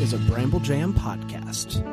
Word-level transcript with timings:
is 0.00 0.14
a 0.14 0.18
Bramble 0.18 0.60
Jam 0.60 0.94
podcast. 0.94 1.84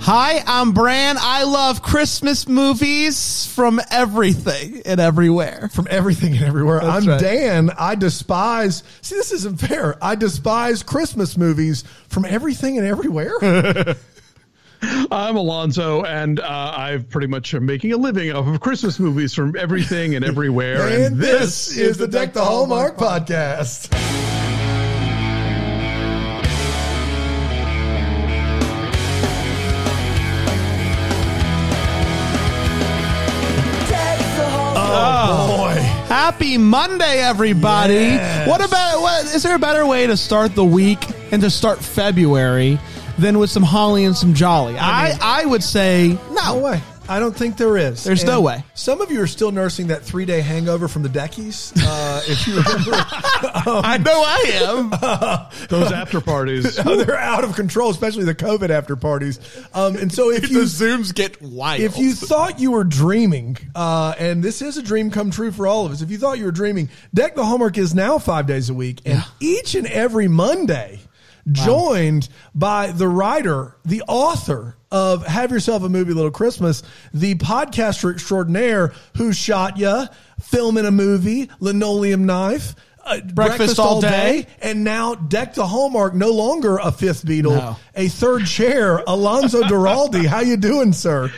Hi, 0.00 0.42
I'm 0.44 0.72
Bran. 0.72 1.16
I 1.20 1.44
love 1.44 1.82
Christmas 1.82 2.48
movies 2.48 3.46
from 3.46 3.80
everything 3.90 4.82
and 4.86 5.00
everywhere. 5.00 5.68
from 5.72 5.86
everything 5.88 6.34
and 6.34 6.44
everywhere. 6.44 6.80
That's 6.80 7.04
I'm 7.04 7.08
right. 7.08 7.20
Dan. 7.20 7.70
I 7.78 7.94
despise. 7.94 8.82
See, 9.02 9.14
this 9.14 9.30
isn't 9.30 9.60
fair. 9.60 9.96
I 10.02 10.16
despise 10.16 10.82
Christmas 10.82 11.36
movies 11.36 11.84
from 12.08 12.24
everything 12.24 12.76
and 12.76 12.86
everywhere. 12.86 13.34
I'm 14.82 15.36
Alonso, 15.36 16.04
and 16.04 16.40
uh, 16.40 16.74
I've 16.76 17.08
pretty 17.08 17.26
much 17.26 17.54
am 17.54 17.66
making 17.66 17.92
a 17.92 17.96
living 17.96 18.32
off 18.32 18.46
of 18.46 18.60
Christmas 18.60 18.98
movies 18.98 19.34
from 19.34 19.56
everything 19.56 20.14
and 20.14 20.24
everywhere. 20.24 20.88
and 21.06 21.16
this 21.16 21.76
is 21.76 21.96
the 21.96 22.06
Deck 22.06 22.32
the 22.32 22.44
Hallmark 22.44 22.96
podcast. 22.96 23.88
Oh 34.90 35.56
boy. 35.56 35.80
Happy 36.08 36.56
Monday, 36.56 37.18
everybody. 37.20 37.94
Yes. 37.94 38.48
What 38.48 38.64
about 38.64 39.00
what 39.00 39.24
is 39.24 39.42
there 39.42 39.56
a 39.56 39.58
better 39.58 39.86
way 39.86 40.06
to 40.06 40.16
start 40.16 40.54
the 40.54 40.64
week 40.64 40.98
and 41.32 41.42
to 41.42 41.50
start 41.50 41.78
February 41.78 42.78
than 43.18 43.38
with 43.38 43.50
some 43.50 43.62
holly 43.62 44.04
and 44.04 44.16
some 44.16 44.34
jolly? 44.34 44.76
I, 44.78 45.16
I, 45.20 45.44
would 45.44 45.62
say 45.62 46.18
No 46.30 46.54
no. 46.54 46.58
way. 46.58 46.82
I 47.08 47.20
don't 47.20 47.34
think 47.34 47.56
there 47.56 47.78
is. 47.78 48.04
There's 48.04 48.24
no 48.24 48.42
way. 48.42 48.62
Some 48.74 49.00
of 49.00 49.10
you 49.10 49.22
are 49.22 49.26
still 49.26 49.50
nursing 49.50 49.86
that 49.86 50.02
three 50.02 50.26
day 50.26 50.42
hangover 50.42 50.88
from 50.88 51.02
the 51.02 51.08
Deckies. 51.08 51.72
Uh, 51.74 52.22
if 52.26 52.46
you 52.46 52.56
remember, 52.56 52.90
I 52.92 53.96
know 53.96 54.12
I 54.12 55.48
am. 55.48 55.66
those 55.68 55.90
after 55.90 56.20
parties. 56.20 56.76
they're 56.84 57.16
out 57.16 57.44
of 57.44 57.54
control, 57.54 57.90
especially 57.90 58.24
the 58.24 58.34
COVID 58.34 58.68
after 58.68 58.94
parties. 58.94 59.40
Um, 59.72 59.96
and 59.96 60.12
so 60.12 60.30
if 60.30 60.50
you 60.50 60.58
zooms 60.60 61.14
get 61.14 61.40
wild. 61.40 61.80
if 61.80 61.96
you 61.96 62.12
thought 62.12 62.60
you 62.60 62.72
were 62.72 62.84
dreaming, 62.84 63.56
uh, 63.74 64.14
and 64.18 64.42
this 64.42 64.60
is 64.60 64.76
a 64.76 64.82
dream 64.82 65.10
come 65.10 65.30
true 65.30 65.50
for 65.50 65.66
all 65.66 65.86
of 65.86 65.92
us, 65.92 66.02
if 66.02 66.10
you 66.10 66.18
thought 66.18 66.38
you 66.38 66.44
were 66.44 66.52
dreaming, 66.52 66.90
Deck 67.14 67.34
the 67.34 67.44
Hallmark 67.44 67.78
is 67.78 67.94
now 67.94 68.18
five 68.18 68.46
days 68.46 68.68
a 68.68 68.74
week, 68.74 69.00
and 69.06 69.24
each 69.40 69.74
and 69.74 69.86
every 69.86 70.28
Monday, 70.28 71.00
joined 71.52 72.28
by 72.54 72.88
the 72.92 73.08
writer, 73.08 73.76
the 73.84 74.02
author 74.08 74.76
of 74.90 75.26
Have 75.26 75.50
Yourself 75.50 75.82
a 75.82 75.88
Movie 75.88 76.12
Little 76.14 76.30
Christmas, 76.30 76.82
the 77.12 77.34
podcaster 77.36 78.12
extraordinaire 78.12 78.92
who 79.16 79.32
shot 79.32 79.76
ya, 79.78 80.06
Film 80.40 80.76
and 80.76 80.86
a 80.86 80.90
Movie, 80.90 81.50
linoleum 81.60 82.24
knife. 82.26 82.74
Uh, 83.04 83.20
breakfast, 83.20 83.78
all 83.78 83.94
all 83.94 84.00
day. 84.02 84.42
day, 84.42 84.46
and 84.60 84.84
now 84.84 85.14
deck 85.14 85.54
the 85.54 85.66
hallmark. 85.66 86.12
No 86.14 86.30
longer 86.30 86.76
a 86.76 86.92
fifth 86.92 87.24
Beatle, 87.24 87.56
No. 87.56 87.76
a 87.96 88.08
third 88.08 88.44
chair. 88.44 89.02
Alonso 89.06 89.62
Duralde, 89.62 90.26
how 90.26 90.40
you 90.40 90.58
doing, 90.58 90.92
sir? 90.92 91.32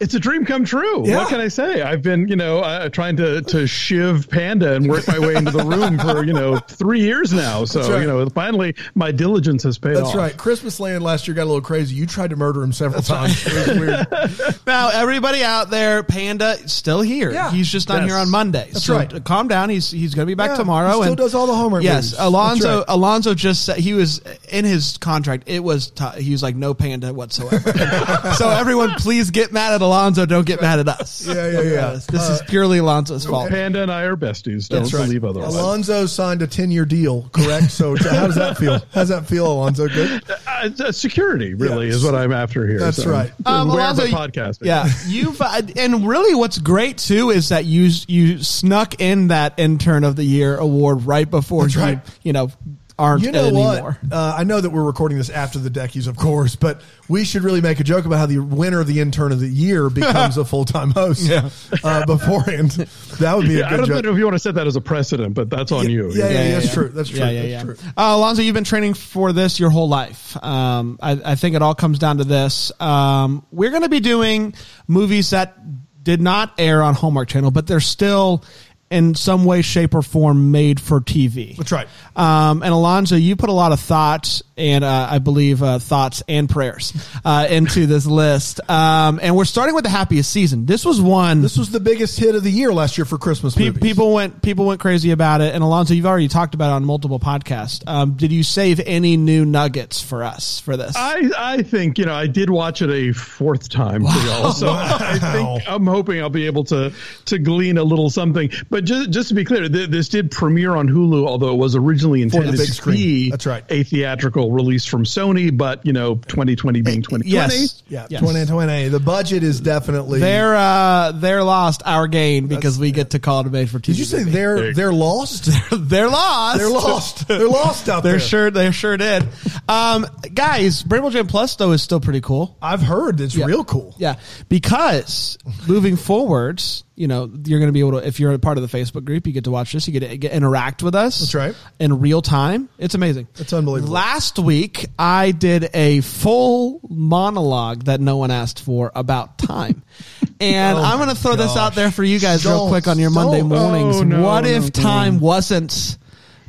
It's 0.00 0.12
a 0.14 0.18
dream 0.20 0.44
come 0.44 0.64
true. 0.64 1.06
Yeah. 1.06 1.18
What 1.18 1.28
can 1.28 1.40
I 1.40 1.48
say? 1.48 1.80
I've 1.80 2.02
been, 2.02 2.26
you 2.28 2.36
know, 2.36 2.58
uh, 2.60 2.88
trying 2.88 3.16
to 3.18 3.40
to 3.42 3.66
shiv 3.66 4.28
Panda 4.28 4.74
and 4.74 4.88
work 4.88 5.06
my 5.06 5.18
way 5.18 5.34
into 5.36 5.52
the 5.52 5.64
room 5.64 5.98
for, 5.98 6.24
you 6.24 6.32
know, 6.32 6.58
three 6.58 7.00
years 7.00 7.32
now. 7.32 7.64
So, 7.64 7.80
right. 7.92 8.00
you 8.02 8.06
know, 8.06 8.28
finally 8.28 8.74
my 8.94 9.12
diligence 9.12 9.62
has 9.62 9.78
paid 9.78 9.90
off. 9.96 10.04
That's 10.04 10.08
off. 10.10 10.16
right. 10.16 10.36
Christmas 10.36 10.80
Land 10.80 11.04
last 11.04 11.28
year 11.28 11.34
got 11.34 11.44
a 11.44 11.46
little 11.46 11.60
crazy. 11.60 11.94
You 11.94 12.06
tried 12.06 12.30
to 12.30 12.36
murder 12.36 12.62
him 12.62 12.72
several 12.72 13.02
times. 13.02 13.46
It 13.46 13.68
was 13.68 13.78
weird. 13.78 14.60
now 14.66 14.88
everybody 14.88 15.42
out 15.44 15.70
there, 15.70 16.02
Panda 16.02 16.56
is 16.62 16.72
still 16.72 17.00
here. 17.00 17.30
Yeah. 17.32 17.50
He's 17.52 17.70
just 17.70 17.88
not 17.88 18.02
Yes. 18.02 18.10
here 18.10 18.18
on 18.18 18.30
Monday. 18.30 18.68
That's 18.72 18.84
so 18.84 18.96
right. 18.96 19.24
calm 19.24 19.46
down. 19.48 19.70
He's 19.70 19.90
he's 19.90 20.14
going 20.14 20.26
to 20.26 20.30
be 20.30 20.34
back 20.34 20.50
Yeah, 20.50 20.56
tomorrow. 20.56 20.88
he 20.88 20.92
still 20.94 21.02
and 21.04 21.16
does 21.16 21.34
all 21.34 21.46
the 21.46 21.54
homework 21.54 21.84
Yes, 21.84 22.06
movies. 22.12 22.16
Alonso. 22.18 22.76
Right. 22.78 22.84
Alonso 22.88 23.34
just 23.34 23.64
said 23.64 23.78
he 23.78 23.92
was 23.94 24.20
in 24.50 24.64
his 24.64 24.98
contract. 24.98 25.44
It 25.46 25.62
was 25.62 25.90
t- 25.90 26.20
he 26.22 26.32
was 26.32 26.42
like 26.42 26.56
no 26.56 26.74
Panda 26.74 27.14
whatsoever. 27.14 27.60
so 28.36 28.48
everyone, 28.50 28.90
please 28.96 29.30
get 29.30 29.52
mad 29.52 29.72
at 29.72 29.82
Alonso. 29.84 30.26
Don't 30.26 30.46
get 30.46 30.60
mad 30.60 30.78
at 30.80 30.88
us. 30.88 31.26
Yeah, 31.34 31.50
yeah, 31.50 31.60
yeah. 31.62 31.90
This 32.10 32.28
is 32.30 32.42
purely 32.42 32.78
Alonso's 32.78 33.24
fault. 33.26 33.50
Panda 33.50 33.82
and 33.82 33.90
I 33.90 34.02
are 34.02 34.16
besties. 34.16 34.68
Don't 34.68 34.82
That's 34.82 34.92
right. 34.94 35.04
believe 35.06 35.24
otherwise. 35.24 35.54
Alonso 35.54 36.06
signed 36.06 36.42
a 36.42 36.46
10 36.46 36.70
year 36.70 36.84
deal, 36.84 37.28
correct? 37.32 37.70
So 37.70 37.96
how 37.96 38.26
does 38.26 38.36
that 38.36 38.56
feel? 38.58 38.80
How's 38.92 39.08
that 39.08 39.26
feel, 39.26 39.50
Alonso? 39.50 39.88
Good? 39.88 40.22
Uh, 40.46 40.70
uh, 40.80 40.92
security 40.92 41.54
really 41.54 41.86
Yes. 41.86 41.96
is 41.96 42.04
what 42.04 42.14
I'm 42.14 42.32
after 42.32 42.66
here. 42.66 42.78
That's 42.78 43.02
So, 43.02 43.10
right. 43.10 43.32
Um, 43.46 43.68
where 43.68 43.78
Alonso, 43.80 44.04
am 44.04 44.14
I 44.14 44.26
podcasting? 44.28 44.66
Yeah, 44.66 44.88
you've 45.06 45.40
uh, 45.40 45.62
and 45.76 46.06
really, 46.06 46.34
what's 46.34 46.58
great 46.58 46.98
too 46.98 47.30
is 47.30 47.48
that 47.48 47.64
you 47.64 47.90
you 48.06 48.42
snuck 48.42 49.00
in 49.00 49.28
that 49.28 49.54
intern 49.58 50.04
of 50.04 50.16
the 50.16 50.24
year 50.24 50.56
award 50.56 51.04
right 51.06 51.28
before 51.28 51.62
That's 51.64 51.74
you 51.74 51.80
right. 51.80 52.00
you 52.22 52.32
know 52.32 52.50
aren't 52.98 53.22
You 53.24 53.32
know 53.32 53.46
anymore. 53.48 53.98
what? 54.02 54.12
Uh, 54.12 54.34
I 54.38 54.44
know 54.44 54.60
that 54.60 54.70
we're 54.70 54.84
recording 54.84 55.18
this 55.18 55.28
after 55.30 55.58
the 55.58 55.68
Deckies, 55.70 56.06
of 56.06 56.16
course, 56.16 56.54
but 56.54 56.80
we 57.08 57.24
should 57.24 57.42
really 57.42 57.60
make 57.60 57.80
a 57.80 57.84
joke 57.84 58.04
about 58.04 58.18
how 58.18 58.26
the 58.26 58.38
winner 58.38 58.80
of 58.80 58.86
the 58.86 59.00
intern 59.00 59.32
of 59.32 59.40
the 59.40 59.48
year 59.48 59.90
becomes 59.90 60.36
a 60.38 60.44
full 60.44 60.64
time 60.64 60.90
host 60.90 61.22
Yeah. 61.22 61.50
uh, 61.82 62.06
beforehand. 62.06 62.70
That 63.18 63.36
would 63.36 63.48
be 63.48 63.54
Yeah, 63.54 63.62
a 63.62 63.66
I 63.66 63.70
good 63.70 63.74
I 63.74 63.76
don't 63.78 63.86
joke. 63.88 64.04
know 64.04 64.12
if 64.12 64.18
you 64.18 64.24
want 64.24 64.34
to 64.34 64.38
set 64.38 64.54
that 64.54 64.66
as 64.66 64.76
a 64.76 64.80
precedent, 64.80 65.34
but 65.34 65.50
that's 65.50 65.72
on 65.72 65.90
you. 65.90 66.12
Yeah, 66.12 66.28
yeah, 66.28 66.50
that's 66.60 66.72
true. 66.72 66.88
That's 66.88 67.08
true. 67.08 67.18
Yeah, 67.18 67.30
yeah, 67.30 67.40
That's 67.42 67.50
yeah. 67.50 67.62
true. 67.62 67.76
Uh, 67.96 68.14
Alonso, 68.16 68.42
you've 68.42 68.54
been 68.54 68.64
training 68.64 68.94
for 68.94 69.32
this 69.32 69.58
your 69.58 69.70
whole 69.70 69.88
life. 69.88 70.36
Um, 70.44 70.98
I, 71.02 71.20
I 71.24 71.34
think 71.34 71.56
it 71.56 71.62
all 71.62 71.74
comes 71.74 71.98
down 71.98 72.18
to 72.18 72.24
this. 72.24 72.70
Um, 72.80 73.44
we're 73.50 73.70
going 73.70 73.82
to 73.82 73.88
be 73.88 74.00
doing 74.00 74.54
movies 74.86 75.30
that 75.30 75.54
did 76.02 76.20
not 76.20 76.52
air 76.58 76.82
on 76.82 76.94
Hallmark 76.94 77.28
Channel, 77.28 77.50
but 77.50 77.66
they're 77.66 77.80
still 77.80 78.44
in 78.90 79.14
some 79.14 79.44
way, 79.44 79.62
shape, 79.62 79.94
or 79.94 80.02
form 80.02 80.50
made 80.50 80.80
for 80.80 81.00
TV. 81.00 81.56
That's 81.56 81.72
right. 81.72 81.88
Um, 82.16 82.62
and 82.62 82.72
Alonso, 82.72 83.16
you 83.16 83.36
put 83.36 83.48
a 83.48 83.52
lot 83.54 83.72
of 83.72 83.80
thoughts 83.80 84.42
and 84.56 84.84
uh, 84.84 85.08
I 85.10 85.18
believe 85.18 85.62
uh, 85.62 85.78
thoughts 85.78 86.22
and 86.28 86.48
prayers 86.48 86.92
uh, 87.24 87.46
into 87.50 87.86
this 87.86 88.06
list. 88.06 88.60
Um, 88.70 89.18
and 89.22 89.36
we're 89.36 89.44
starting 89.44 89.74
with 89.74 89.84
the 89.84 89.90
happiest 89.90 90.30
season. 90.30 90.66
This 90.66 90.84
was 90.84 91.00
one. 91.00 91.42
This 91.42 91.58
was 91.58 91.70
the 91.70 91.80
biggest 91.80 92.18
hit 92.18 92.34
of 92.34 92.44
the 92.44 92.50
year 92.50 92.72
last 92.72 92.96
year 92.96 93.04
for 93.04 93.18
Christmas 93.18 93.54
Pe- 93.54 93.66
movies. 93.66 93.82
people 93.82 94.12
went 94.12 94.42
people 94.42 94.66
went 94.66 94.80
crazy 94.80 95.10
about 95.10 95.40
it, 95.40 95.54
and 95.54 95.64
Alonso, 95.64 95.94
you've 95.94 96.06
already 96.06 96.28
talked 96.28 96.54
about 96.54 96.70
it 96.70 96.74
on 96.74 96.84
multiple 96.84 97.18
podcasts. 97.18 97.82
Um, 97.86 98.12
did 98.12 98.32
you 98.32 98.42
save 98.42 98.80
any 98.80 99.16
new 99.16 99.44
nuggets 99.44 100.00
for 100.00 100.22
us 100.22 100.60
for 100.60 100.76
this? 100.76 100.94
I, 100.96 101.30
I 101.36 101.62
think 101.62 101.98
you 101.98 102.04
know 102.04 102.14
I 102.14 102.26
did 102.26 102.50
watch 102.50 102.82
it 102.82 102.90
a 102.90 103.12
fourth 103.12 103.68
time 103.68 104.04
for 104.04 104.18
y'all, 104.26 104.52
so 104.52 104.68
I 104.70 105.18
think 105.18 105.62
I'm 105.68 105.86
hoping 105.86 106.20
I'll 106.20 106.30
be 106.30 106.46
able 106.46 106.64
to 106.64 106.92
to 107.26 107.38
glean 107.38 107.78
a 107.78 107.84
little 107.84 108.10
something. 108.10 108.50
But 108.70 108.83
just 108.84 109.10
just 109.10 109.28
to 109.30 109.34
be 109.34 109.44
clear, 109.44 109.68
th- 109.68 109.90
this 109.90 110.08
did 110.08 110.30
premiere 110.30 110.74
on 110.76 110.88
Hulu, 110.88 111.26
although 111.26 111.52
it 111.52 111.58
was 111.58 111.74
originally 111.74 112.22
intended 112.22 112.56
to 112.56 112.66
screen. 112.66 112.96
be 112.96 113.30
That's 113.30 113.46
right. 113.46 113.64
a 113.68 113.82
theatrical 113.82 114.52
release 114.52 114.84
from 114.84 115.04
Sony. 115.04 115.56
But 115.56 115.84
you 115.84 115.92
know, 115.92 116.14
2020 116.14 116.82
being 116.82 117.02
2020, 117.02 117.28
yes, 117.28 117.82
yeah, 117.88 118.06
Yes. 118.10 118.20
2020. 118.20 118.88
The 118.88 119.00
budget 119.00 119.42
is 119.42 119.60
definitely. 119.60 120.20
They're 120.20 120.54
uh, 120.54 121.12
they're 121.12 121.42
lost 121.42 121.82
our 121.84 122.06
gain 122.06 122.46
because 122.46 122.78
we 122.78 122.92
get 122.92 123.10
to 123.10 123.18
call 123.18 123.40
it 123.40 123.46
a 123.46 123.50
made 123.50 123.70
for 123.70 123.78
TV. 123.78 123.84
did 123.86 123.98
you 123.98 124.04
say 124.04 124.22
they're 124.24 124.72
they're 124.72 124.92
lost? 124.92 125.48
they're 125.72 126.08
lost? 126.08 126.58
They're 126.58 126.68
lost. 126.70 127.28
They're 127.28 127.48
lost 127.48 127.88
out 127.88 128.02
there. 128.02 128.12
They're 128.12 128.18
there. 128.20 128.28
sure 128.28 128.50
they 128.50 128.70
sure 128.70 128.96
did. 128.96 129.26
Um, 129.68 130.06
guys, 130.32 130.82
Bramble 130.82 131.10
Jam 131.10 131.26
Plus 131.26 131.56
though 131.56 131.72
is 131.72 131.82
still 131.82 132.00
pretty 132.00 132.20
cool. 132.20 132.56
I've 132.62 132.82
heard 132.82 133.20
it's 133.20 133.34
Yeah. 133.34 133.46
real 133.46 133.64
cool. 133.64 133.94
Yeah, 133.98 134.16
because 134.48 135.38
moving 135.66 135.96
forwards, 135.96 136.84
you 136.96 137.08
know, 137.08 137.30
you're 137.44 137.58
going 137.58 137.68
to 137.68 137.72
be 137.72 137.80
able 137.80 138.00
to, 138.00 138.06
if 138.06 138.20
you're 138.20 138.32
a 138.32 138.38
part 138.38 138.56
of 138.56 138.70
the 138.70 138.78
Facebook 138.78 139.04
group, 139.04 139.26
you 139.26 139.32
get 139.32 139.44
to 139.44 139.50
watch 139.50 139.72
this, 139.72 139.86
you 139.86 139.98
get 139.98 140.08
to 140.08 140.16
get, 140.16 140.32
interact 140.32 140.82
with 140.82 140.94
us. 140.94 141.18
That's 141.18 141.34
right. 141.34 141.54
In 141.80 142.00
real 142.00 142.22
time. 142.22 142.68
It's 142.78 142.94
amazing. 142.94 143.26
It's 143.36 143.52
unbelievable. 143.52 143.92
Last 143.92 144.38
week, 144.38 144.86
I 144.98 145.32
did 145.32 145.70
a 145.74 146.00
full 146.02 146.80
monologue 146.88 147.84
that 147.84 148.00
no 148.00 148.16
one 148.16 148.30
asked 148.30 148.60
for 148.60 148.92
about 148.94 149.38
time. 149.38 149.82
And 150.40 150.76
Oh 150.76 150.82
I'm 150.82 150.98
going 150.98 151.08
to 151.08 151.14
my 151.14 151.20
throw 151.20 151.36
this 151.36 151.56
out 151.56 151.76
there 151.76 151.92
for 151.92 152.02
you 152.02 152.18
guys 152.18 152.44
real 152.44 152.58
Don't, 152.58 152.68
quick 152.68 152.88
on 152.88 152.98
your. 152.98 153.10
Monday 153.10 153.40
mornings. 153.40 153.98
Oh, 153.98 154.02
no, 154.02 154.22
what 154.22 154.44
if 154.44 154.64
no. 154.64 154.68
time 154.68 155.20
wasn't 155.20 155.96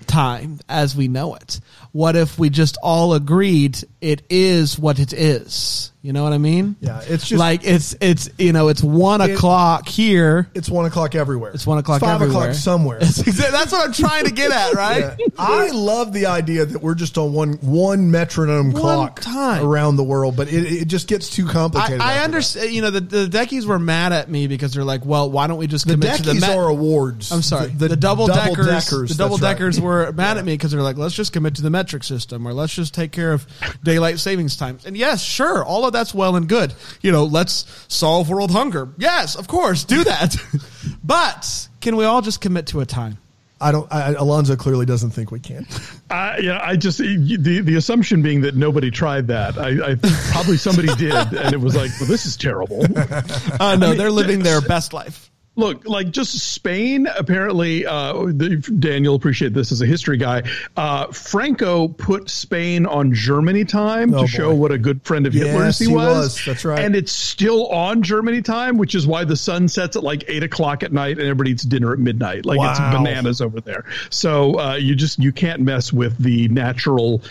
time 0.08 0.60
as 0.68 0.96
we 0.96 1.08
know 1.08 1.36
it? 1.36 1.60
What 1.92 2.16
if 2.16 2.38
we 2.40 2.50
just 2.50 2.78
all 2.82 3.14
agreed 3.14 3.78
it 4.02 4.24
is 4.30 4.78
what 4.78 5.00
it 5.00 5.14
is? 5.14 5.92
You 6.06 6.14
know 6.14 6.24
what 6.24 6.34
I 6.34 6.38
mean? 6.38 6.76
Yeah, 6.82 7.02
it's 7.08 7.28
just- 7.28 7.40
like 7.40 7.66
it's 7.66 7.96
it's 8.00 8.30
you 8.38 8.54
know 8.54 8.68
it's 8.68 8.84
one 8.84 9.22
It- 9.22 9.32
o'clock 9.32 9.88
here. 9.88 10.48
It's 10.54 10.70
one 10.70 10.86
o'clock 10.86 11.16
everywhere. 11.16 11.52
It's 11.52 11.66
one 11.66 11.80
o'clock 11.80 12.02
five 12.02 12.22
everywhere. 12.22 12.50
o'clock 12.50 12.56
somewhere. 12.56 13.00
Exa- 13.02 13.52
That's 13.52 13.72
what 13.72 13.88
I'm 13.88 13.94
trying 13.94 14.26
to 14.26 14.32
get 14.32 14.52
at, 14.52 14.74
right? 14.76 15.16
Yeah. 15.18 15.26
I 15.40 15.72
love 15.72 16.14
the 16.14 16.28
idea 16.28 16.66
that 16.66 16.82
we're 16.82 16.94
just 16.94 17.18
on 17.18 17.34
one 17.34 17.54
one 17.62 18.12
metronome 18.12 18.72
One 18.72 18.82
clock 18.82 19.20
time. 19.22 19.66
around 19.66 19.96
the 19.96 20.04
world, 20.04 20.36
but 20.36 20.48
it, 20.48 20.64
it 20.84 20.88
just 20.88 21.08
gets 21.08 21.28
too 21.30 21.48
complicated. 21.48 22.02
I 22.02 22.14
after 22.14 22.24
understand. 22.26 22.72
You 22.72 22.82
know, 22.84 22.92
the, 22.92 23.02
the 23.02 23.28
Deckies 23.28 23.66
were 23.66 23.80
mad 23.80 24.14
at 24.14 24.30
me 24.30 24.46
because 24.46 24.74
they're 24.74 24.84
like, 24.84 25.06
"Well, 25.06 25.32
why 25.32 25.48
don't 25.48 25.58
we 25.58 25.66
just 25.66 25.88
that. 25.88 26.00
The 26.00 26.06
commit 26.08 26.18
to 26.18 26.22
the 26.24 26.28
Deckies 26.34 26.42
Met- 26.42 26.58
are 26.58 26.68
awards. 26.68 27.32
I'm 27.32 27.42
sorry. 27.42 27.70
The, 27.70 27.96
double 27.96 28.28
deckers, 28.28 28.56
double-deckers, 28.58 29.10
the 29.10 29.16
double 29.16 29.38
that's 29.38 29.44
right. 29.44 29.52
deckers 29.54 29.82
were 29.82 30.12
mad 30.12 30.38
at 30.38 30.46
me 30.46 30.54
because 30.54 30.72
they're 30.72 30.82
like, 30.84 30.98
let's 30.98 31.16
just 31.16 31.34
commit 31.34 31.56
to 31.56 31.62
the 31.64 31.70
metric 31.72 32.04
system 32.04 32.48
or 32.48 32.54
let's 32.54 32.74
just 32.76 32.94
take 32.94 33.12
care 33.12 33.34
of 33.34 33.48
daylight 33.84 34.20
savings 34.20 34.56
times. 34.58 34.86
And 34.86 34.96
yes, 34.96 35.24
sure, 35.24 35.64
all 35.64 35.86
of 35.88 35.94
that's 35.96 36.14
well 36.14 36.36
and 36.36 36.48
good. 36.48 36.74
You 37.02 37.12
know, 37.12 37.24
let's 37.24 37.66
solve 37.88 38.30
world 38.30 38.52
hunger. 38.52 38.90
Yes, 38.98 39.36
of 39.36 39.48
course, 39.48 39.84
do 39.84 40.04
that. 40.04 40.36
but 41.04 41.68
can 41.82 41.96
we 41.96 42.06
all 42.06 42.22
just 42.22 42.42
commit 42.42 42.68
to 42.68 42.82
a 42.82 42.86
time? 42.86 43.18
I 43.60 43.72
don't. 43.72 43.92
I, 43.92 44.12
Alonso 44.14 44.58
clearly 44.58 44.86
doesn't 44.86 45.12
think 45.12 45.32
we 45.32 45.40
can. 45.40 45.66
Uh, 46.10 46.36
yeah, 46.42 46.60
I 46.62 46.76
just 46.76 46.98
the 46.98 47.62
the 47.64 47.76
assumption 47.76 48.22
being 48.22 48.42
that 48.42 48.56
nobody 48.56 48.92
tried 48.92 49.28
that. 49.28 49.58
I, 49.58 49.92
I 49.92 49.96
probably 50.32 50.58
somebody 50.58 50.94
did, 50.96 51.14
and 51.14 51.54
it 51.54 51.60
was 51.60 51.76
like, 51.76 51.90
well, 52.00 52.10
this 52.10 52.26
is 52.26 52.38
terrible. 52.38 52.86
Uh, 52.96 53.76
no, 53.76 53.88
I 53.88 53.90
mean, 53.90 53.98
they're 53.98 54.12
living 54.12 54.40
their 54.40 54.60
best 54.60 54.92
life 54.92 55.32
look 55.56 55.88
like 55.88 56.12
just 56.12 56.38
Spain. 56.38 57.08
Apparently, 57.08 57.86
uh, 57.86 58.26
Daniel 58.26 59.16
appreciate 59.16 59.54
this 59.54 59.72
as 59.72 59.82
a 59.82 59.86
history 59.86 60.18
guy. 60.18 60.44
Uh, 60.76 61.08
Franco 61.12 61.88
put 61.88 62.30
Spain 62.30 62.86
on 62.86 63.14
Germany 63.14 63.66
time 63.66 64.14
oh, 64.14 64.18
to 64.18 64.24
boy. 64.24 64.28
show 64.28 64.54
what 64.54 64.72
a 64.72 64.78
good 64.78 65.04
friend 65.04 65.26
of 65.28 65.34
yes, 65.34 65.48
Hitler's 65.48 65.80
he, 65.80 65.86
he 65.86 65.94
was. 65.94 66.06
was. 66.06 66.46
That's 66.46 66.66
right, 66.66 66.80
and 66.80 66.96
it's 66.96 67.12
still 67.12 67.68
on 67.68 68.04
Germany 68.04 68.42
time, 68.42 68.78
which 68.78 68.96
is 68.96 69.08
why 69.08 69.24
the 69.24 69.38
sun 69.38 69.68
sets 69.68 69.96
at 69.96 70.04
like 70.04 70.26
eight 70.28 70.44
o'clock 70.44 70.84
at 70.84 70.92
night 70.92 71.18
and 71.18 71.28
everybody 71.28 71.52
eats 71.52 71.64
dinner 71.64 71.94
at 71.94 72.00
midnight. 72.00 72.46
Like 72.46 72.60
wow. 72.60 72.72
it's 72.72 72.80
bananas 72.80 73.42
over 73.42 73.62
there. 73.62 73.86
So 74.10 74.60
uh, 74.60 74.76
you 74.76 74.96
just 74.96 75.20
you 75.20 75.32
can't 75.32 75.62
mess 75.62 75.94
with 75.94 76.18
the 76.18 76.48
natural 76.50 77.22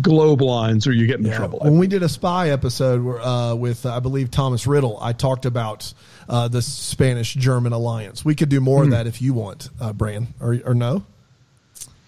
globe 0.00 0.42
lines, 0.42 0.86
or 0.86 0.92
you 0.92 1.06
get 1.06 1.18
in 1.18 1.26
yeah. 1.26 1.36
trouble. 1.36 1.58
When 1.60 1.78
we 1.78 1.86
did 1.86 2.02
a 2.02 2.08
spy 2.08 2.50
episode 2.50 3.20
uh, 3.20 3.56
with 3.56 3.86
I 3.86 4.00
believe 4.00 4.30
Thomas 4.30 4.66
Riddle, 4.66 4.98
I 5.00 5.12
talked 5.12 5.46
about 5.46 5.92
uh, 6.28 6.48
the 6.48 6.62
Spanish 6.62 7.34
German 7.34 7.72
alliance. 7.72 8.24
We 8.24 8.34
could 8.34 8.48
do 8.48 8.60
more 8.60 8.80
mm. 8.80 8.82
of 8.82 8.86
hmm. 8.88 8.92
that 8.92 9.06
if 9.06 9.20
you 9.22 9.34
want, 9.34 9.70
uh, 9.80 9.92
Bran, 9.92 10.28
or, 10.40 10.58
or 10.64 10.74
no? 10.74 11.04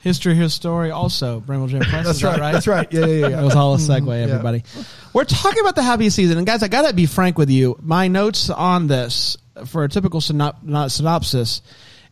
History, 0.01 0.37
his 0.37 0.55
story. 0.55 0.93
Also, 0.93 1.41
Bramble 1.41 1.67
Jam 1.67 1.81
Press. 1.91 2.07
That's 2.07 2.23
right, 2.23 2.37
that 2.37 2.41
right, 2.41 2.53
That's 2.53 2.67
right. 2.69 2.93
Yeah, 2.93 3.07
yeah, 3.07 3.15
yeah. 3.15 3.29
that 3.31 3.43
was 3.43 3.57
all 3.57 3.75
a 3.75 3.79
segue, 3.79 4.23
everybody. 4.23 4.63
Yeah. 4.77 4.83
We're 5.13 5.25
talking 5.25 5.61
about 5.61 5.75
the 5.75 5.83
happy 5.83 6.11
season, 6.11 6.39
and 6.39 6.47
guys, 6.47 6.63
I 6.63 6.69
gotta 6.69 6.95
be 6.95 7.07
frank 7.07 7.39
with 7.39 7.51
you. 7.51 7.77
My 7.83 8.07
notes 8.07 8.49
on 8.49 8.87
this 8.87 9.37
for 9.67 9.83
a 9.83 9.89
typical 9.89 10.21
synop- 10.21 10.91
synopsis, 10.91 11.61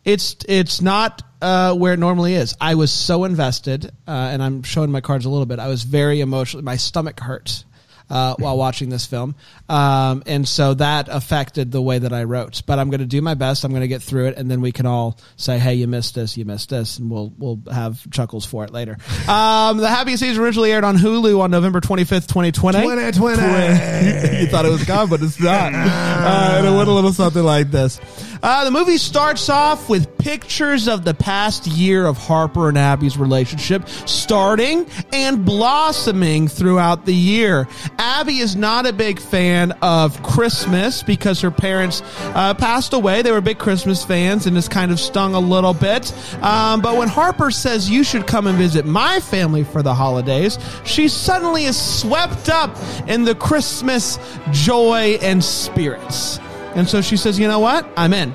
it's 0.05 0.37
it's 0.49 0.81
not 0.81 1.23
uh, 1.41 1.75
where 1.75 1.93
it 1.93 1.99
normally 1.99 2.35
is. 2.35 2.57
I 2.61 2.75
was 2.75 2.91
so 2.91 3.25
invested, 3.25 3.87
uh, 4.09 4.11
and 4.11 4.43
I'm 4.43 4.63
showing 4.65 4.91
my 4.91 5.01
cards 5.01 5.25
a 5.25 5.31
little 5.31 5.47
bit. 5.47 5.61
I 5.61 5.69
was 5.69 5.85
very 5.85 6.21
emotional. 6.21 6.65
My 6.65 6.77
stomach 6.77 7.21
hurt 7.21 7.65
uh, 8.11 8.35
while 8.39 8.57
watching 8.57 8.89
this 8.91 9.07
film, 9.07 9.35
um, 9.69 10.23
and 10.27 10.47
so 10.47 10.75
that 10.75 11.09
affected 11.09 11.73
the 11.73 11.81
way 11.81 11.99
that 11.99 12.13
I 12.13 12.25
wrote. 12.25 12.63
But 12.67 12.79
I'm 12.79 12.91
going 12.91 13.01
to 13.01 13.07
do 13.07 13.23
my 13.23 13.35
best. 13.35 13.65
I'm 13.65 13.71
going 13.71 13.83
to 13.83 13.89
get 13.89 14.03
through 14.03 14.27
it, 14.27 14.37
and 14.37 14.51
then 14.51 14.61
we 14.61 14.73
can 14.73 14.87
all 14.87 15.19
say, 15.37 15.59
"Hey, 15.59 15.75
you 15.75 15.87
missed 15.87 16.15
this. 16.15 16.37
You 16.37 16.45
missed 16.45 16.71
this," 16.71 16.99
and 16.99 17.11
we'll 17.11 17.33
we'll 17.39 17.61
have 17.73 18.09
chuckles 18.11 18.45
for 18.45 18.65
it 18.65 18.71
later. 18.73 18.99
Um, 19.35 19.79
the 19.79 19.89
Happy 19.89 20.17
Season 20.17 20.43
originally 20.43 20.71
aired 20.71 20.85
on 20.85 20.97
Hulu 20.97 21.41
on 21.41 21.51
November 21.51 21.81
25th, 21.81 22.29
2020. 22.29 22.79
2020. 22.79 24.39
you 24.41 24.47
thought 24.47 24.65
it 24.65 24.71
was 24.71 24.85
gone, 24.85 25.09
but 25.09 25.23
it's 25.23 25.41
not. 25.41 25.73
Uh, 26.25 26.57
and 26.59 26.67
it 26.67 26.71
went 26.71 26.89
a 26.89 26.93
little 26.93 27.13
something 27.13 27.43
like 27.43 27.71
this. 27.71 28.01
Uh, 28.43 28.65
the 28.65 28.71
movie 28.71 28.99
starts 28.99 29.49
off 29.49 29.89
with 29.89 30.17
pictures 30.19 30.89
of 30.89 31.05
the 31.05 31.15
past 31.15 31.67
year 31.67 32.07
of 32.07 32.17
Harper 32.17 32.69
and 32.69 32.79
Abby's 32.79 33.17
relationship, 33.17 33.89
starting 33.89 34.87
and 35.13 35.45
blossoming 35.45 36.49
throughout 36.49 37.05
the 37.07 37.15
year. 37.15 37.69
Abby 37.99 38.39
is 38.39 38.57
not 38.57 38.87
a 38.87 38.93
big 38.93 39.21
fan 39.21 39.73
of 39.83 40.23
Christmas 40.23 41.03
because 41.03 41.41
her 41.41 41.51
parents 41.51 42.03
uh, 42.35 42.55
passed 42.55 42.93
away. 42.93 43.23
They 43.23 43.33
were 43.33 43.41
big 43.41 43.59
Christmas 43.59 44.05
fans 44.05 44.47
and 44.47 44.57
it's 44.57 44.69
kind 44.69 44.91
of 44.91 44.99
stung 44.99 45.35
a 45.35 45.41
little 45.41 45.75
bit. 45.75 46.13
Um, 46.43 46.81
but 46.81 46.97
when 46.97 47.09
Harper 47.09 47.51
says, 47.51 47.91
You 47.91 48.05
should 48.05 48.27
come 48.27 48.47
and 48.47 48.57
visit 48.57 48.87
my 48.87 49.21
family 49.21 49.65
for 49.65 49.83
the 49.83 49.95
holidays, 49.95 50.59
she 50.85 51.09
suddenly 51.09 51.65
is 51.65 51.81
swept 51.81 52.49
up 52.49 52.77
in 53.09 53.25
the 53.25 53.35
Christmas 53.35 54.19
joy 54.51 55.19
and 55.23 55.43
spirits. 55.45 56.39
And 56.75 56.89
so 56.89 57.01
she 57.01 57.17
says, 57.17 57.39
You 57.39 57.49
know 57.49 57.61
what? 57.61 57.89
I'm 57.97 58.13
in. 58.13 58.35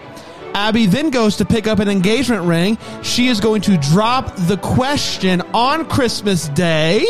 Abby 0.54 0.88
then 0.88 1.10
goes 1.10 1.38
to 1.38 1.46
pick 1.46 1.68
up 1.68 1.80
an 1.80 1.88
engagement 1.88 2.44
ring. 2.44 2.78
She 3.04 3.28
is 3.28 3.40
going 3.40 3.62
to 3.62 3.78
drop 3.78 4.36
the 4.36 4.58
question 4.58 5.42
on 5.54 5.88
Christmas 5.88 6.50
Day. 6.50 7.06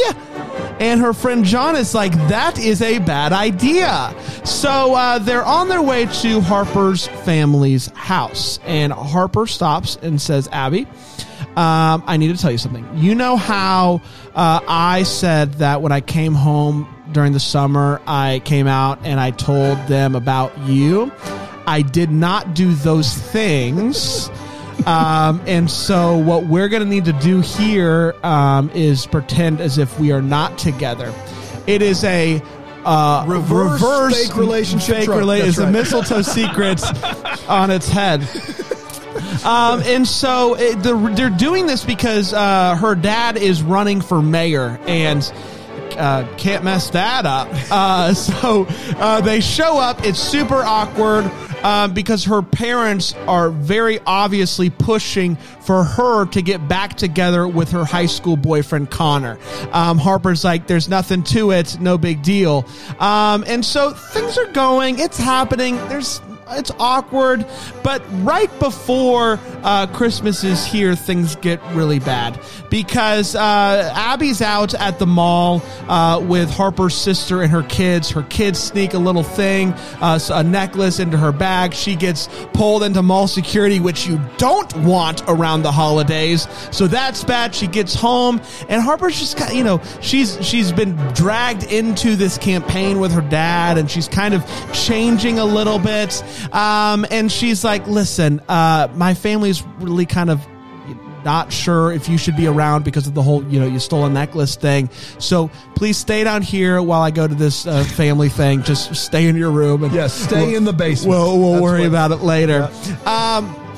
And 0.80 1.02
her 1.02 1.14
friend 1.14 1.44
John 1.44 1.76
is 1.76 1.94
like, 1.94 2.14
that 2.30 2.60
is 2.60 2.82
a 2.82 3.00
bad 3.00 3.34
idea. 3.34 4.14
So 4.46 4.94
uh, 4.94 5.20
they're 5.20 5.44
on 5.44 5.68
their 5.68 5.82
way 5.82 6.06
to 6.06 6.42
Harper's 6.42 7.08
family's 7.08 7.88
house. 7.92 8.60
And 8.66 8.94
Harper 8.94 9.48
stops 9.48 9.98
and 10.02 10.22
says, 10.22 10.48
Abby, 10.52 10.86
um, 11.56 12.04
I 12.06 12.18
need 12.18 12.36
to 12.36 12.42
tell 12.42 12.52
you 12.52 12.58
something. 12.58 12.88
You 12.96 13.16
know 13.16 13.36
how 13.36 14.02
uh, 14.36 14.62
I 14.68 15.04
said 15.04 15.54
that 15.56 15.82
when 15.82 15.92
I 15.92 16.02
came 16.02 16.34
home 16.34 16.88
during 17.12 17.34
the 17.34 17.40
summer, 17.40 18.02
I 18.08 18.42
came 18.46 18.68
out 18.68 19.00
and 19.04 19.20
I 19.20 19.32
told 19.32 19.78
them 19.88 20.16
about 20.16 20.58
you? 20.60 21.12
I 21.68 21.82
did 21.82 22.12
not 22.12 22.54
do 22.54 22.74
those 22.74 23.14
things. 23.14 24.30
Um, 24.86 25.42
and 25.46 25.70
so, 25.70 26.18
what 26.18 26.46
we're 26.46 26.70
going 26.70 26.84
to 26.84 26.90
need 26.90 27.06
to 27.06 27.14
do 27.14 27.42
here 27.42 28.16
um, 28.24 28.70
is 28.74 29.06
pretend 29.06 29.60
as 29.60 29.78
if 29.78 30.00
we 30.00 30.12
are 30.12 30.22
not 30.22 30.58
together. 30.58 31.14
It 31.68 31.82
is 31.82 32.04
a 32.04 32.42
uh, 32.86 33.26
reverse, 33.28 33.82
reverse 33.82 34.28
fake 34.28 34.38
relationship. 34.38 34.98
Fake 34.98 35.10
rela- 35.10 35.40
is 35.40 35.58
right. 35.58 35.68
a 35.68 35.72
mistletoe 35.72 36.22
secret 36.22 36.82
on 37.50 37.72
its 37.72 37.90
head. 37.90 38.22
Um, 39.44 39.82
and 39.84 40.08
so 40.08 40.56
it, 40.56 40.82
the, 40.82 40.96
they're 41.16 41.30
doing 41.30 41.66
this 41.66 41.84
because 41.84 42.34
uh, 42.34 42.76
her 42.76 42.96
dad 42.96 43.38
is 43.38 43.62
running 43.62 44.02
for 44.02 44.22
mayor, 44.22 44.80
and 44.88 45.32
uh, 45.98 46.28
can't 46.38 46.64
mess 46.64 46.90
that 46.92 47.26
up. 47.26 47.50
Uh, 47.80 48.14
so 48.14 48.66
uh, 48.98 49.22
they 49.22 49.40
show 49.40 49.78
up. 49.78 50.04
It's 50.04 50.20
super 50.20 50.56
awkward 50.56 51.26
um, 51.64 51.94
because 51.94 52.26
her 52.26 52.42
parents 52.42 53.14
are 53.28 53.52
very 53.52 54.00
obviously 54.06 54.70
pushing 54.70 55.36
for 55.36 55.84
her 55.84 56.26
to 56.28 56.42
get 56.42 56.68
back 56.68 56.96
together 56.96 57.48
with 57.48 57.72
her 57.72 57.86
high 57.86 58.06
school 58.08 58.38
boyfriend 58.38 58.90
Connor. 58.90 59.38
Um, 59.72 59.98
Harper's 60.00 60.44
like, 60.44 60.68
"There's 60.68 60.90
nothing 60.90 61.24
to 61.24 61.52
it, 61.52 61.80
no 61.80 61.98
big 61.98 62.24
deal," 62.24 62.66
um, 63.00 63.44
and 63.48 63.64
so 63.64 63.92
things 63.92 64.38
are 64.38 64.52
going. 64.52 65.00
It's 65.00 65.18
happening. 65.18 65.76
There's 65.90 66.22
it's 66.52 66.72
awkward. 66.80 67.46
But 67.84 68.04
right 68.24 68.50
before 68.60 69.40
uh, 69.64 69.88
Christmas 69.88 70.44
is 70.44 70.66
here, 70.66 70.96
things 70.96 71.36
get 71.38 71.62
really 71.74 72.00
bad 72.00 72.40
because 72.70 73.36
uh, 73.36 73.92
Abby's 73.96 74.42
out 74.42 74.74
at 74.74 75.00
the 75.00 75.08
mall 75.08 75.62
uh, 75.88 76.24
with 76.24 76.50
Harper's 76.50 76.96
sister 76.96 77.42
and 77.42 77.52
her 77.52 77.64
kids. 77.64 78.10
Her 78.10 78.24
kids 78.24 78.60
sneak 78.60 78.94
a 78.94 79.00
little 79.00 79.24
thing, 79.24 79.74
uh, 80.02 80.20
a 80.32 80.44
necklace 80.44 81.00
into 81.00 81.18
her 81.18 81.32
bag. 81.32 81.74
She 81.74 81.96
gets 81.96 82.30
pulled 82.54 82.84
into 82.84 83.02
mall 83.02 83.28
security, 83.28 83.80
which 83.80 84.08
you 84.08 84.20
don't 84.38 84.74
want 84.78 85.24
around 85.28 85.64
the 85.64 85.72
holidays. 85.72 86.48
So 86.72 86.88
that's 86.88 87.24
bad. 87.24 87.56
She 87.56 87.68
gets 87.68 87.94
home, 87.94 88.42
and 88.68 88.82
Harper's 88.82 89.20
just 89.20 89.38
kind 89.38 89.54
you 89.56 89.64
know 89.64 89.82
she's 90.02 90.38
she's 90.46 90.72
been 90.72 90.96
dragged 91.14 91.64
into 91.72 92.16
this 92.16 92.38
campaign 92.38 93.00
with 93.00 93.12
her 93.12 93.22
dad, 93.22 93.78
and 93.78 93.90
she's 93.90 94.08
kind 94.08 94.34
of 94.34 94.46
changing 94.74 95.40
a 95.40 95.46
little 95.46 95.80
bit. 95.80 96.24
Um, 96.52 97.06
and 97.12 97.32
she's 97.32 97.64
like, 97.64 97.88
listen, 97.88 98.42
uh, 98.48 98.88
my 98.96 99.14
family's 99.14 99.64
really 99.80 100.06
kind 100.06 100.30
of 100.30 100.46
not 101.26 101.52
sure 101.52 101.92
if 101.92 102.08
you 102.08 102.18
should 102.18 102.38
be 102.38 102.48
around 102.48 102.86
because 102.86 103.08
of 103.08 103.14
the 103.14 103.22
whole, 103.22 103.44
you 103.46 103.60
know, 103.60 103.68
you 103.68 103.80
stole 103.80 104.06
a 104.06 104.10
necklace 104.10 104.56
thing. 104.56 104.90
So 105.20 105.50
please 105.76 105.98
stay 105.98 106.24
down 106.24 106.42
here 106.42 106.82
while 106.82 107.02
I 107.02 107.12
go 107.12 107.28
to 107.28 107.36
this 107.36 107.68
uh, 107.68 107.84
family 107.84 108.30
thing. 108.30 108.64
Just 108.64 108.96
stay 108.96 109.28
in 109.28 109.36
your 109.36 109.52
room. 109.52 109.84
And 109.84 109.94
yes, 109.94 110.14
stay 110.14 110.48
we'll, 110.48 110.56
in 110.56 110.64
the 110.64 110.74
basement. 110.74 111.10
We'll, 111.10 111.38
we'll 111.38 111.62
worry 111.62 111.82
what, 111.82 111.88
about 111.88 112.12
it 112.12 112.22
later. 112.24 112.70
Yeah. 112.84 113.38
Um, 113.38 113.69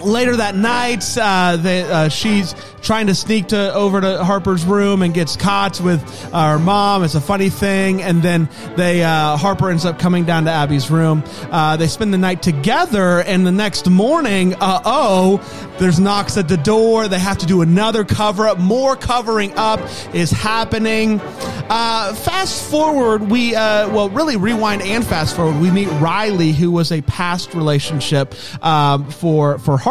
later 0.00 0.36
that 0.36 0.54
night, 0.54 1.04
uh, 1.20 1.56
they, 1.56 1.82
uh, 1.82 2.08
she's 2.08 2.54
trying 2.82 3.08
to 3.08 3.14
sneak 3.14 3.48
to 3.48 3.74
over 3.74 4.00
to 4.00 4.24
Harper's 4.24 4.64
room 4.64 5.02
and 5.02 5.12
gets 5.12 5.36
caught 5.36 5.80
with 5.80 6.00
uh, 6.32 6.52
her 6.52 6.58
mom. 6.58 7.04
It's 7.04 7.14
a 7.14 7.20
funny 7.20 7.50
thing, 7.50 8.02
and 8.02 8.22
then 8.22 8.48
they 8.76 9.02
uh, 9.02 9.36
Harper 9.36 9.70
ends 9.70 9.84
up 9.84 9.98
coming 9.98 10.24
down 10.24 10.44
to 10.44 10.50
Abby's 10.50 10.90
room. 10.90 11.24
Uh, 11.50 11.76
they 11.76 11.88
spend 11.88 12.14
the 12.14 12.18
night 12.18 12.42
together, 12.42 13.20
and 13.20 13.46
the 13.46 13.52
next 13.52 13.88
morning, 13.88 14.54
uh 14.54 14.80
oh, 14.84 15.74
there's 15.78 15.98
knocks 15.98 16.36
at 16.36 16.48
the 16.48 16.56
door. 16.56 17.08
They 17.08 17.18
have 17.18 17.38
to 17.38 17.46
do 17.46 17.62
another 17.62 18.04
cover 18.04 18.46
up. 18.46 18.58
More 18.58 18.96
covering 18.96 19.52
up 19.56 19.80
is 20.14 20.30
happening. 20.30 21.20
Uh, 21.20 22.14
fast 22.14 22.70
forward, 22.70 23.28
we 23.30 23.52
well, 23.52 24.08
really 24.10 24.36
rewind 24.36 24.82
and 24.82 25.06
fast 25.06 25.34
forward. 25.36 25.60
We 25.60 25.70
meet 25.70 25.88
Riley, 26.00 26.52
who 26.52 26.70
was 26.70 26.92
a 26.92 27.02
past 27.02 27.54
relationship 27.54 28.34
um, 28.64 29.10
for 29.10 29.58
for 29.58 29.76
Harper, 29.76 29.87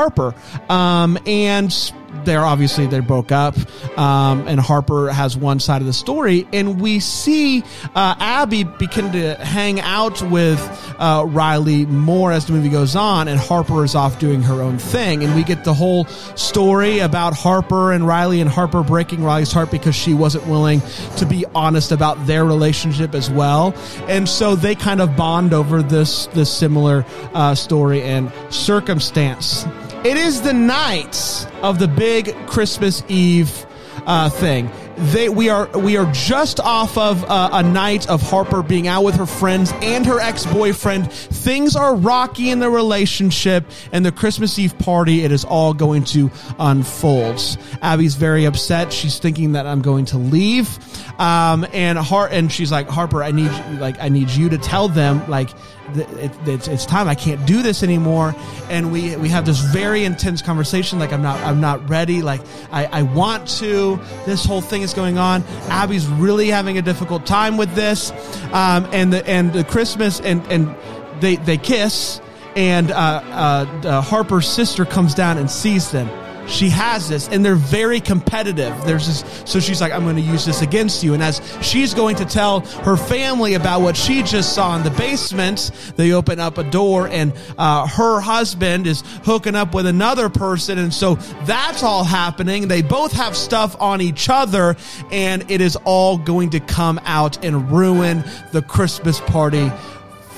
um, 0.70 1.18
and 1.26 1.74
they're 2.24 2.46
obviously 2.46 2.88
they 2.88 3.00
broke 3.00 3.32
up, 3.32 3.56
um, 3.98 4.48
and 4.48 4.60
Harper 4.60 5.10
has 5.10 5.38
one 5.38 5.60
side 5.60 5.82
of 5.82 5.88
the 5.88 5.94
story, 5.94 6.48
and 6.54 6.82
we 6.82 7.00
see 7.00 7.64
uh, 7.96 8.16
Abby 8.20 8.64
begin 8.64 9.12
to 9.12 9.36
hang 9.36 9.80
out 9.80 10.22
with 10.24 10.60
uh, 11.00 11.24
Riley 11.28 11.86
more 11.86 12.32
as 12.32 12.46
the 12.46 12.54
movie 12.54 12.70
goes 12.70 12.96
on, 12.96 13.28
and 13.28 13.40
Harper 13.40 13.84
is 13.84 13.96
off 13.96 14.20
doing 14.20 14.42
her 14.44 14.62
own 14.62 14.78
thing, 14.78 15.24
and 15.24 15.36
we 15.36 15.44
get 15.44 15.64
the 15.64 15.74
whole 15.74 16.06
story 16.36 17.00
about 17.00 17.34
Harper 17.34 17.92
and 17.92 18.08
Riley, 18.08 18.42
and 18.42 18.50
Harper 18.50 18.84
breaking 18.84 19.24
Riley's 19.24 19.52
heart 19.52 19.72
because 19.72 19.96
she 19.96 20.14
wasn't 20.14 20.48
willing 20.48 20.82
to 21.18 21.26
be 21.26 21.46
honest 21.56 21.92
about 21.92 22.26
their 22.28 22.46
relationship 22.46 23.16
as 23.16 23.30
well, 23.30 23.74
and 24.08 24.28
so 24.28 24.56
they 24.56 24.76
kind 24.76 25.02
of 25.02 25.16
bond 25.16 25.54
over 25.54 25.82
this 25.82 26.28
this 26.28 26.52
similar 26.52 27.06
uh, 27.34 27.56
story 27.56 28.02
and 28.04 28.32
circumstance. 28.50 29.66
It 30.04 30.16
is 30.16 30.42
the 30.42 30.54
night 30.54 31.48
of 31.62 31.80
the 31.80 31.88
big 31.88 32.34
Christmas 32.48 33.04
Eve 33.08 33.66
uh, 34.06 34.30
thing. 34.30 34.72
They 34.98 35.28
we 35.28 35.50
are 35.50 35.68
we 35.78 35.98
are 35.98 36.12
just 36.12 36.60
off 36.60 36.98
of 36.98 37.24
uh, 37.26 37.50
a 37.54 37.64
night 37.64 38.10
of 38.10 38.22
Harper 38.22 38.64
being 38.64 38.88
out 38.88 39.04
with 39.04 39.16
her 39.16 39.26
friends 39.26 39.72
and 39.82 40.06
her 40.06 40.20
ex 40.20 40.46
boyfriend. 40.46 41.12
Things 41.12 41.76
are 41.76 41.96
rocky 41.96 42.50
in 42.50 42.60
the 42.60 42.70
relationship, 42.70 43.66
and 43.92 44.06
the 44.06 44.12
Christmas 44.12 44.58
Eve 44.58 44.78
party. 44.80 45.24
It 45.24 45.32
is 45.32 45.44
all 45.46 45.74
going 45.74 46.04
to 46.06 46.32
unfold. 46.58 47.58
Abby's 47.82 48.16
very 48.16 48.46
upset. 48.46 48.94
She's 48.94 49.20
thinking 49.20 49.52
that 49.52 49.68
I'm 49.68 49.82
going 49.82 50.06
to 50.06 50.18
leave, 50.18 50.80
um, 51.20 51.68
and 51.74 51.98
Har- 51.98 52.30
and 52.32 52.52
she's 52.52 52.72
like 52.72 52.88
Harper, 52.88 53.22
I 53.24 53.32
need 53.32 53.52
like 53.80 54.00
I 54.00 54.10
need 54.10 54.30
you 54.30 54.50
to 54.50 54.58
tell 54.58 54.88
them 54.88 55.28
like 55.30 55.50
it, 55.96 56.32
it's, 56.46 56.68
it's 56.68 56.86
time. 56.86 57.08
I 57.08 57.16
can't 57.16 57.46
do 57.46 57.62
this 57.62 57.84
anymore. 57.84 58.36
And 58.70 58.92
we 58.92 59.16
we 59.18 59.30
have 59.30 59.46
this 59.46 59.60
very 59.60 60.04
intense 60.04 60.42
conversation. 60.42 61.00
Like 61.00 61.14
I'm 61.14 61.22
not 61.22 61.40
I'm 61.42 61.62
not 61.62 61.90
ready. 61.90 62.22
Like 62.22 62.42
I, 62.72 62.86
I 62.86 63.02
want 63.04 63.48
to. 63.60 64.00
This 64.26 64.46
whole 64.46 64.62
thing 64.62 64.82
is 64.82 64.94
going 64.94 65.18
on. 65.18 65.44
Abby's 65.70 66.08
really 66.08 66.48
having 66.48 66.78
a 66.78 66.82
difficult 66.82 67.26
time 67.26 67.58
with 67.58 67.74
this. 67.76 68.12
Um, 68.52 68.88
and 68.92 69.14
the 69.14 69.28
and 69.28 69.54
the 69.54 69.64
Christmas 69.64 70.20
and 70.22 70.46
and 70.52 70.76
they 71.22 71.38
they 71.38 71.58
kiss. 71.58 72.22
And 72.56 72.90
uh, 72.92 72.96
uh, 72.96 73.82
uh, 73.84 74.02
Harper's 74.02 74.48
sister 74.48 74.84
comes 74.84 75.14
down 75.14 75.38
and 75.38 75.50
sees 75.50 75.92
them 75.92 76.10
she 76.48 76.70
has 76.70 77.10
this 77.10 77.28
and 77.28 77.44
they're 77.44 77.56
very 77.56 78.00
competitive. 78.00 78.74
There's 78.86 79.08
this 79.08 79.44
so 79.50 79.60
she's 79.60 79.82
like 79.82 79.92
i'm 79.92 80.04
going 80.04 80.16
to 80.16 80.22
use 80.22 80.46
this 80.46 80.62
against 80.62 81.04
you. 81.04 81.14
And 81.14 81.24
as 81.24 81.42
she's 81.62 81.94
going 81.94 82.16
to 82.18 82.26
tell 82.26 82.62
her 82.84 82.98
family 82.98 83.54
about 83.54 83.82
what 83.82 83.96
she 83.96 84.24
just 84.24 84.54
saw 84.54 84.76
in 84.76 84.84
the 84.84 84.92
basement 84.92 85.72
they 85.96 86.12
open 86.12 86.40
up 86.40 86.58
a 86.58 86.64
door 86.64 87.08
and 87.08 87.34
uh, 87.58 87.88
her 87.88 88.20
husband 88.20 88.88
is 88.88 89.04
hooking 89.24 89.56
up 89.56 89.74
with 89.74 89.86
another 89.86 90.30
person 90.30 90.78
and 90.78 90.94
so 90.94 91.16
that's 91.46 91.84
all 91.84 92.04
happening. 92.04 92.68
They 92.68 92.82
both 92.82 93.12
have 93.14 93.36
stuff 93.36 93.76
on 93.80 94.02
each 94.02 94.30
other 94.30 94.76
and 95.12 95.50
it 95.50 95.62
is 95.62 95.76
all 95.84 96.18
going 96.18 96.52
to 96.52 96.60
come 96.60 97.00
out 97.06 97.44
and 97.44 97.72
ruin 97.72 98.24
the 98.52 98.62
christmas 98.62 99.20
party 99.22 99.72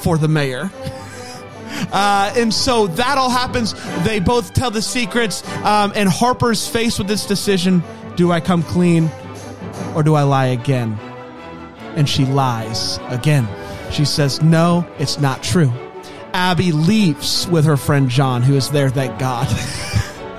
for 0.01 0.17
the 0.17 0.27
mayor 0.27 0.71
uh, 1.91 2.33
and 2.35 2.53
so 2.53 2.87
that 2.87 3.17
all 3.17 3.29
happens. 3.29 3.73
They 4.03 4.19
both 4.19 4.53
tell 4.53 4.71
the 4.71 4.81
secrets, 4.81 5.47
um, 5.63 5.91
and 5.95 6.09
Harper's 6.09 6.67
faced 6.67 6.97
with 6.99 7.07
this 7.07 7.25
decision: 7.25 7.83
Do 8.15 8.31
I 8.31 8.39
come 8.39 8.63
clean, 8.63 9.09
or 9.95 10.03
do 10.03 10.15
I 10.15 10.23
lie 10.23 10.47
again? 10.47 10.97
And 11.95 12.07
she 12.07 12.25
lies 12.25 12.99
again. 13.07 13.47
She 13.91 14.05
says, 14.05 14.41
"No, 14.41 14.87
it's 14.99 15.19
not 15.19 15.43
true." 15.43 15.71
Abby 16.33 16.71
leaves 16.71 17.47
with 17.47 17.65
her 17.65 17.77
friend 17.77 18.09
John, 18.09 18.41
who 18.43 18.55
is 18.55 18.69
there. 18.69 18.89
Thank 18.89 19.17
God. 19.19 19.47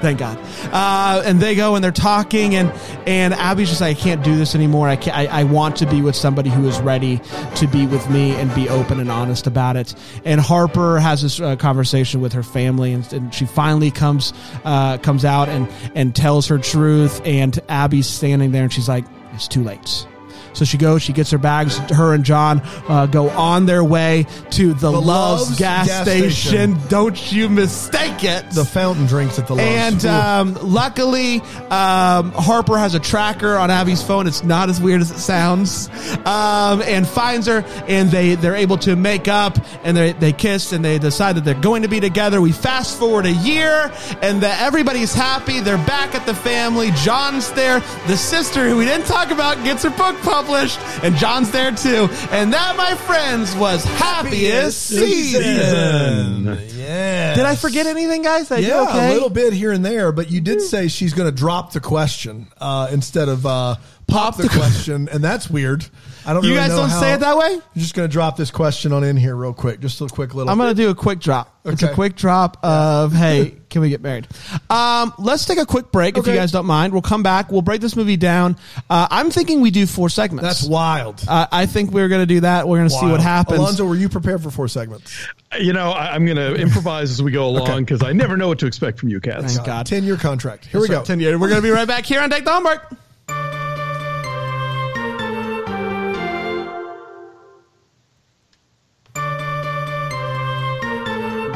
Thank 0.00 0.18
God. 0.18 0.38
Uh, 0.72 1.22
and 1.24 1.40
they 1.40 1.54
go 1.54 1.74
and 1.74 1.84
they're 1.84 1.92
talking, 1.92 2.54
and 2.54 2.72
and 3.06 3.34
Abby's 3.34 3.68
just 3.68 3.80
like, 3.80 3.96
I 3.96 4.00
can't 4.00 4.24
do 4.24 4.36
this 4.36 4.54
anymore. 4.54 4.88
I 4.88 4.96
can't. 4.96 5.16
I, 5.16 5.40
I, 5.40 5.44
want 5.44 5.76
to 5.76 5.86
be 5.86 6.00
with 6.00 6.16
somebody 6.16 6.48
who 6.48 6.66
is 6.66 6.80
ready 6.80 7.20
to 7.56 7.66
be 7.66 7.86
with 7.86 8.08
me 8.08 8.32
and 8.32 8.54
be 8.54 8.68
open 8.68 9.00
and 9.00 9.10
honest 9.10 9.46
about 9.46 9.76
it. 9.76 9.94
And 10.24 10.40
Harper 10.40 10.98
has 10.98 11.22
this 11.22 11.40
uh, 11.40 11.56
conversation 11.56 12.20
with 12.20 12.32
her 12.32 12.42
family, 12.42 12.92
and, 12.92 13.12
and 13.12 13.34
she 13.34 13.44
finally 13.44 13.90
comes 13.90 14.32
uh, 14.64 14.98
comes 14.98 15.24
out 15.24 15.48
and 15.48 15.68
and 15.94 16.16
tells 16.16 16.46
her 16.48 16.58
truth. 16.58 17.20
And 17.24 17.58
Abby's 17.68 18.06
standing 18.06 18.52
there, 18.52 18.62
and 18.62 18.72
she's 18.72 18.88
like, 18.88 19.04
it's 19.34 19.48
too 19.48 19.62
late. 19.62 20.06
So 20.52 20.64
she 20.64 20.76
goes, 20.76 21.02
she 21.02 21.12
gets 21.12 21.30
her 21.30 21.38
bags. 21.38 21.78
Her 21.78 22.14
and 22.14 22.24
John 22.24 22.60
uh, 22.88 23.06
go 23.06 23.30
on 23.30 23.66
their 23.66 23.84
way 23.84 24.26
to 24.50 24.74
the, 24.74 24.90
the 24.90 25.00
Love's, 25.00 25.48
Love's 25.48 25.58
gas, 25.58 25.86
gas 25.86 26.02
station. 26.02 26.74
station. 26.74 26.88
Don't 26.88 27.32
you 27.32 27.48
mistake 27.48 28.24
it. 28.24 28.50
The 28.50 28.64
fountain 28.64 29.06
drinks 29.06 29.38
at 29.38 29.46
the 29.46 29.54
Love's. 29.54 30.04
And 30.04 30.06
um, 30.06 30.58
luckily, 30.62 31.40
um, 31.70 32.32
Harper 32.32 32.78
has 32.78 32.94
a 32.94 33.00
tracker 33.00 33.56
on 33.56 33.70
Abby's 33.70 34.02
phone. 34.02 34.26
It's 34.26 34.42
not 34.42 34.68
as 34.68 34.80
weird 34.80 35.00
as 35.00 35.10
it 35.10 35.18
sounds. 35.18 35.88
Um, 36.26 36.82
and 36.82 37.06
finds 37.06 37.46
her, 37.46 37.64
and 37.86 38.10
they, 38.10 38.34
they're 38.34 38.56
able 38.56 38.78
to 38.78 38.96
make 38.96 39.28
up, 39.28 39.56
and 39.84 39.96
they, 39.96 40.12
they 40.12 40.32
kiss, 40.32 40.72
and 40.72 40.84
they 40.84 40.98
decide 40.98 41.36
that 41.36 41.44
they're 41.44 41.54
going 41.54 41.82
to 41.82 41.88
be 41.88 42.00
together. 42.00 42.40
We 42.40 42.52
fast 42.52 42.98
forward 42.98 43.26
a 43.26 43.32
year, 43.32 43.92
and 44.20 44.42
the, 44.42 44.52
everybody's 44.60 45.14
happy. 45.14 45.60
They're 45.60 45.76
back 45.86 46.14
at 46.14 46.26
the 46.26 46.34
family. 46.34 46.90
John's 46.96 47.50
there. 47.52 47.80
The 48.08 48.16
sister, 48.16 48.68
who 48.68 48.76
we 48.76 48.84
didn't 48.84 49.06
talk 49.06 49.30
about, 49.30 49.62
gets 49.64 49.84
her 49.84 49.90
book 49.90 50.16
published 50.22 50.39
accomplished, 50.40 50.80
and 51.02 51.14
John's 51.16 51.50
there 51.50 51.72
too. 51.72 52.08
And 52.30 52.52
that, 52.52 52.76
my 52.76 52.94
friends, 52.94 53.54
was 53.56 53.84
happiest, 53.84 54.80
season. 54.86 55.42
season. 55.42 56.78
Yeah. 56.78 57.34
Did 57.34 57.44
I 57.44 57.56
forget 57.56 57.86
anything, 57.86 58.22
guys? 58.22 58.50
I 58.50 58.58
yeah, 58.58 58.82
okay? 58.82 59.10
a 59.10 59.12
little 59.14 59.30
bit 59.30 59.52
here 59.52 59.72
and 59.72 59.84
there, 59.84 60.12
but 60.12 60.30
you 60.30 60.40
did 60.40 60.60
say 60.60 60.88
she's 60.88 61.14
going 61.14 61.30
to 61.30 61.36
drop 61.36 61.72
the 61.72 61.80
question 61.80 62.48
uh, 62.60 62.88
instead 62.90 63.28
of 63.28 63.46
uh, 63.46 63.76
pop 64.06 64.36
the 64.36 64.48
question, 64.52 65.08
and 65.08 65.22
that's 65.22 65.48
weird. 65.50 65.86
I 66.26 66.32
don't. 66.32 66.44
You 66.44 66.50
really 66.50 66.68
guys 66.68 66.70
don't 66.70 66.88
how, 66.88 67.00
say 67.00 67.14
it 67.14 67.20
that 67.20 67.36
way. 67.36 67.54
I'm 67.54 67.80
just 67.80 67.94
going 67.94 68.08
to 68.08 68.12
drop 68.12 68.36
this 68.36 68.50
question 68.50 68.92
on 68.92 69.04
in 69.04 69.16
here 69.16 69.34
real 69.34 69.54
quick, 69.54 69.80
just 69.80 70.00
a 70.00 70.06
quick 70.06 70.34
little. 70.34 70.50
I'm 70.50 70.58
going 70.58 70.74
to 70.74 70.82
do 70.82 70.90
a 70.90 70.94
quick 70.94 71.20
drop. 71.20 71.54
Okay. 71.64 71.74
It's 71.74 71.82
a 71.82 71.92
quick 71.92 72.16
drop 72.16 72.56
of 72.64 73.12
hey, 73.12 73.54
can 73.68 73.82
we 73.82 73.90
get 73.90 74.00
married? 74.00 74.26
Um, 74.70 75.12
let's 75.18 75.44
take 75.44 75.58
a 75.58 75.66
quick 75.66 75.92
break 75.92 76.16
okay. 76.16 76.30
if 76.30 76.34
you 76.34 76.40
guys 76.40 76.52
don't 76.52 76.64
mind. 76.64 76.92
We'll 76.92 77.02
come 77.02 77.22
back. 77.22 77.52
We'll 77.52 77.60
break 77.60 77.82
this 77.82 77.96
movie 77.96 78.16
down. 78.16 78.56
Uh, 78.88 79.08
I'm 79.10 79.30
thinking 79.30 79.60
we 79.60 79.70
do 79.70 79.86
four 79.86 80.08
segments. 80.08 80.42
That's 80.42 80.68
wild. 80.68 81.22
Uh, 81.28 81.46
I 81.52 81.66
think 81.66 81.90
we're 81.90 82.08
going 82.08 82.22
to 82.22 82.26
do 82.26 82.40
that. 82.40 82.66
We're 82.66 82.78
going 82.78 82.88
to 82.88 82.94
see 82.94 83.06
what 83.06 83.20
happens. 83.20 83.58
Alonso, 83.58 83.84
were 83.84 83.94
you 83.94 84.08
prepared 84.08 84.42
for 84.42 84.50
four 84.50 84.68
segments? 84.68 85.28
You 85.58 85.74
know, 85.74 85.90
I, 85.90 86.16
am 86.16 86.24
going 86.24 86.36
to 86.38 86.54
improvise 86.54 87.10
as 87.10 87.22
we 87.22 87.30
go 87.30 87.46
along 87.50 87.84
because 87.84 88.00
okay. 88.00 88.10
I 88.10 88.12
never 88.14 88.38
know 88.38 88.48
what 88.48 88.58
to 88.60 88.66
expect 88.66 88.98
from 88.98 89.10
you 89.10 89.20
cats. 89.20 89.54
Thank 89.54 89.66
God. 89.66 89.86
Ten 89.86 90.04
year 90.04 90.16
contract. 90.16 90.64
Here 90.64 90.80
That's 90.80 90.88
we 90.88 90.94
go. 90.94 91.04
Ten-year. 91.04 91.38
We're 91.38 91.48
going 91.48 91.60
to 91.60 91.66
be 91.66 91.70
right 91.72 91.88
back 91.88 92.06
here 92.06 92.22
on 92.22 92.30
Deck 92.30 92.44
the 92.44 92.50
Hallmark. 92.50 92.90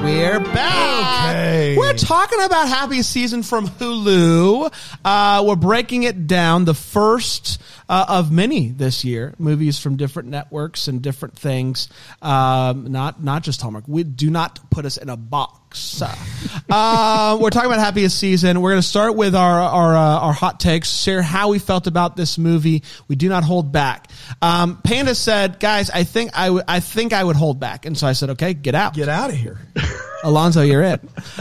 We're 0.05 0.39
back. 0.39 0.84
Okay. 0.95 1.77
We're 1.77 1.95
talking 1.95 2.41
about 2.43 2.69
Happy 2.69 3.03
Season 3.03 3.43
from 3.43 3.67
Hulu. 3.67 4.73
Uh, 5.05 5.45
we're 5.47 5.57
breaking 5.57 6.05
it 6.05 6.27
down. 6.27 6.65
The 6.65 6.75
first 6.75 7.61
uh, 7.89 8.07
of 8.09 8.31
many 8.31 8.69
this 8.69 9.05
year, 9.05 9.35
movies 9.39 9.79
from 9.79 9.97
different 9.97 10.29
networks 10.29 10.89
and 10.89 11.03
different 11.03 11.39
things. 11.39 11.89
Um, 12.23 12.93
not 12.93 13.23
not 13.23 13.43
just 13.43 13.61
Hallmark. 13.61 13.85
We 13.87 14.05
do 14.05 14.31
not 14.31 14.71
put 14.71 14.85
us 14.85 14.97
in 14.97 15.09
a 15.09 15.17
box. 15.17 16.01
uh, 16.71 17.39
we're 17.41 17.51
talking 17.51 17.71
about 17.71 17.81
Happiest 17.81 18.19
Season. 18.19 18.61
We're 18.61 18.71
going 18.71 18.83
to 18.83 18.89
start 18.89 19.17
with 19.17 19.35
our 19.35 19.61
our, 19.61 19.97
uh, 19.97 20.19
our 20.21 20.33
hot 20.33 20.61
takes. 20.61 20.91
Share 20.91 21.23
how 21.23 21.49
we 21.49 21.59
felt 21.59 21.87
about 21.87 22.17
this 22.17 22.39
movie. 22.39 22.83
We 23.09 23.17
do 23.17 23.29
not 23.29 23.43
hold 23.45 23.73
back. 23.73 24.09
Um, 24.41 24.81
Panda 24.83 25.15
said, 25.15 25.59
"Guys, 25.61 25.91
I 25.91 26.05
think 26.05 26.31
I, 26.35 26.47
w- 26.47 26.65
I 26.69 26.81
think 26.81 27.13
I 27.13 27.25
would 27.25 27.37
hold 27.37 27.59
back," 27.59 27.85
and 27.85 27.99
so 27.99 28.07
I 28.07 28.13
said, 28.13 28.31
"Okay, 28.31 28.55
get 28.55 28.75
out, 28.75 28.95
get 28.95 29.09
out 29.09 29.31
of 29.31 29.37
here." 29.37 29.59
Alonso, 30.25 30.63
you're 30.63 30.83
it. 30.83 31.01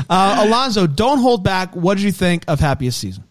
Uh, 0.10 0.46
Alonso, 0.46 0.86
don't 0.86 1.20
hold 1.20 1.44
back. 1.44 1.76
What 1.76 1.96
did 1.96 2.04
you 2.04 2.12
think 2.12 2.44
of 2.48 2.60
Happiest 2.60 3.00
Season? 3.00 3.24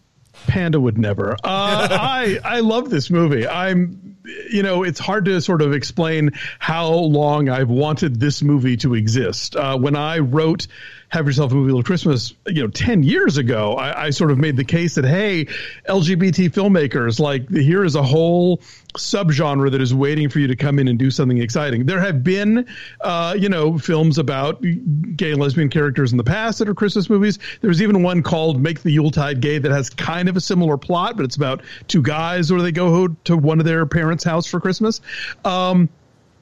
Panda 0.47 0.79
would 0.79 0.97
never. 0.97 1.33
Uh, 1.33 1.37
I 1.43 2.39
I 2.43 2.59
love 2.59 2.89
this 2.89 3.09
movie. 3.09 3.47
I'm, 3.47 4.17
you 4.49 4.63
know, 4.63 4.83
it's 4.83 4.99
hard 4.99 5.25
to 5.25 5.39
sort 5.41 5.61
of 5.61 5.73
explain 5.73 6.31
how 6.59 6.89
long 6.89 7.49
I've 7.49 7.69
wanted 7.69 8.19
this 8.19 8.41
movie 8.41 8.77
to 8.77 8.95
exist. 8.95 9.55
Uh, 9.55 9.77
when 9.77 9.95
I 9.95 10.19
wrote 10.19 10.67
have 11.13 11.27
yourself 11.27 11.51
a 11.51 11.55
movie 11.55 11.67
little 11.67 11.83
Christmas, 11.83 12.33
you 12.47 12.63
know, 12.63 12.67
10 12.67 13.03
years 13.03 13.37
ago, 13.37 13.75
I, 13.75 14.05
I, 14.05 14.09
sort 14.09 14.31
of 14.31 14.39
made 14.39 14.57
the 14.57 14.63
case 14.63 14.95
that, 14.95 15.05
hey, 15.05 15.45
LGBT 15.87 16.49
filmmakers, 16.49 17.19
like 17.19 17.47
here 17.51 17.83
is 17.83 17.93
a 17.93 18.01
whole 18.01 18.57
subgenre 18.97 19.69
that 19.69 19.79
is 19.79 19.93
waiting 19.93 20.27
for 20.29 20.39
you 20.39 20.47
to 20.47 20.55
come 20.55 20.79
in 20.79 20.87
and 20.87 20.97
do 20.97 21.11
something 21.11 21.37
exciting. 21.37 21.85
There 21.85 22.01
have 22.01 22.23
been, 22.23 22.67
uh, 23.01 23.35
you 23.37 23.47
know, 23.47 23.77
films 23.77 24.17
about 24.17 24.63
gay 24.63 25.33
and 25.33 25.39
lesbian 25.39 25.69
characters 25.69 26.13
in 26.13 26.17
the 26.17 26.23
past 26.23 26.57
that 26.57 26.67
are 26.67 26.73
Christmas 26.73 27.07
movies. 27.11 27.37
There's 27.61 27.83
even 27.83 28.01
one 28.01 28.23
called 28.23 28.59
Make 28.59 28.81
the 28.81 28.91
Yuletide 28.91 29.39
Gay 29.39 29.59
that 29.59 29.71
has 29.71 29.91
kind 29.91 30.29
of 30.29 30.35
a 30.35 30.41
similar 30.41 30.77
plot, 30.77 31.15
but 31.15 31.25
it's 31.25 31.35
about 31.35 31.61
two 31.87 32.01
guys 32.01 32.51
where 32.51 32.63
they 32.63 32.71
go 32.71 33.09
to 33.25 33.37
one 33.37 33.59
of 33.59 33.67
their 33.67 33.85
parents' 33.85 34.23
house 34.23 34.47
for 34.47 34.59
Christmas. 34.59 34.99
Um, 35.45 35.89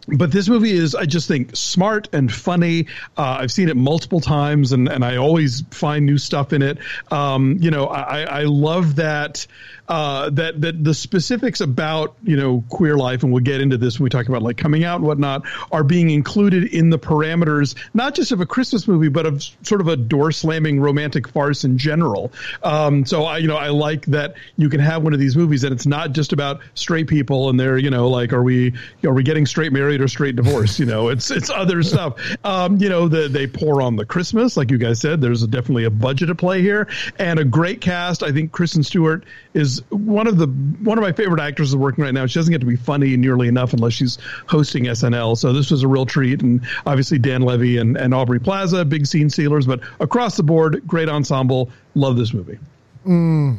but 0.07 0.31
this 0.31 0.49
movie 0.49 0.71
is, 0.71 0.95
I 0.95 1.05
just 1.05 1.27
think, 1.27 1.55
smart 1.55 2.09
and 2.13 2.31
funny. 2.31 2.87
Uh, 3.17 3.37
I've 3.41 3.51
seen 3.51 3.69
it 3.69 3.77
multiple 3.77 4.19
times, 4.19 4.71
and, 4.71 4.89
and 4.89 5.05
I 5.05 5.17
always 5.17 5.61
find 5.71 6.05
new 6.05 6.17
stuff 6.17 6.53
in 6.53 6.61
it. 6.61 6.79
Um, 7.11 7.57
you 7.59 7.71
know, 7.71 7.85
I, 7.85 8.21
I 8.21 8.43
love 8.43 8.95
that 8.97 9.45
uh, 9.91 10.29
that 10.29 10.61
that 10.61 10.81
the 10.81 10.93
specifics 10.93 11.59
about 11.59 12.15
you 12.23 12.37
know 12.37 12.63
queer 12.69 12.95
life, 12.95 13.23
and 13.23 13.33
we'll 13.33 13.43
get 13.43 13.59
into 13.59 13.77
this 13.77 13.99
when 13.99 14.05
we 14.05 14.09
talk 14.09 14.29
about 14.29 14.41
like 14.41 14.55
coming 14.55 14.85
out 14.85 14.95
and 14.95 15.05
whatnot, 15.05 15.43
are 15.69 15.83
being 15.83 16.09
included 16.09 16.63
in 16.73 16.89
the 16.89 16.97
parameters 16.97 17.75
not 17.93 18.15
just 18.15 18.31
of 18.31 18.39
a 18.39 18.45
Christmas 18.45 18.87
movie, 18.87 19.09
but 19.09 19.25
of 19.25 19.43
sort 19.63 19.81
of 19.81 19.89
a 19.89 19.97
door 19.97 20.31
slamming 20.31 20.79
romantic 20.79 21.27
farce 21.27 21.65
in 21.65 21.77
general. 21.77 22.31
Um, 22.63 23.05
so 23.05 23.25
I 23.25 23.39
you 23.39 23.49
know 23.49 23.57
I 23.57 23.67
like 23.67 24.05
that 24.05 24.35
you 24.55 24.69
can 24.69 24.79
have 24.79 25.03
one 25.03 25.11
of 25.11 25.19
these 25.19 25.35
movies 25.35 25.65
and 25.65 25.73
it's 25.73 25.85
not 25.85 26.13
just 26.13 26.31
about 26.31 26.61
straight 26.73 27.07
people 27.07 27.49
and 27.49 27.59
they're 27.59 27.77
you 27.77 27.89
know 27.89 28.07
like 28.07 28.31
are 28.31 28.43
we 28.43 28.75
are 29.03 29.13
we 29.13 29.23
getting 29.23 29.45
straight 29.45 29.73
married 29.73 29.90
married 29.91 30.01
or 30.01 30.07
straight 30.07 30.35
divorce. 30.35 30.79
You 30.79 30.85
know, 30.85 31.09
it's 31.09 31.29
it's 31.31 31.49
other 31.49 31.83
stuff. 31.83 32.19
Um, 32.43 32.77
you 32.77 32.89
know, 32.89 33.07
the, 33.07 33.27
they 33.27 33.47
pour 33.47 33.81
on 33.81 33.95
the 33.95 34.05
Christmas, 34.05 34.57
like 34.57 34.71
you 34.71 34.77
guys 34.77 34.99
said. 34.99 35.21
There's 35.21 35.43
a, 35.43 35.47
definitely 35.47 35.83
a 35.83 35.89
budget 35.89 36.29
at 36.29 36.37
play 36.37 36.61
here, 36.61 36.87
and 37.19 37.39
a 37.39 37.43
great 37.43 37.81
cast. 37.81 38.23
I 38.23 38.31
think 38.31 38.51
Kristen 38.51 38.83
Stewart 38.83 39.25
is 39.53 39.81
one 39.89 40.27
of 40.27 40.37
the 40.37 40.47
one 40.47 40.97
of 40.97 41.01
my 41.01 41.11
favorite 41.11 41.41
actors 41.41 41.75
working 41.75 42.03
right 42.03 42.13
now. 42.13 42.25
She 42.25 42.39
doesn't 42.39 42.51
get 42.51 42.59
to 42.61 42.65
be 42.65 42.75
funny 42.75 43.17
nearly 43.17 43.47
enough 43.47 43.73
unless 43.73 43.93
she's 43.93 44.17
hosting 44.47 44.85
SNL. 44.85 45.37
So 45.37 45.53
this 45.53 45.71
was 45.71 45.83
a 45.83 45.87
real 45.87 46.05
treat, 46.05 46.41
and 46.41 46.61
obviously 46.85 47.19
Dan 47.19 47.41
Levy 47.41 47.77
and, 47.77 47.97
and 47.97 48.13
Aubrey 48.13 48.39
Plaza, 48.39 48.85
big 48.85 49.05
scene 49.05 49.29
sealers, 49.29 49.67
but 49.67 49.81
across 49.99 50.37
the 50.37 50.43
board, 50.43 50.81
great 50.87 51.09
ensemble. 51.09 51.69
Love 51.95 52.15
this 52.15 52.33
movie. 52.33 52.57
Mm. 53.05 53.57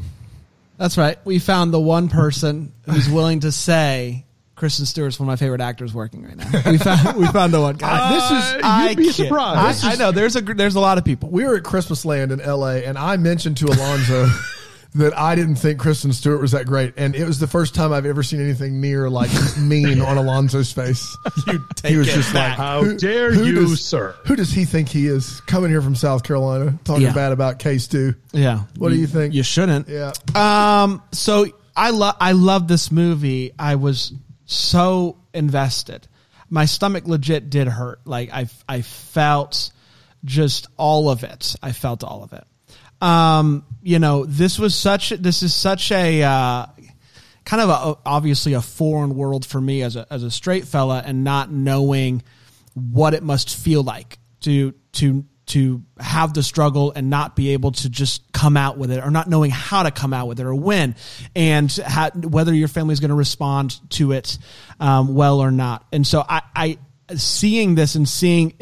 That's 0.78 0.96
right. 0.96 1.18
We 1.24 1.38
found 1.38 1.72
the 1.72 1.80
one 1.80 2.08
person 2.08 2.72
who's 2.86 3.08
willing 3.08 3.40
to 3.40 3.52
say 3.52 4.24
Kristen 4.54 4.86
Stewart's 4.86 5.18
one 5.18 5.28
of 5.28 5.32
my 5.32 5.36
favorite 5.36 5.60
actors 5.60 5.94
working 5.94 6.24
right 6.24 6.36
now. 6.36 6.70
We 6.70 6.78
found 6.78 7.16
we 7.16 7.26
found 7.28 7.54
the 7.54 7.60
one 7.60 7.76
guy. 7.76 7.98
Uh, 8.00 8.12
this 8.30 8.44
is 8.44 8.54
you'd 8.54 8.64
I 8.64 8.94
be 8.94 9.10
surprised. 9.10 9.84
I, 9.84 9.92
I, 9.92 9.96
know 9.96 10.12
there's 10.12 10.36
a 10.36 10.40
there's 10.40 10.74
a 10.74 10.80
lot 10.80 10.98
of 10.98 11.04
people. 11.04 11.30
We 11.30 11.44
were 11.44 11.56
at 11.56 11.64
Christmas 11.64 12.04
Land 12.04 12.32
in 12.32 12.40
L.A. 12.40 12.84
and 12.84 12.98
I 12.98 13.16
mentioned 13.16 13.56
to 13.58 13.66
Alonso. 13.66 14.28
that 14.94 15.16
I 15.16 15.34
didn't 15.34 15.54
think 15.56 15.78
Kristen 15.78 16.12
Stewart 16.12 16.40
was 16.40 16.52
that 16.52 16.66
great, 16.66 16.94
and 16.98 17.16
it 17.16 17.24
was 17.24 17.38
the 17.38 17.46
first 17.46 17.74
time 17.74 17.92
I've 17.92 18.04
ever 18.04 18.22
seen 18.22 18.40
anything 18.40 18.80
near 18.80 19.08
like 19.08 19.30
mean 19.58 20.02
on 20.02 20.18
Alonso's 20.18 20.72
face. 20.72 21.16
You 21.46 21.66
take 21.74 21.92
he 21.92 21.96
was 21.96 22.06
just 22.06 22.32
back. 22.32 22.58
like, 22.58 22.58
"How 22.58 22.92
dare 22.96 23.32
who 23.32 23.44
you, 23.44 23.54
does, 23.54 23.82
sir? 23.82 24.14
Who 24.26 24.36
does 24.36 24.52
he 24.52 24.64
think 24.64 24.88
he 24.88 25.06
is 25.06 25.40
coming 25.42 25.70
here 25.70 25.80
from 25.80 25.94
South 25.94 26.22
Carolina 26.22 26.78
talking 26.84 27.04
yeah. 27.04 27.14
bad 27.14 27.32
about 27.32 27.58
K 27.58 27.78
Stew? 27.78 28.14
Yeah, 28.32 28.64
what 28.76 28.90
you, 28.90 28.96
do 28.96 29.00
you 29.00 29.06
think? 29.06 29.34
You 29.34 29.42
shouldn't. 29.42 29.88
Yeah. 29.88 30.12
Um. 30.34 31.02
So 31.12 31.46
I 31.74 31.90
love 31.90 32.16
I 32.20 32.32
love 32.32 32.68
this 32.68 32.92
movie. 32.92 33.52
I 33.58 33.76
was 33.76 34.12
so 34.54 35.18
invested. 35.34 36.08
My 36.50 36.64
stomach 36.66 37.06
legit 37.06 37.50
did 37.50 37.66
hurt. 37.66 38.00
Like 38.04 38.32
I 38.32 38.48
I 38.68 38.82
felt 38.82 39.72
just 40.24 40.68
all 40.76 41.08
of 41.08 41.24
it. 41.24 41.56
I 41.62 41.72
felt 41.72 42.04
all 42.04 42.22
of 42.22 42.32
it. 42.32 42.44
Um, 43.02 43.64
you 43.82 43.98
know, 43.98 44.24
this 44.24 44.58
was 44.58 44.74
such, 44.76 45.10
this 45.10 45.42
is 45.42 45.52
such 45.52 45.90
a, 45.90 46.22
uh, 46.22 46.66
kind 47.44 47.60
of 47.60 47.68
a, 47.68 47.98
obviously 48.06 48.52
a 48.52 48.60
foreign 48.60 49.16
world 49.16 49.44
for 49.44 49.60
me 49.60 49.82
as 49.82 49.96
a, 49.96 50.06
as 50.08 50.22
a 50.22 50.30
straight 50.30 50.66
fella 50.66 51.02
and 51.04 51.24
not 51.24 51.50
knowing 51.50 52.22
what 52.74 53.12
it 53.12 53.24
must 53.24 53.56
feel 53.56 53.82
like 53.82 54.18
to, 54.42 54.72
to, 54.92 55.24
to 55.52 55.82
have 56.00 56.32
the 56.32 56.42
struggle 56.42 56.92
and 56.96 57.10
not 57.10 57.36
be 57.36 57.50
able 57.50 57.72
to 57.72 57.90
just 57.90 58.32
come 58.32 58.56
out 58.56 58.78
with 58.78 58.90
it 58.90 59.04
or 59.04 59.10
not 59.10 59.28
knowing 59.28 59.50
how 59.50 59.82
to 59.82 59.90
come 59.90 60.14
out 60.14 60.26
with 60.26 60.40
it 60.40 60.46
or 60.46 60.54
when 60.54 60.96
and 61.36 61.70
whether 62.24 62.54
your 62.54 62.68
family 62.68 62.94
is 62.94 63.00
going 63.00 63.10
to 63.10 63.14
respond 63.14 63.78
to 63.90 64.12
it 64.12 64.38
um, 64.80 65.14
well 65.14 65.40
or 65.40 65.50
not. 65.50 65.84
And 65.92 66.06
so 66.06 66.24
I, 66.26 66.40
I, 66.56 66.78
seeing 67.16 67.74
this 67.74 67.96
and 67.96 68.08
seeing 68.08 68.54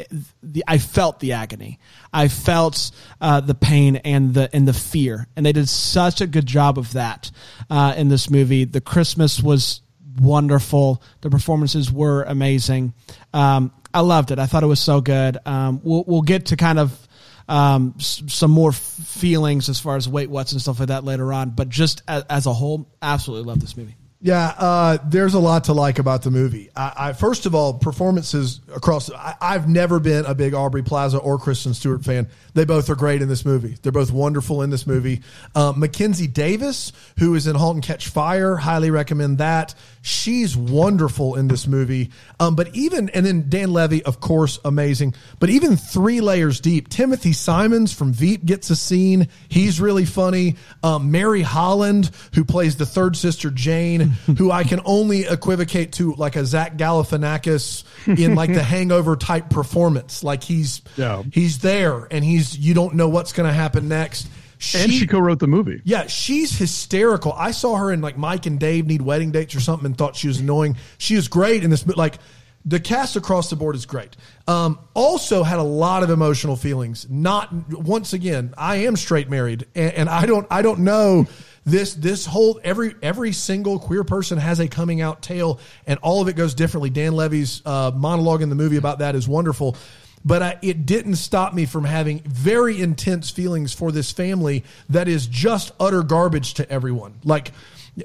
the, 0.43 0.65
I 0.67 0.79
felt 0.79 1.21
the 1.21 1.31
agony. 1.33 1.79
I 2.11 2.27
felt 2.27 2.91
uh, 3.21 3.39
the 3.39 3.55
pain 3.55 3.95
and 3.97 4.33
the 4.33 4.53
and 4.53 4.67
the 4.67 4.73
fear, 4.73 5.27
and 5.37 5.45
they 5.45 5.53
did 5.53 5.69
such 5.69 6.19
a 6.19 6.27
good 6.27 6.45
job 6.45 6.77
of 6.77 6.91
that 6.93 7.31
uh, 7.69 7.93
in 7.95 8.09
this 8.09 8.29
movie. 8.29 8.65
The 8.65 8.81
Christmas 8.81 9.41
was 9.41 9.81
wonderful. 10.19 11.01
The 11.21 11.29
performances 11.29 11.89
were 11.89 12.23
amazing. 12.23 12.93
Um, 13.33 13.71
I 13.93 14.01
loved 14.01 14.31
it. 14.31 14.39
I 14.39 14.45
thought 14.45 14.63
it 14.63 14.67
was 14.67 14.79
so 14.79 15.01
good. 15.01 15.37
Um, 15.45 15.81
we'll 15.83 16.03
we'll 16.05 16.21
get 16.21 16.47
to 16.47 16.57
kind 16.57 16.79
of 16.79 17.07
um, 17.47 17.95
some 17.99 18.51
more 18.51 18.71
feelings 18.71 19.67
as 19.69 19.79
far 19.79 19.97
as 19.97 20.07
weight 20.07 20.29
what's 20.29 20.53
and 20.53 20.61
stuff 20.61 20.79
like 20.79 20.89
that 20.89 21.03
later 21.03 21.33
on. 21.33 21.49
But 21.51 21.69
just 21.69 22.01
as, 22.07 22.23
as 22.29 22.45
a 22.45 22.53
whole, 22.53 22.89
absolutely 23.01 23.47
love 23.47 23.59
this 23.59 23.75
movie. 23.75 23.95
Yeah, 24.23 24.53
uh, 24.55 24.97
there's 25.03 25.33
a 25.33 25.39
lot 25.39 25.63
to 25.63 25.73
like 25.73 25.97
about 25.97 26.21
the 26.21 26.29
movie. 26.29 26.69
I, 26.75 26.93
I 26.95 27.13
first 27.13 27.47
of 27.47 27.55
all, 27.55 27.73
performances 27.73 28.61
across. 28.71 29.09
I, 29.09 29.35
have 29.41 29.67
never 29.67 29.99
been 29.99 30.25
a 30.25 30.35
big 30.35 30.53
Aubrey 30.53 30.83
Plaza 30.83 31.17
or 31.17 31.39
Kristen 31.39 31.73
Stewart 31.73 32.05
fan. 32.05 32.27
They 32.53 32.65
both 32.65 32.91
are 32.91 32.95
great 32.95 33.23
in 33.23 33.29
this 33.29 33.45
movie. 33.45 33.77
They're 33.81 33.91
both 33.91 34.11
wonderful 34.11 34.61
in 34.61 34.69
this 34.69 34.85
movie. 34.85 35.21
Um, 35.55 35.79
Mackenzie 35.79 36.27
Davis, 36.27 36.91
who 37.17 37.33
is 37.33 37.47
in 37.47 37.55
*Halt 37.55 37.77
and 37.77 37.83
Catch 37.83 38.09
Fire*, 38.09 38.55
highly 38.57 38.91
recommend 38.91 39.39
that. 39.39 39.73
She's 40.03 40.55
wonderful 40.55 41.35
in 41.35 41.47
this 41.47 41.65
movie. 41.65 42.11
Um, 42.39 42.55
but 42.55 42.75
even 42.75 43.09
and 43.09 43.25
then 43.25 43.49
Dan 43.49 43.73
Levy, 43.73 44.03
of 44.03 44.19
course, 44.19 44.59
amazing. 44.63 45.15
But 45.39 45.49
even 45.49 45.77
three 45.77 46.21
layers 46.21 46.59
deep, 46.59 46.89
Timothy 46.89 47.33
Simons 47.33 47.91
from 47.91 48.13
Veep 48.13 48.45
gets 48.45 48.69
a 48.69 48.75
scene. 48.75 49.29
He's 49.49 49.81
really 49.81 50.05
funny. 50.05 50.57
Um, 50.83 51.09
Mary 51.09 51.41
Holland, 51.41 52.11
who 52.35 52.45
plays 52.45 52.75
the 52.75 52.85
third 52.85 53.17
sister 53.17 53.49
Jane, 53.49 54.10
who 54.37 54.51
I 54.51 54.63
can 54.63 54.81
only 54.85 55.25
equivocate 55.25 55.93
to 55.93 56.13
like 56.15 56.35
a 56.35 56.45
Zach 56.45 56.77
Galifianakis 56.77 57.83
in 58.19 58.35
like 58.35 58.53
the 58.53 58.63
Hangover 58.71 59.15
type 59.15 59.49
performance. 59.49 60.23
Like 60.23 60.43
he's 60.43 60.81
yeah. 60.97 61.23
he's 61.31 61.59
there 61.59 62.07
and 62.11 62.23
he's 62.23 62.57
you 62.57 62.73
don't 62.73 62.95
know 62.95 63.09
what's 63.09 63.33
going 63.33 63.47
to 63.47 63.53
happen 63.53 63.87
next. 63.87 64.27
She, 64.57 64.77
and 64.77 64.93
she 64.93 65.07
co-wrote 65.07 65.39
the 65.39 65.47
movie. 65.47 65.81
Yeah, 65.83 66.05
she's 66.05 66.55
hysterical. 66.55 67.33
I 67.33 67.49
saw 67.49 67.77
her 67.77 67.91
in 67.91 68.01
like 68.01 68.15
Mike 68.15 68.45
and 68.45 68.59
Dave 68.59 68.85
need 68.85 69.01
wedding 69.01 69.31
dates 69.31 69.55
or 69.55 69.59
something, 69.59 69.87
and 69.87 69.97
thought 69.97 70.15
she 70.15 70.27
was 70.27 70.39
annoying. 70.39 70.77
She 70.99 71.15
is 71.15 71.27
great 71.27 71.63
in 71.63 71.71
this. 71.71 71.85
Like 71.87 72.19
the 72.63 72.79
cast 72.79 73.15
across 73.15 73.49
the 73.49 73.55
board 73.55 73.75
is 73.75 73.85
great. 73.87 74.15
Um, 74.47 74.77
also 74.93 75.41
had 75.41 75.59
a 75.59 75.63
lot 75.63 76.03
of 76.03 76.09
emotional 76.09 76.55
feelings. 76.55 77.07
Not 77.09 77.51
once 77.71 78.13
again, 78.13 78.53
I 78.57 78.77
am 78.77 78.95
straight 78.97 79.29
married, 79.29 79.65
and, 79.73 79.93
and 79.93 80.09
I 80.09 80.25
don't 80.25 80.45
I 80.51 80.61
don't 80.61 80.81
know 80.81 81.27
this 81.65 81.93
this 81.93 82.25
whole 82.25 82.59
every 82.63 82.95
every 83.01 83.31
single 83.31 83.79
queer 83.79 84.03
person 84.03 84.37
has 84.37 84.59
a 84.59 84.67
coming 84.67 85.01
out 85.01 85.21
tale, 85.21 85.59
and 85.85 85.99
all 86.01 86.21
of 86.21 86.27
it 86.27 86.35
goes 86.35 86.53
differently. 86.53 86.89
Dan 86.89 87.13
Levy's 87.13 87.61
uh, 87.65 87.91
monologue 87.95 88.41
in 88.41 88.49
the 88.49 88.55
movie 88.55 88.77
about 88.77 88.99
that 88.99 89.15
is 89.15 89.27
wonderful 89.27 89.75
but 90.23 90.41
I, 90.41 90.59
it 90.61 90.85
didn't 90.85 91.15
stop 91.15 91.53
me 91.53 91.65
from 91.65 91.83
having 91.83 92.19
very 92.19 92.79
intense 92.79 93.29
feelings 93.29 93.73
for 93.73 93.91
this 93.91 94.11
family 94.11 94.63
that 94.89 95.07
is 95.07 95.27
just 95.27 95.71
utter 95.79 96.03
garbage 96.03 96.53
to 96.55 96.69
everyone. 96.71 97.15
Like 97.23 97.51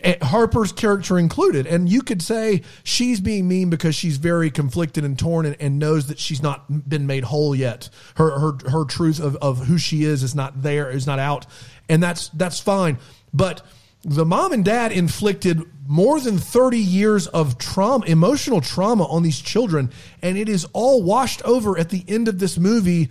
Eh, 0.02 0.16
Harper's 0.20 0.72
character 0.72 1.18
included. 1.18 1.66
And 1.66 1.88
you 1.88 2.02
could 2.02 2.20
say 2.20 2.62
she's 2.82 3.20
being 3.20 3.46
mean 3.46 3.70
because 3.70 3.94
she's 3.94 4.16
very 4.16 4.50
conflicted 4.50 5.04
and 5.04 5.18
torn 5.18 5.46
and, 5.46 5.56
and 5.60 5.78
knows 5.78 6.08
that 6.08 6.18
she's 6.18 6.42
not 6.42 6.88
been 6.88 7.06
made 7.06 7.24
whole 7.24 7.54
yet. 7.54 7.88
Her 8.16 8.38
her 8.38 8.70
her 8.70 8.84
truth 8.84 9.20
of, 9.20 9.36
of 9.36 9.66
who 9.66 9.78
she 9.78 10.04
is 10.04 10.22
is 10.22 10.34
not 10.34 10.62
there, 10.62 10.90
is 10.90 11.06
not 11.06 11.18
out. 11.18 11.46
And 11.88 12.02
that's 12.02 12.28
that's 12.30 12.58
fine. 12.58 12.98
But 13.32 13.64
the 14.02 14.24
mom 14.24 14.52
and 14.52 14.64
dad 14.64 14.92
inflicted 14.92 15.62
more 15.88 16.20
than 16.20 16.38
30 16.38 16.78
years 16.78 17.26
of 17.28 17.58
trauma, 17.58 18.04
emotional 18.06 18.60
trauma 18.60 19.04
on 19.04 19.22
these 19.22 19.40
children, 19.40 19.90
and 20.22 20.36
it 20.36 20.48
is 20.48 20.66
all 20.72 21.02
washed 21.02 21.42
over 21.42 21.78
at 21.78 21.90
the 21.90 22.04
end 22.08 22.26
of 22.26 22.38
this 22.38 22.58
movie 22.58 23.08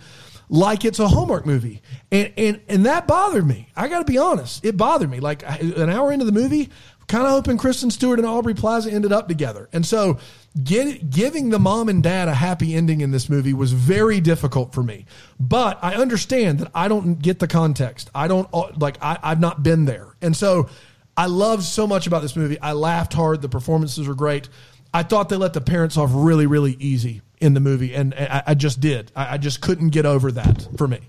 like 0.48 0.84
it's 0.84 0.98
a 0.98 1.08
Hallmark 1.08 1.46
movie. 1.46 1.82
And 2.10 2.32
and 2.36 2.60
and 2.68 2.86
that 2.86 3.06
bothered 3.06 3.46
me. 3.46 3.68
I 3.76 3.88
got 3.88 3.98
to 3.98 4.04
be 4.04 4.18
honest. 4.18 4.64
It 4.64 4.76
bothered 4.76 5.10
me. 5.10 5.20
Like 5.20 5.42
an 5.60 5.90
hour 5.90 6.12
into 6.12 6.24
the 6.24 6.32
movie, 6.32 6.70
kind 7.08 7.24
of 7.24 7.30
hoping 7.30 7.56
Kristen 7.56 7.90
Stewart 7.90 8.18
and 8.18 8.26
Aubrey 8.26 8.54
Plaza 8.54 8.90
ended 8.90 9.12
up 9.12 9.28
together. 9.28 9.68
And 9.72 9.84
so 9.84 10.18
get, 10.62 11.10
giving 11.10 11.50
the 11.50 11.58
mom 11.58 11.88
and 11.88 12.02
dad 12.02 12.28
a 12.28 12.34
happy 12.34 12.74
ending 12.74 13.00
in 13.00 13.10
this 13.10 13.28
movie 13.28 13.52
was 13.52 13.72
very 13.72 14.20
difficult 14.20 14.72
for 14.72 14.82
me. 14.82 15.06
But 15.38 15.78
I 15.82 15.94
understand 15.94 16.60
that 16.60 16.70
I 16.74 16.88
don't 16.88 17.20
get 17.20 17.38
the 17.38 17.48
context. 17.48 18.10
I 18.14 18.28
don't 18.28 18.48
uh, 18.52 18.72
like 18.78 18.98
I, 19.02 19.18
I've 19.22 19.40
not 19.40 19.62
been 19.62 19.84
there. 19.84 20.16
And 20.20 20.36
so 20.36 20.68
I 21.16 21.26
loved 21.26 21.62
so 21.62 21.86
much 21.86 22.06
about 22.06 22.22
this 22.22 22.36
movie. 22.36 22.60
I 22.60 22.72
laughed 22.72 23.12
hard. 23.12 23.40
The 23.42 23.48
performances 23.48 24.06
were 24.06 24.14
great. 24.14 24.48
I 24.92 25.02
thought 25.02 25.28
they 25.28 25.36
let 25.36 25.52
the 25.52 25.60
parents 25.60 25.96
off 25.96 26.10
really, 26.12 26.46
really 26.46 26.76
easy 26.78 27.22
in 27.40 27.54
the 27.54 27.60
movie, 27.60 27.94
and 27.94 28.14
I, 28.14 28.42
I 28.48 28.54
just 28.54 28.80
did. 28.80 29.12
I, 29.14 29.34
I 29.34 29.38
just 29.38 29.60
couldn't 29.60 29.90
get 29.90 30.06
over 30.06 30.32
that 30.32 30.68
for 30.76 30.88
me. 30.88 31.00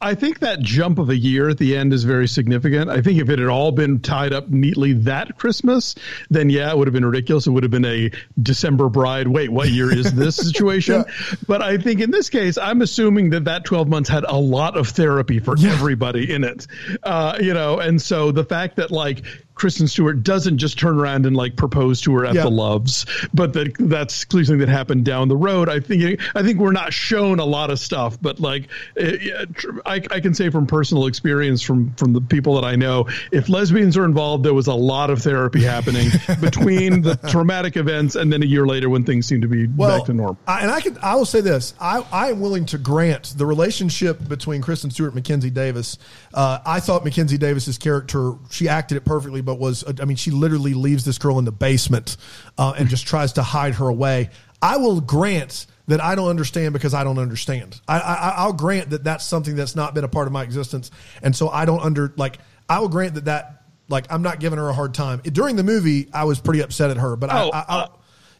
I 0.00 0.14
think 0.14 0.38
that 0.40 0.60
jump 0.60 1.00
of 1.00 1.08
a 1.10 1.16
year 1.16 1.48
at 1.48 1.58
the 1.58 1.76
end 1.76 1.92
is 1.92 2.04
very 2.04 2.28
significant. 2.28 2.88
I 2.88 3.02
think 3.02 3.20
if 3.20 3.28
it 3.28 3.40
had 3.40 3.48
all 3.48 3.72
been 3.72 3.98
tied 3.98 4.32
up 4.32 4.48
neatly 4.48 4.92
that 4.92 5.36
Christmas, 5.36 5.96
then 6.30 6.50
yeah, 6.50 6.70
it 6.70 6.78
would 6.78 6.86
have 6.86 6.94
been 6.94 7.04
ridiculous. 7.04 7.48
It 7.48 7.50
would 7.50 7.64
have 7.64 7.72
been 7.72 7.84
a 7.84 8.10
December 8.40 8.88
bride. 8.88 9.26
Wait, 9.26 9.50
what 9.50 9.68
year 9.68 9.92
is 9.92 10.12
this 10.14 10.36
situation? 10.48 11.04
yeah. 11.06 11.36
But 11.48 11.62
I 11.62 11.78
think 11.78 12.00
in 12.00 12.12
this 12.12 12.30
case, 12.30 12.58
I'm 12.58 12.80
assuming 12.80 13.30
that 13.30 13.46
that 13.46 13.64
12 13.64 13.88
months 13.88 14.08
had 14.08 14.22
a 14.22 14.36
lot 14.36 14.76
of 14.76 14.88
therapy 14.88 15.40
for 15.40 15.56
yeah. 15.56 15.72
everybody 15.72 16.32
in 16.32 16.44
it. 16.44 16.68
Uh, 17.02 17.36
you 17.40 17.52
know, 17.52 17.80
and 17.80 18.00
so 18.00 18.30
the 18.30 18.44
fact 18.44 18.76
that 18.76 18.92
like 18.92 19.24
Kristen 19.58 19.88
Stewart 19.88 20.22
doesn't 20.22 20.58
just 20.58 20.78
turn 20.78 20.98
around 20.98 21.26
and 21.26 21.36
like 21.36 21.56
propose 21.56 22.00
to 22.02 22.14
her 22.14 22.24
at 22.24 22.34
the 22.34 22.48
Loves, 22.48 23.04
but 23.34 23.52
that 23.54 23.74
that's 23.78 24.24
clearly 24.24 24.46
something 24.46 24.60
that 24.60 24.68
happened 24.68 25.04
down 25.04 25.28
the 25.28 25.36
road. 25.36 25.68
I 25.68 25.80
think 25.80 26.20
I 26.34 26.42
think 26.42 26.58
we're 26.58 26.72
not 26.72 26.92
shown 26.92 27.40
a 27.40 27.44
lot 27.44 27.70
of 27.70 27.78
stuff, 27.78 28.16
but 28.22 28.38
like 28.40 28.68
it, 28.96 29.64
I, 29.84 29.96
I 30.10 30.20
can 30.20 30.32
say 30.34 30.50
from 30.50 30.66
personal 30.66 31.06
experience 31.06 31.60
from 31.60 31.92
from 31.94 32.12
the 32.12 32.20
people 32.20 32.54
that 32.54 32.64
I 32.64 32.76
know, 32.76 33.08
if 33.32 33.48
lesbians 33.48 33.96
are 33.96 34.04
involved, 34.04 34.44
there 34.44 34.54
was 34.54 34.68
a 34.68 34.74
lot 34.74 35.10
of 35.10 35.22
therapy 35.22 35.62
happening 35.62 36.08
between 36.40 37.02
the 37.02 37.16
traumatic 37.28 37.76
events 37.76 38.14
and 38.14 38.32
then 38.32 38.42
a 38.42 38.46
year 38.46 38.66
later 38.66 38.88
when 38.88 39.04
things 39.04 39.26
seem 39.26 39.40
to 39.40 39.48
be 39.48 39.66
well, 39.66 39.98
back 39.98 40.06
to 40.06 40.14
normal. 40.14 40.38
I, 40.46 40.60
and 40.62 40.70
I 40.70 40.80
can 40.80 40.96
I 41.02 41.16
will 41.16 41.26
say 41.26 41.40
this: 41.40 41.74
I 41.80 42.06
I 42.12 42.30
am 42.30 42.40
willing 42.40 42.66
to 42.66 42.78
grant 42.78 43.34
the 43.36 43.44
relationship 43.44 44.28
between 44.28 44.62
Kristen 44.62 44.90
Stewart 44.90 45.08
and 45.08 45.16
Mackenzie 45.16 45.50
Davis. 45.50 45.98
Uh, 46.32 46.60
I 46.64 46.78
thought 46.78 47.04
Mackenzie 47.04 47.38
Davis's 47.38 47.76
character 47.76 48.34
she 48.50 48.68
acted 48.68 48.96
it 48.96 49.04
perfectly 49.04 49.42
but 49.48 49.58
was 49.58 49.82
I 50.00 50.04
mean 50.04 50.16
she 50.18 50.30
literally 50.30 50.74
leaves 50.74 51.04
this 51.04 51.16
girl 51.18 51.38
in 51.38 51.44
the 51.46 51.52
basement 51.52 52.16
uh, 52.58 52.74
and 52.78 52.88
just 52.88 53.06
tries 53.06 53.32
to 53.32 53.42
hide 53.42 53.74
her 53.76 53.88
away. 53.88 54.28
I 54.60 54.76
will 54.76 55.00
grant 55.00 55.66
that 55.86 56.02
I 56.02 56.14
don't 56.14 56.28
understand 56.28 56.74
because 56.74 56.92
I 56.92 57.02
don't 57.02 57.18
understand. 57.18 57.80
I, 57.88 57.98
I 57.98 58.34
I'll 58.36 58.52
grant 58.52 58.90
that 58.90 59.04
that's 59.04 59.24
something 59.24 59.56
that's 59.56 59.74
not 59.74 59.94
been 59.94 60.04
a 60.04 60.08
part 60.08 60.26
of 60.26 60.32
my 60.32 60.42
existence, 60.42 60.90
and 61.22 61.34
so 61.34 61.48
I 61.48 61.64
don't 61.64 61.80
under 61.80 62.12
like. 62.16 62.38
I 62.68 62.80
will 62.80 62.88
grant 62.90 63.14
that 63.14 63.24
that 63.24 63.62
like 63.88 64.04
I'm 64.10 64.20
not 64.20 64.38
giving 64.40 64.58
her 64.58 64.68
a 64.68 64.74
hard 64.74 64.92
time 64.92 65.20
during 65.24 65.56
the 65.56 65.62
movie. 65.62 66.08
I 66.12 66.24
was 66.24 66.38
pretty 66.40 66.60
upset 66.60 66.90
at 66.90 66.98
her, 66.98 67.16
but 67.16 67.30
oh, 67.32 67.50
I, 67.50 67.58
I, 67.58 67.64
I 67.68 67.78
uh, 67.80 67.88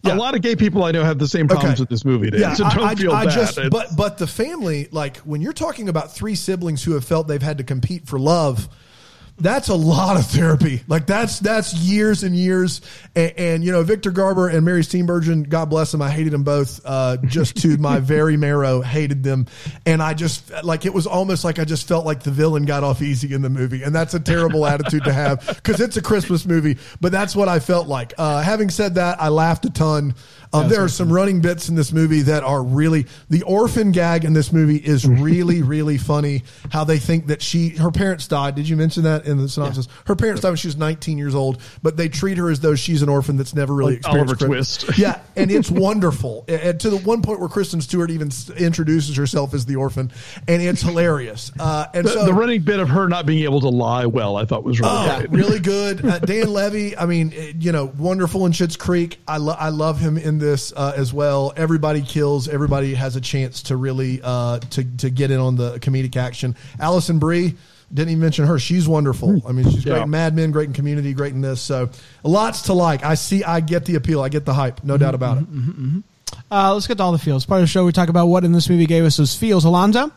yeah. 0.03 0.15
A 0.15 0.17
lot 0.17 0.35
of 0.37 0.43
gay 0.43 0.55
people 0.55 0.85
I 0.85 0.91
know 0.93 1.03
have 1.03 1.19
the 1.19 1.27
same 1.27 1.49
problems 1.49 1.75
Okay. 1.75 1.83
with 1.83 1.89
this 1.89 2.05
movie. 2.05 2.31
Dan, 2.31 2.41
Yeah, 2.41 2.53
so 2.55 2.65
I, 2.65 2.75
don't 2.75 2.85
I- 2.87 2.95
feel 2.95 3.13
I 3.13 3.25
bad. 3.25 3.35
just, 3.35 3.59
but 3.71 3.89
but 3.97 4.19
the 4.19 4.27
family, 4.27 4.89
like 4.93 5.17
when 5.19 5.41
you're 5.41 5.53
talking 5.55 5.89
about 5.89 6.13
three 6.15 6.35
siblings 6.35 6.85
who 6.85 6.93
have 6.93 7.05
felt 7.05 7.27
they've 7.27 7.41
had 7.43 7.59
to 7.59 7.65
compete 7.65 8.07
for 8.07 8.19
love, 8.19 8.69
that's 9.41 9.69
a 9.69 9.75
lot 9.75 10.17
of 10.17 10.27
therapy. 10.27 10.83
Like 10.89 11.07
that's 11.07 11.39
that's 11.39 11.73
years 11.75 12.25
and 12.25 12.35
years. 12.35 12.81
And, 13.15 13.33
and 13.37 13.65
you 13.65 13.73
know, 13.73 13.83
Victor 13.83 14.11
Garber 14.11 14.49
and 14.49 14.65
Mary 14.65 14.83
Steenburgen, 14.83 15.49
God 15.49 15.71
bless 15.71 15.93
them. 15.93 16.03
I 16.03 16.11
hated 16.11 16.33
them 16.33 16.43
both, 16.43 16.81
uh, 16.85 17.19
just 17.25 17.57
to 17.63 17.77
my 17.79 18.01
very 18.01 18.37
marrow. 18.37 18.81
Hated 18.81 19.23
them, 19.23 19.47
and 19.87 20.03
I 20.03 20.15
just 20.15 20.51
like 20.65 20.87
it 20.87 20.93
was 20.95 21.07
almost 21.07 21.45
like 21.45 21.59
I 21.59 21.65
just 21.65 21.87
felt 21.87 22.05
like 22.05 22.23
the 22.23 22.31
villain 22.31 22.65
got 22.65 22.83
off 22.83 23.01
easy 23.01 23.33
in 23.33 23.43
the 23.43 23.51
movie, 23.51 23.83
and 23.83 23.95
that's 23.95 24.15
a 24.15 24.21
terrible 24.21 24.67
attitude 24.67 25.05
to 25.05 25.13
have 25.13 25.47
because 25.47 25.81
it's 25.81 25.97
a 25.97 26.03
Christmas 26.03 26.45
movie. 26.45 26.77
But 27.01 27.13
that's 27.13 27.37
what 27.37 27.49
I 27.49 27.61
felt 27.61 27.87
like. 27.87 28.15
Uh, 28.19 28.43
having 28.43 28.71
said 28.71 28.97
that, 28.97 29.21
I 29.21 29.29
laughed 29.29 29.65
a 29.65 29.71
ton. 29.71 30.15
Um, 30.53 30.69
there 30.69 30.83
are 30.83 30.89
some 30.89 31.13
running 31.13 31.43
bits 31.43 31.69
in 31.69 31.75
this 31.75 31.93
movie 31.93 32.23
that 32.23 32.43
are 32.43 32.63
really 32.63 33.07
the 33.29 33.43
orphan 33.43 33.93
gag 33.93 34.25
in 34.25 34.33
this 34.33 34.51
movie 34.51 34.77
is 34.77 35.07
really 35.07 35.63
really 35.63 35.99
funny. 35.99 36.43
How 36.71 36.85
they 36.85 36.99
think 36.99 37.27
that 37.27 37.43
she 37.43 37.71
her 37.71 37.91
parents 37.91 38.27
died. 38.27 38.55
Did 38.55 38.69
you 38.69 38.77
mention 38.77 39.05
that 39.05 39.28
in 39.29 39.37
the 39.39 39.49
synopsis? 39.49 39.87
Her 40.07 40.17
parents 40.17 40.43
died 40.43 40.49
when 40.51 40.57
she 40.57 40.67
was 40.69 40.77
19 40.77 41.19
years 41.19 41.35
old, 41.35 41.61
but 41.83 41.97
they 41.97 42.09
treat 42.09 42.39
her 42.39 42.51
as 42.51 42.61
though 42.61 42.75
she's 42.75 43.03
an 43.03 43.09
orphan 43.09 43.37
that's 43.37 43.55
never 43.55 43.75
really 43.75 43.93
Like 43.95 43.99
experienced 44.01 44.43
Oliver. 44.43 44.47
Twist. 44.47 44.85
Yeah, 44.99 45.21
and 45.37 45.51
it's 45.51 45.71
wonderful. 45.71 46.45
And- 46.49 46.81
to 46.81 46.91
the 46.91 46.97
one 46.99 47.23
point 47.23 47.41
where 47.41 47.49
Kristen 47.49 47.81
Stewart 47.81 48.11
even 48.11 48.31
introduces 48.57 49.17
herself 49.17 49.55
as 49.55 49.67
the 49.67 49.77
orphan, 49.77 50.11
and 50.47 50.63
it's 50.63 50.83
hilarious. 50.83 51.53
Uh, 51.59 51.87
and 51.95 52.07
the, 52.07 52.11
so 52.11 52.25
the 52.25 52.33
running 52.35 52.63
bit 52.63 52.81
of 52.81 52.89
her 52.89 53.09
not 53.09 53.27
being 53.27 53.45
able 53.45 53.61
to 53.61 53.69
lie 53.69 54.07
well, 54.07 54.37
I 54.37 54.45
thought 54.45 54.65
was 54.65 54.81
really 54.81 54.93
Oh, 54.93 55.17
great. 55.19 55.31
really 55.31 55.59
good. 55.61 56.05
Uh, 56.05 56.19
Dan 56.21 56.53
Levy, 56.53 56.97
I 56.97 57.07
mean, 57.07 57.33
eh, 57.37 57.53
you 57.59 57.73
know, 57.73 57.93
wonderful 57.99 58.47
in 58.47 58.53
Schitt's 58.53 58.77
Creek. 58.77 59.19
I, 59.29 59.37
lo- 59.39 59.57
I 59.59 59.69
love 59.69 59.99
him 60.01 60.17
in 60.17 60.39
this 60.39 60.73
uh, 60.77 60.93
as 60.97 61.13
well. 61.13 61.53
Everybody 61.57 62.03
kills. 62.03 62.49
Everybody 62.49 62.95
has 62.95 63.17
a 63.17 63.21
chance 63.21 63.63
to 63.65 63.77
really 63.77 64.21
uh, 64.23 64.59
to 64.59 64.85
to 64.99 65.11
get 65.11 65.31
in 65.31 65.39
on 65.41 65.57
the 65.57 65.79
comedic 65.79 66.17
action. 66.17 66.57
Alison 66.81 67.19
Brie. 67.19 67.55
Didn't 67.93 68.11
even 68.11 68.21
mention 68.21 68.47
her. 68.47 68.59
She's 68.59 68.87
wonderful. 68.87 69.41
Hmm. 69.41 69.47
I 69.47 69.53
mean, 69.53 69.71
she's 69.71 69.85
great 69.85 70.03
in 70.03 70.11
Mad 70.11 70.37
Men, 70.37 70.51
great 70.51 70.69
in 70.69 70.75
Community, 70.75 71.15
great 71.15 71.33
in 71.33 71.41
this. 71.41 71.61
So, 71.61 71.89
lots 72.23 72.63
to 72.63 72.75
like. 72.75 73.05
I 73.05 73.15
see. 73.15 73.45
I 73.45 73.61
get 73.61 73.87
the 73.87 73.95
appeal. 73.95 74.21
I 74.21 74.29
get 74.29 74.45
the 74.45 74.55
hype. 74.55 74.85
No 74.85 74.99
doubt 74.99 75.15
mm-hmm, 75.15 75.15
about 75.15 75.39
it. 75.39 75.45
Mm-hmm, 75.45 75.71
mm-hmm, 75.71 76.01
uh, 76.51 76.75
let's 76.75 76.87
get 76.87 76.99
to 76.99 77.03
all 77.03 77.13
the 77.13 77.19
feels. 77.19 77.47
Part 77.47 77.61
of 77.61 77.63
the 77.63 77.69
show, 77.69 77.85
we 77.87 77.93
talk 77.93 78.09
about 78.09 78.27
what 78.27 78.45
in 78.45 78.53
this 78.53 78.69
movie 78.69 78.87
gave 78.87 79.05
us 79.05 79.17
those 79.17 79.35
feels. 79.35 79.65
Alonso? 79.65 80.13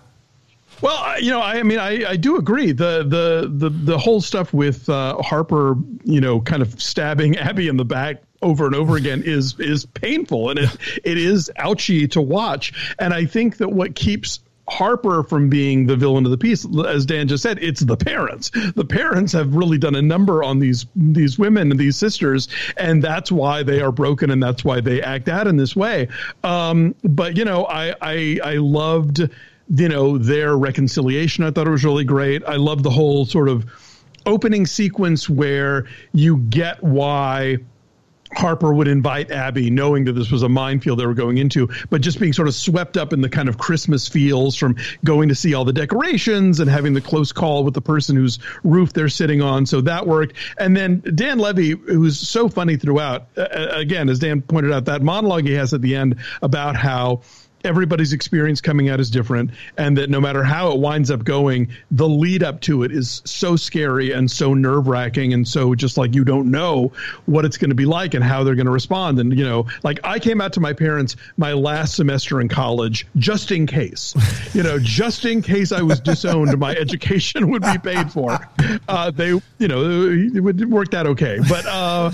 Well, 0.81 0.97
uh, 0.97 1.17
you 1.17 1.29
know, 1.29 1.39
I, 1.39 1.59
I 1.59 1.63
mean, 1.63 1.79
I, 1.79 2.09
I 2.09 2.15
do 2.15 2.37
agree. 2.37 2.71
The 2.71 3.03
the 3.03 3.49
the 3.49 3.69
the 3.69 3.97
whole 3.97 4.19
stuff 4.19 4.53
with 4.53 4.89
uh, 4.89 5.17
Harper, 5.21 5.75
you 6.03 6.19
know, 6.19 6.41
kind 6.41 6.61
of 6.61 6.81
stabbing 6.81 7.37
Abby 7.37 7.67
in 7.67 7.77
the 7.77 7.85
back 7.85 8.21
over 8.41 8.65
and 8.65 8.75
over 8.75 8.97
again 8.97 9.21
is 9.23 9.59
is 9.59 9.85
painful, 9.85 10.49
and 10.49 10.59
it 10.59 10.69
it 11.03 11.17
is 11.17 11.51
ouchy 11.55 12.07
to 12.09 12.21
watch. 12.21 12.95
And 12.97 13.13
I 13.13 13.25
think 13.25 13.57
that 13.57 13.69
what 13.69 13.95
keeps 13.95 14.39
Harper 14.69 15.23
from 15.23 15.49
being 15.49 15.85
the 15.85 15.95
villain 15.95 16.25
of 16.25 16.31
the 16.31 16.37
piece, 16.37 16.65
as 16.85 17.05
Dan 17.05 17.27
just 17.27 17.43
said, 17.43 17.59
it's 17.61 17.81
the 17.81 17.97
parents. 17.97 18.51
The 18.75 18.85
parents 18.85 19.33
have 19.33 19.55
really 19.55 19.77
done 19.77 19.95
a 19.95 20.01
number 20.01 20.43
on 20.43 20.59
these 20.59 20.85
these 20.95 21.37
women 21.37 21.71
and 21.71 21.79
these 21.79 21.97
sisters, 21.97 22.47
and 22.77 23.03
that's 23.03 23.31
why 23.31 23.63
they 23.63 23.81
are 23.81 23.91
broken, 23.91 24.29
and 24.29 24.41
that's 24.41 24.63
why 24.63 24.79
they 24.79 25.01
act 25.01 25.27
out 25.29 25.47
in 25.47 25.57
this 25.57 25.75
way. 25.75 26.07
Um, 26.43 26.95
but 27.03 27.37
you 27.37 27.45
know, 27.45 27.65
I 27.65 27.95
I, 28.01 28.39
I 28.43 28.53
loved 28.55 29.19
you 29.19 29.89
know 29.89 30.17
their 30.17 30.57
reconciliation. 30.57 31.43
I 31.43 31.51
thought 31.51 31.67
it 31.67 31.71
was 31.71 31.83
really 31.83 32.05
great. 32.05 32.43
I 32.45 32.55
love 32.55 32.83
the 32.83 32.91
whole 32.91 33.25
sort 33.25 33.49
of 33.49 33.65
opening 34.25 34.65
sequence 34.65 35.29
where 35.29 35.87
you 36.13 36.37
get 36.37 36.81
why 36.83 37.57
Harper 38.33 38.73
would 38.73 38.87
invite 38.87 39.31
Abby, 39.31 39.69
knowing 39.69 40.05
that 40.05 40.13
this 40.13 40.31
was 40.31 40.43
a 40.43 40.49
minefield 40.49 40.99
they 40.99 41.05
were 41.05 41.13
going 41.13 41.37
into, 41.37 41.69
but 41.89 42.01
just 42.01 42.19
being 42.19 42.33
sort 42.33 42.47
of 42.47 42.55
swept 42.55 42.97
up 42.97 43.13
in 43.13 43.21
the 43.21 43.29
kind 43.29 43.49
of 43.49 43.57
Christmas 43.57 44.07
feels 44.07 44.55
from 44.55 44.77
going 45.03 45.29
to 45.29 45.35
see 45.35 45.53
all 45.53 45.65
the 45.65 45.73
decorations 45.73 46.59
and 46.59 46.69
having 46.69 46.93
the 46.93 47.01
close 47.01 47.31
call 47.31 47.63
with 47.63 47.73
the 47.73 47.81
person 47.81 48.15
whose 48.15 48.39
roof 48.63 48.93
they're 48.93 49.09
sitting 49.09 49.41
on. 49.41 49.65
So 49.65 49.81
that 49.81 50.07
worked. 50.07 50.35
And 50.57 50.75
then 50.75 51.01
Dan 51.15 51.39
Levy, 51.39 51.71
who's 51.71 52.19
so 52.19 52.49
funny 52.49 52.77
throughout, 52.77 53.27
uh, 53.37 53.47
again, 53.71 54.09
as 54.09 54.19
Dan 54.19 54.41
pointed 54.41 54.71
out, 54.71 54.85
that 54.85 55.01
monologue 55.01 55.45
he 55.45 55.53
has 55.53 55.73
at 55.73 55.81
the 55.81 55.95
end 55.95 56.17
about 56.41 56.75
how 56.75 57.21
everybody's 57.63 58.13
experience 58.13 58.61
coming 58.61 58.89
out 58.89 58.99
is 58.99 59.09
different 59.09 59.51
and 59.77 59.97
that 59.97 60.09
no 60.09 60.19
matter 60.19 60.43
how 60.43 60.71
it 60.71 60.79
winds 60.79 61.11
up 61.11 61.23
going 61.23 61.67
the 61.91 62.07
lead 62.07 62.43
up 62.43 62.61
to 62.61 62.83
it 62.83 62.91
is 62.91 63.21
so 63.25 63.55
scary 63.55 64.11
and 64.11 64.29
so 64.29 64.53
nerve 64.53 64.87
wracking 64.87 65.33
and 65.33 65.47
so 65.47 65.75
just 65.75 65.97
like 65.97 66.15
you 66.15 66.23
don't 66.23 66.49
know 66.49 66.91
what 67.25 67.45
it's 67.45 67.57
going 67.57 67.69
to 67.69 67.75
be 67.75 67.85
like 67.85 68.13
and 68.13 68.23
how 68.23 68.43
they're 68.43 68.55
going 68.55 68.65
to 68.65 68.71
respond. 68.71 69.19
And 69.19 69.37
you 69.37 69.45
know 69.45 69.67
like 69.83 69.99
i 70.03 70.19
came 70.19 70.41
out 70.41 70.53
to 70.53 70.59
my 70.59 70.73
parents 70.73 71.15
my 71.37 71.53
last 71.53 71.95
semester 71.95 72.41
in 72.41 72.47
college 72.47 73.07
just 73.17 73.51
in 73.51 73.65
case 73.65 74.13
you 74.53 74.63
know 74.63 74.79
just 74.79 75.25
in 75.25 75.41
case 75.41 75.71
i 75.71 75.81
was 75.81 75.99
disowned 75.99 76.57
my 76.57 76.75
education 76.75 77.49
would 77.49 77.61
be 77.61 77.77
paid 77.77 78.11
for. 78.11 78.39
Uh, 78.87 79.11
they 79.11 79.29
you 79.29 79.67
know 79.67 80.09
it 80.09 80.39
would 80.39 80.69
work 80.71 80.93
out 80.93 81.07
okay. 81.07 81.39
But 81.47 81.65
uh 81.65 82.11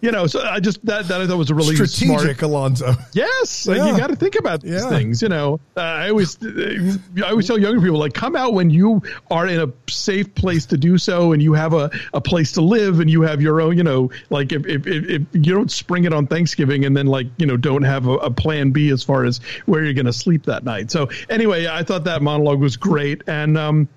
you 0.00 0.10
know 0.10 0.26
so 0.26 0.40
i 0.42 0.58
just 0.60 0.84
that 0.84 1.06
that 1.08 1.20
i 1.20 1.26
thought 1.26 1.38
was 1.38 1.50
a 1.50 1.54
really 1.54 1.74
Strategic, 1.74 2.08
smart 2.38 2.42
Alonso. 2.42 2.94
Yes, 3.12 3.66
like, 3.66 3.78
you 3.78 3.96
got 3.96 4.08
to 4.08 4.16
think 4.16 4.36
about 4.36 4.60
these 4.62 4.72
Yeah. 4.82 4.88
things. 4.88 5.22
You 5.22 5.28
know, 5.28 5.60
uh, 5.76 5.80
I 5.80 6.08
always, 6.10 6.36
I 6.42 7.28
always 7.30 7.46
tell 7.46 7.58
younger 7.58 7.80
people 7.80 7.98
like, 7.98 8.14
come 8.14 8.36
out 8.36 8.54
when 8.54 8.70
you 8.70 9.02
are 9.30 9.46
in 9.46 9.60
a 9.60 9.72
safe 9.90 10.34
place 10.34 10.66
to 10.66 10.76
do 10.76 10.98
so, 10.98 11.32
and 11.32 11.42
you 11.42 11.52
have 11.52 11.72
a, 11.74 11.90
a 12.14 12.20
place 12.20 12.52
to 12.52 12.60
live, 12.62 13.00
and 13.00 13.08
you 13.10 13.22
have 13.22 13.40
your 13.42 13.60
own. 13.60 13.76
You 13.76 13.84
know, 13.84 14.10
like 14.30 14.52
if 14.52 14.66
if, 14.66 14.86
if, 14.86 15.04
if 15.08 15.22
you 15.32 15.54
don't 15.54 15.70
spring 15.70 16.04
it 16.04 16.12
on 16.12 16.26
Thanksgiving, 16.26 16.84
and 16.84 16.96
then 16.96 17.06
like 17.06 17.26
you 17.36 17.46
know 17.46 17.56
don't 17.56 17.82
have 17.82 18.06
a, 18.06 18.12
a 18.18 18.30
plan 18.30 18.70
B 18.70 18.90
as 18.90 19.02
far 19.02 19.24
as 19.24 19.38
where 19.66 19.84
you're 19.84 19.94
going 19.94 20.06
to 20.06 20.12
sleep 20.12 20.44
that 20.46 20.64
night. 20.64 20.90
So 20.90 21.08
anyway, 21.28 21.66
I 21.66 21.82
thought 21.82 22.04
that 22.04 22.22
monologue 22.22 22.60
was 22.60 22.76
great, 22.76 23.22
and 23.26 23.56
um, 23.58 23.88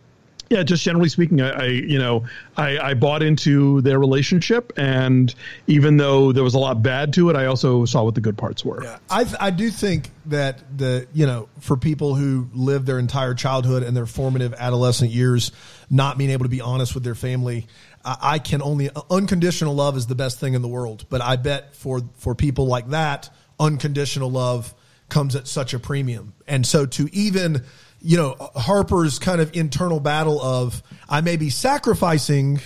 yeah, 0.49 0.63
just 0.63 0.83
generally 0.83 1.09
speaking, 1.09 1.41
I, 1.41 1.49
I 1.49 1.65
you 1.65 1.97
know 1.97 2.25
I, 2.55 2.77
I 2.77 2.93
bought 2.93 3.23
into 3.23 3.81
their 3.81 3.99
relationship, 3.99 4.73
and 4.77 5.33
even 5.67 5.97
though 5.97 6.31
there 6.31 6.43
was 6.43 6.53
a 6.53 6.59
lot 6.59 6.83
bad 6.83 7.13
to 7.13 7.29
it, 7.29 7.35
I 7.35 7.45
also 7.45 7.85
saw 7.85 8.03
what 8.03 8.15
the 8.15 8.21
good 8.21 8.37
parts 8.37 8.63
were. 8.63 8.83
Yeah, 8.83 8.97
I 9.09 9.25
I 9.39 9.49
do 9.49 9.71
think 9.71 10.11
that 10.27 10.77
the 10.77 11.07
you 11.13 11.25
know 11.25 11.49
for 11.59 11.77
people 11.77 12.15
who 12.15 12.47
live 12.53 12.85
their 12.85 12.99
entire 12.99 13.33
childhood 13.33 13.83
and 13.83 13.97
their 13.97 14.05
formative 14.05 14.53
adolescent 14.53 15.11
years 15.11 15.51
not 15.89 16.17
being 16.17 16.29
able 16.29 16.45
to 16.45 16.49
be 16.49 16.61
honest 16.61 16.93
with 16.93 17.03
their 17.03 17.15
family, 17.15 17.67
I, 18.03 18.17
I 18.21 18.39
can 18.39 18.61
only 18.61 18.89
unconditional 19.09 19.73
love 19.73 19.97
is 19.97 20.05
the 20.07 20.15
best 20.15 20.39
thing 20.39 20.53
in 20.53 20.61
the 20.61 20.67
world. 20.67 21.05
But 21.09 21.21
I 21.21 21.37
bet 21.37 21.75
for 21.75 22.01
for 22.17 22.35
people 22.35 22.67
like 22.67 22.89
that, 22.89 23.31
unconditional 23.59 24.29
love 24.29 24.75
comes 25.09 25.35
at 25.35 25.47
such 25.47 25.73
a 25.73 25.79
premium, 25.79 26.33
and 26.47 26.67
so 26.67 26.85
to 26.85 27.09
even 27.11 27.63
you 28.05 28.17
know 28.17 28.35
Harper's 28.55 29.17
kind 29.19 29.41
of 29.41 29.55
internal 29.55 29.99
battle 29.99 30.39
of 30.41 30.81
I 31.09 31.21
may 31.21 31.37
be 31.37 31.49
sacrificing 31.49 32.59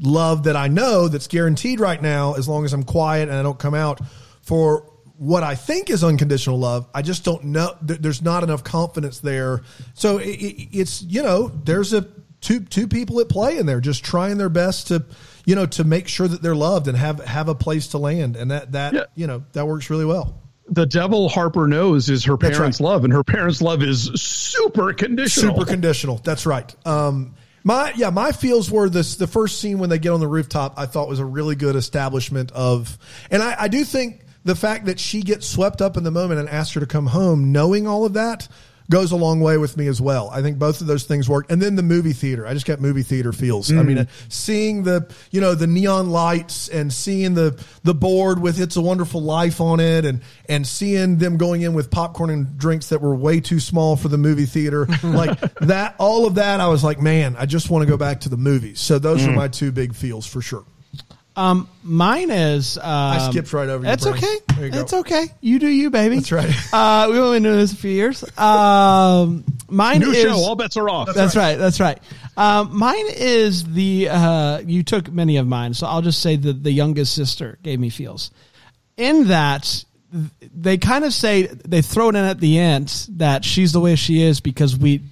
love 0.00 0.44
that 0.44 0.56
I 0.56 0.68
know 0.68 1.08
that's 1.08 1.28
guaranteed 1.28 1.78
right 1.78 2.00
now 2.02 2.34
as 2.34 2.48
long 2.48 2.64
as 2.64 2.72
I'm 2.72 2.82
quiet 2.82 3.28
and 3.28 3.38
I 3.38 3.42
don't 3.42 3.58
come 3.58 3.74
out 3.74 4.00
for 4.42 4.90
what 5.18 5.44
I 5.44 5.54
think 5.54 5.88
is 5.88 6.02
unconditional 6.02 6.58
love. 6.58 6.88
I 6.92 7.02
just 7.02 7.22
don't 7.24 7.44
know. 7.44 7.76
There's 7.80 8.22
not 8.22 8.42
enough 8.42 8.64
confidence 8.64 9.20
there. 9.20 9.62
So 9.94 10.18
it, 10.18 10.30
it, 10.30 10.68
it's 10.76 11.02
you 11.02 11.22
know 11.22 11.46
there's 11.48 11.92
a 11.92 12.08
two 12.40 12.60
two 12.60 12.88
people 12.88 13.20
at 13.20 13.28
play 13.28 13.58
in 13.58 13.66
there 13.66 13.80
just 13.80 14.04
trying 14.04 14.36
their 14.38 14.48
best 14.48 14.88
to 14.88 15.04
you 15.46 15.54
know 15.54 15.66
to 15.66 15.84
make 15.84 16.08
sure 16.08 16.26
that 16.26 16.42
they're 16.42 16.56
loved 16.56 16.88
and 16.88 16.98
have 16.98 17.20
have 17.24 17.48
a 17.48 17.54
place 17.54 17.86
to 17.88 17.98
land 17.98 18.34
and 18.34 18.50
that 18.50 18.72
that 18.72 18.94
Yeah. 18.94 19.04
you 19.14 19.28
know 19.28 19.44
that 19.52 19.68
works 19.68 19.90
really 19.90 20.04
well. 20.06 20.41
The 20.72 20.86
devil 20.86 21.28
Harper 21.28 21.68
knows 21.68 22.08
is 22.08 22.24
her 22.24 22.36
That's 22.36 22.56
parents' 22.56 22.80
right. 22.80 22.86
love, 22.86 23.04
and 23.04 23.12
her 23.12 23.22
parents' 23.22 23.60
love 23.60 23.82
is 23.82 24.10
super 24.14 24.92
conditional. 24.94 25.54
Super 25.54 25.66
conditional. 25.66 26.16
That's 26.24 26.46
right. 26.46 26.74
Um, 26.86 27.34
my 27.62 27.92
yeah, 27.94 28.10
my 28.10 28.32
feels 28.32 28.70
were 28.70 28.88
this 28.88 29.16
the 29.16 29.26
first 29.26 29.60
scene 29.60 29.78
when 29.78 29.90
they 29.90 29.98
get 29.98 30.10
on 30.10 30.20
the 30.20 30.26
rooftop. 30.26 30.74
I 30.78 30.86
thought 30.86 31.08
was 31.08 31.18
a 31.18 31.24
really 31.24 31.54
good 31.54 31.76
establishment 31.76 32.50
of, 32.52 32.98
and 33.30 33.42
I, 33.42 33.54
I 33.60 33.68
do 33.68 33.84
think 33.84 34.24
the 34.44 34.56
fact 34.56 34.86
that 34.86 34.98
she 34.98 35.22
gets 35.22 35.46
swept 35.46 35.82
up 35.82 35.96
in 35.96 36.04
the 36.04 36.10
moment 36.10 36.40
and 36.40 36.48
asks 36.48 36.74
her 36.74 36.80
to 36.80 36.86
come 36.86 37.06
home, 37.06 37.52
knowing 37.52 37.86
all 37.86 38.04
of 38.04 38.14
that, 38.14 38.48
goes 38.92 39.10
a 39.10 39.16
long 39.16 39.40
way 39.40 39.56
with 39.56 39.76
me 39.78 39.86
as 39.86 40.00
well. 40.02 40.28
I 40.30 40.42
think 40.42 40.58
both 40.58 40.82
of 40.82 40.86
those 40.86 41.04
things 41.04 41.26
work. 41.26 41.50
And 41.50 41.60
then 41.62 41.76
the 41.76 41.82
movie 41.82 42.12
theater, 42.12 42.46
I 42.46 42.52
just 42.52 42.66
got 42.66 42.78
movie 42.78 43.02
theater 43.02 43.32
feels. 43.32 43.72
I 43.72 43.82
mean, 43.82 43.98
uh, 43.98 44.04
seeing 44.28 44.82
the 44.82 45.10
you 45.30 45.40
know 45.40 45.54
the 45.54 45.66
neon 45.66 46.10
lights 46.10 46.68
and 46.68 46.92
seeing 46.92 47.32
the 47.34 47.58
the 47.84 47.94
board 47.94 48.38
with 48.38 48.60
"It's 48.60 48.76
a 48.76 48.82
Wonderful 48.82 49.22
Life" 49.22 49.60
on 49.62 49.80
it, 49.80 50.04
and 50.04 50.20
and 50.46 50.66
seeing 50.66 51.16
them 51.16 51.38
going 51.38 51.62
in 51.62 51.72
with 51.72 51.90
popcorn 51.90 52.28
and 52.28 52.58
drinks 52.58 52.90
that 52.90 53.00
were 53.00 53.16
way 53.16 53.40
too 53.40 53.60
small 53.60 53.96
for 53.96 54.08
the 54.08 54.18
movie 54.18 54.46
theater, 54.46 54.86
like 55.02 55.40
that. 55.56 55.94
All 55.98 56.26
of 56.26 56.34
that, 56.34 56.60
I 56.60 56.68
was 56.68 56.84
like, 56.84 57.00
man, 57.00 57.34
I 57.38 57.46
just 57.46 57.70
want 57.70 57.82
to 57.82 57.88
go 57.88 57.96
back 57.96 58.20
to 58.20 58.28
the 58.28 58.36
movies. 58.36 58.78
So 58.78 58.98
those 58.98 59.26
are 59.26 59.32
my 59.32 59.48
two 59.48 59.72
big 59.72 59.94
feels 59.94 60.26
for 60.26 60.42
sure. 60.42 60.64
Um, 61.34 61.68
mine 61.82 62.30
is. 62.30 62.76
Um, 62.76 62.84
I 62.84 63.30
skipped 63.30 63.52
right 63.52 63.68
over. 63.68 63.86
It's 63.86 64.04
your 64.04 64.14
okay. 64.14 64.36
There 64.54 64.66
you 64.66 64.72
go. 64.72 64.80
It's 64.80 64.92
okay. 64.92 65.26
You 65.40 65.58
do 65.58 65.68
you, 65.68 65.90
baby. 65.90 66.16
That's 66.16 66.32
right. 66.32 66.52
Uh, 66.72 67.06
we've 67.10 67.18
only 67.18 67.36
been 67.36 67.44
doing 67.44 67.56
this 67.56 67.72
a 67.72 67.76
few 67.76 67.90
years. 67.90 68.24
Um, 68.38 69.44
mine 69.68 70.00
New 70.00 70.10
is. 70.10 70.22
show, 70.22 70.34
all 70.34 70.56
bets 70.56 70.76
are 70.76 70.88
off. 70.88 71.14
That's 71.14 71.36
right. 71.36 71.56
That's 71.56 71.80
right. 71.80 71.98
Um, 72.36 72.76
mine 72.76 73.06
is 73.08 73.64
the. 73.72 74.08
Uh, 74.10 74.58
you 74.64 74.82
took 74.82 75.10
many 75.10 75.36
of 75.36 75.46
mine, 75.46 75.74
so 75.74 75.86
I'll 75.86 76.02
just 76.02 76.20
say 76.20 76.36
that 76.36 76.62
the 76.62 76.72
youngest 76.72 77.14
sister 77.14 77.58
gave 77.62 77.78
me 77.78 77.90
feels. 77.90 78.30
In 78.96 79.28
that, 79.28 79.84
they 80.54 80.78
kind 80.78 81.04
of 81.04 81.12
say 81.12 81.42
they 81.42 81.82
throw 81.82 82.08
it 82.08 82.16
in 82.16 82.24
at 82.24 82.40
the 82.40 82.58
end 82.58 83.06
that 83.10 83.44
she's 83.44 83.72
the 83.72 83.80
way 83.80 83.96
she 83.96 84.22
is 84.22 84.40
because 84.40 84.76
we 84.76 85.02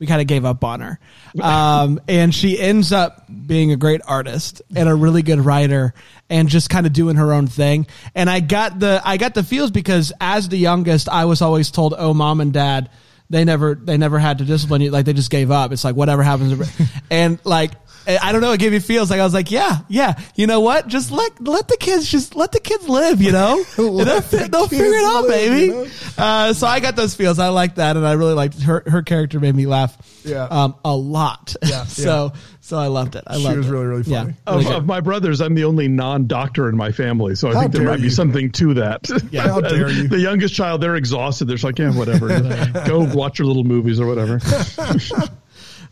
we 0.00 0.06
kind 0.06 0.20
of 0.20 0.26
gave 0.26 0.44
up 0.46 0.64
on 0.64 0.80
her. 0.80 0.98
Um, 1.40 2.00
and 2.08 2.34
she 2.34 2.58
ends 2.58 2.90
up 2.90 3.26
being 3.46 3.70
a 3.70 3.76
great 3.76 4.00
artist 4.06 4.62
and 4.74 4.88
a 4.88 4.94
really 4.94 5.22
good 5.22 5.40
writer 5.40 5.94
and 6.30 6.48
just 6.48 6.70
kind 6.70 6.86
of 6.86 6.92
doing 6.94 7.16
her 7.16 7.32
own 7.32 7.46
thing. 7.46 7.86
And 8.14 8.28
I 8.28 8.40
got 8.40 8.80
the, 8.80 9.02
I 9.04 9.18
got 9.18 9.34
the 9.34 9.42
feels 9.42 9.70
because 9.70 10.12
as 10.18 10.48
the 10.48 10.56
youngest, 10.56 11.08
I 11.08 11.26
was 11.26 11.42
always 11.42 11.70
told, 11.70 11.94
oh, 11.96 12.14
mom 12.14 12.40
and 12.40 12.52
dad, 12.52 12.90
they 13.28 13.44
never, 13.44 13.74
they 13.74 13.98
never 13.98 14.18
had 14.18 14.38
to 14.38 14.44
discipline 14.44 14.80
you. 14.80 14.90
Like 14.90 15.04
they 15.04 15.12
just 15.12 15.30
gave 15.30 15.50
up. 15.50 15.70
It's 15.70 15.84
like 15.84 15.94
whatever 15.94 16.22
happens. 16.22 16.68
and 17.10 17.38
like, 17.44 17.72
I 18.18 18.32
don't 18.32 18.40
know. 18.40 18.52
It 18.52 18.60
gave 18.60 18.72
me 18.72 18.78
feels 18.78 19.10
like 19.10 19.20
I 19.20 19.24
was 19.24 19.34
like, 19.34 19.50
yeah, 19.50 19.78
yeah. 19.88 20.14
You 20.34 20.46
know 20.46 20.60
what? 20.60 20.86
Just 20.86 21.10
let 21.10 21.40
let 21.40 21.68
the 21.68 21.76
kids 21.76 22.08
just 22.08 22.34
let 22.36 22.52
the 22.52 22.60
kids 22.60 22.88
live. 22.88 23.20
You 23.20 23.32
know, 23.32 23.62
they'll, 23.76 24.20
they'll 24.20 24.22
figure 24.68 24.84
it 24.86 25.04
out, 25.04 25.22
live, 25.22 25.30
baby. 25.30 25.66
You 25.66 25.72
know? 25.72 25.86
uh, 26.18 26.52
so 26.52 26.66
I 26.66 26.80
got 26.80 26.96
those 26.96 27.14
feels. 27.14 27.38
I 27.38 27.48
like 27.48 27.76
that, 27.76 27.96
and 27.96 28.06
I 28.06 28.12
really 28.12 28.34
liked 28.34 28.60
her. 28.62 28.82
Her 28.86 29.02
character 29.02 29.40
made 29.40 29.54
me 29.54 29.66
laugh. 29.66 29.96
Yeah. 30.24 30.44
Um, 30.44 30.76
a 30.84 30.94
lot. 30.94 31.54
Yeah. 31.62 31.84
so 31.84 32.32
so 32.60 32.78
I 32.78 32.86
loved 32.86 33.16
it. 33.16 33.24
I 33.26 33.38
she 33.38 33.44
loved 33.44 33.58
was 33.58 33.68
it. 33.68 33.72
really 33.72 33.86
really 33.86 34.02
funny. 34.04 34.34
Yeah. 34.46 34.52
Of, 34.52 34.66
of, 34.66 34.86
my 34.86 35.00
brothers, 35.00 35.40
I'm 35.40 35.54
the 35.54 35.64
only 35.64 35.88
non-doctor 35.88 36.68
in 36.68 36.76
my 36.76 36.92
family, 36.92 37.34
so 37.34 37.50
I 37.50 37.54
How 37.54 37.60
think 37.62 37.72
there 37.72 37.82
dare 37.82 37.90
might 37.90 38.02
be 38.02 38.10
something 38.10 38.52
to 38.52 38.74
that. 38.74 39.08
Yeah, 39.30 39.42
how 39.48 39.60
dare 39.60 39.90
you. 39.90 40.08
the 40.08 40.20
youngest 40.20 40.54
child, 40.54 40.80
they're 40.80 40.96
exhausted. 40.96 41.46
They're 41.46 41.56
just 41.56 41.64
like, 41.64 41.78
yeah, 41.78 41.92
whatever. 41.92 42.28
Go 42.86 43.00
watch 43.12 43.38
your 43.38 43.46
little 43.46 43.64
movies 43.64 44.00
or 44.00 44.06
whatever. 44.06 44.40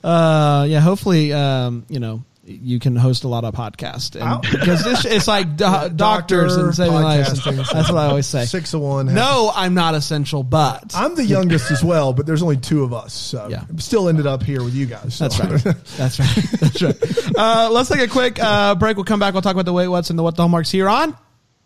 Uh, 0.04 0.66
yeah. 0.68 0.80
Hopefully, 0.80 1.32
um, 1.32 1.84
you 1.88 2.00
know. 2.00 2.22
You 2.50 2.78
can 2.80 2.96
host 2.96 3.24
a 3.24 3.28
lot 3.28 3.44
of 3.44 3.52
podcasts 3.52 4.18
and 4.18 4.40
because 4.40 4.82
this, 4.82 5.04
it's 5.04 5.28
like 5.28 5.58
do- 5.58 5.90
doctors 5.94 6.56
and 6.56 6.74
saving 6.74 6.94
lives. 6.94 7.28
podcasting. 7.40 7.70
That's 7.70 7.90
what 7.92 7.98
I 7.98 8.06
always 8.06 8.26
say. 8.26 8.46
Six 8.46 8.72
of 8.72 8.80
one. 8.80 9.12
No, 9.12 9.52
I'm 9.54 9.74
not 9.74 9.94
essential, 9.94 10.42
but 10.42 10.92
I'm 10.94 11.14
the 11.14 11.26
youngest 11.26 11.70
as 11.70 11.84
well, 11.84 12.14
but 12.14 12.24
there's 12.24 12.42
only 12.42 12.56
two 12.56 12.84
of 12.84 12.94
us, 12.94 13.12
so 13.12 13.48
Yeah. 13.50 13.64
still 13.76 14.08
ended 14.08 14.26
up 14.26 14.42
here 14.42 14.64
with 14.64 14.72
you 14.74 14.87
guys. 14.87 15.16
so. 15.16 15.28
That's 15.28 15.38
right. 15.66 15.74
That's 15.98 16.18
right. 16.18 16.46
That's 16.58 16.82
right. 16.82 17.37
Uh, 17.37 17.68
let's 17.70 17.90
take 17.90 18.00
a 18.00 18.08
quick 18.08 18.42
uh, 18.42 18.76
break. 18.76 18.96
We'll 18.96 19.04
come 19.04 19.20
back. 19.20 19.34
We'll 19.34 19.42
talk 19.42 19.52
about 19.52 19.66
the 19.66 19.74
wait 19.74 19.88
what's 19.88 20.08
and 20.08 20.18
the 20.18 20.22
what 20.22 20.34
the 20.37 20.40
hallmarks 20.42 20.70
here 20.70 20.88
on 20.88 21.14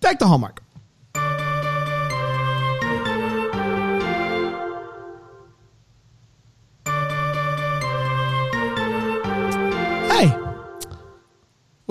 Deck 0.00 0.18
the 0.18 0.26
Hallmark. 0.26 0.64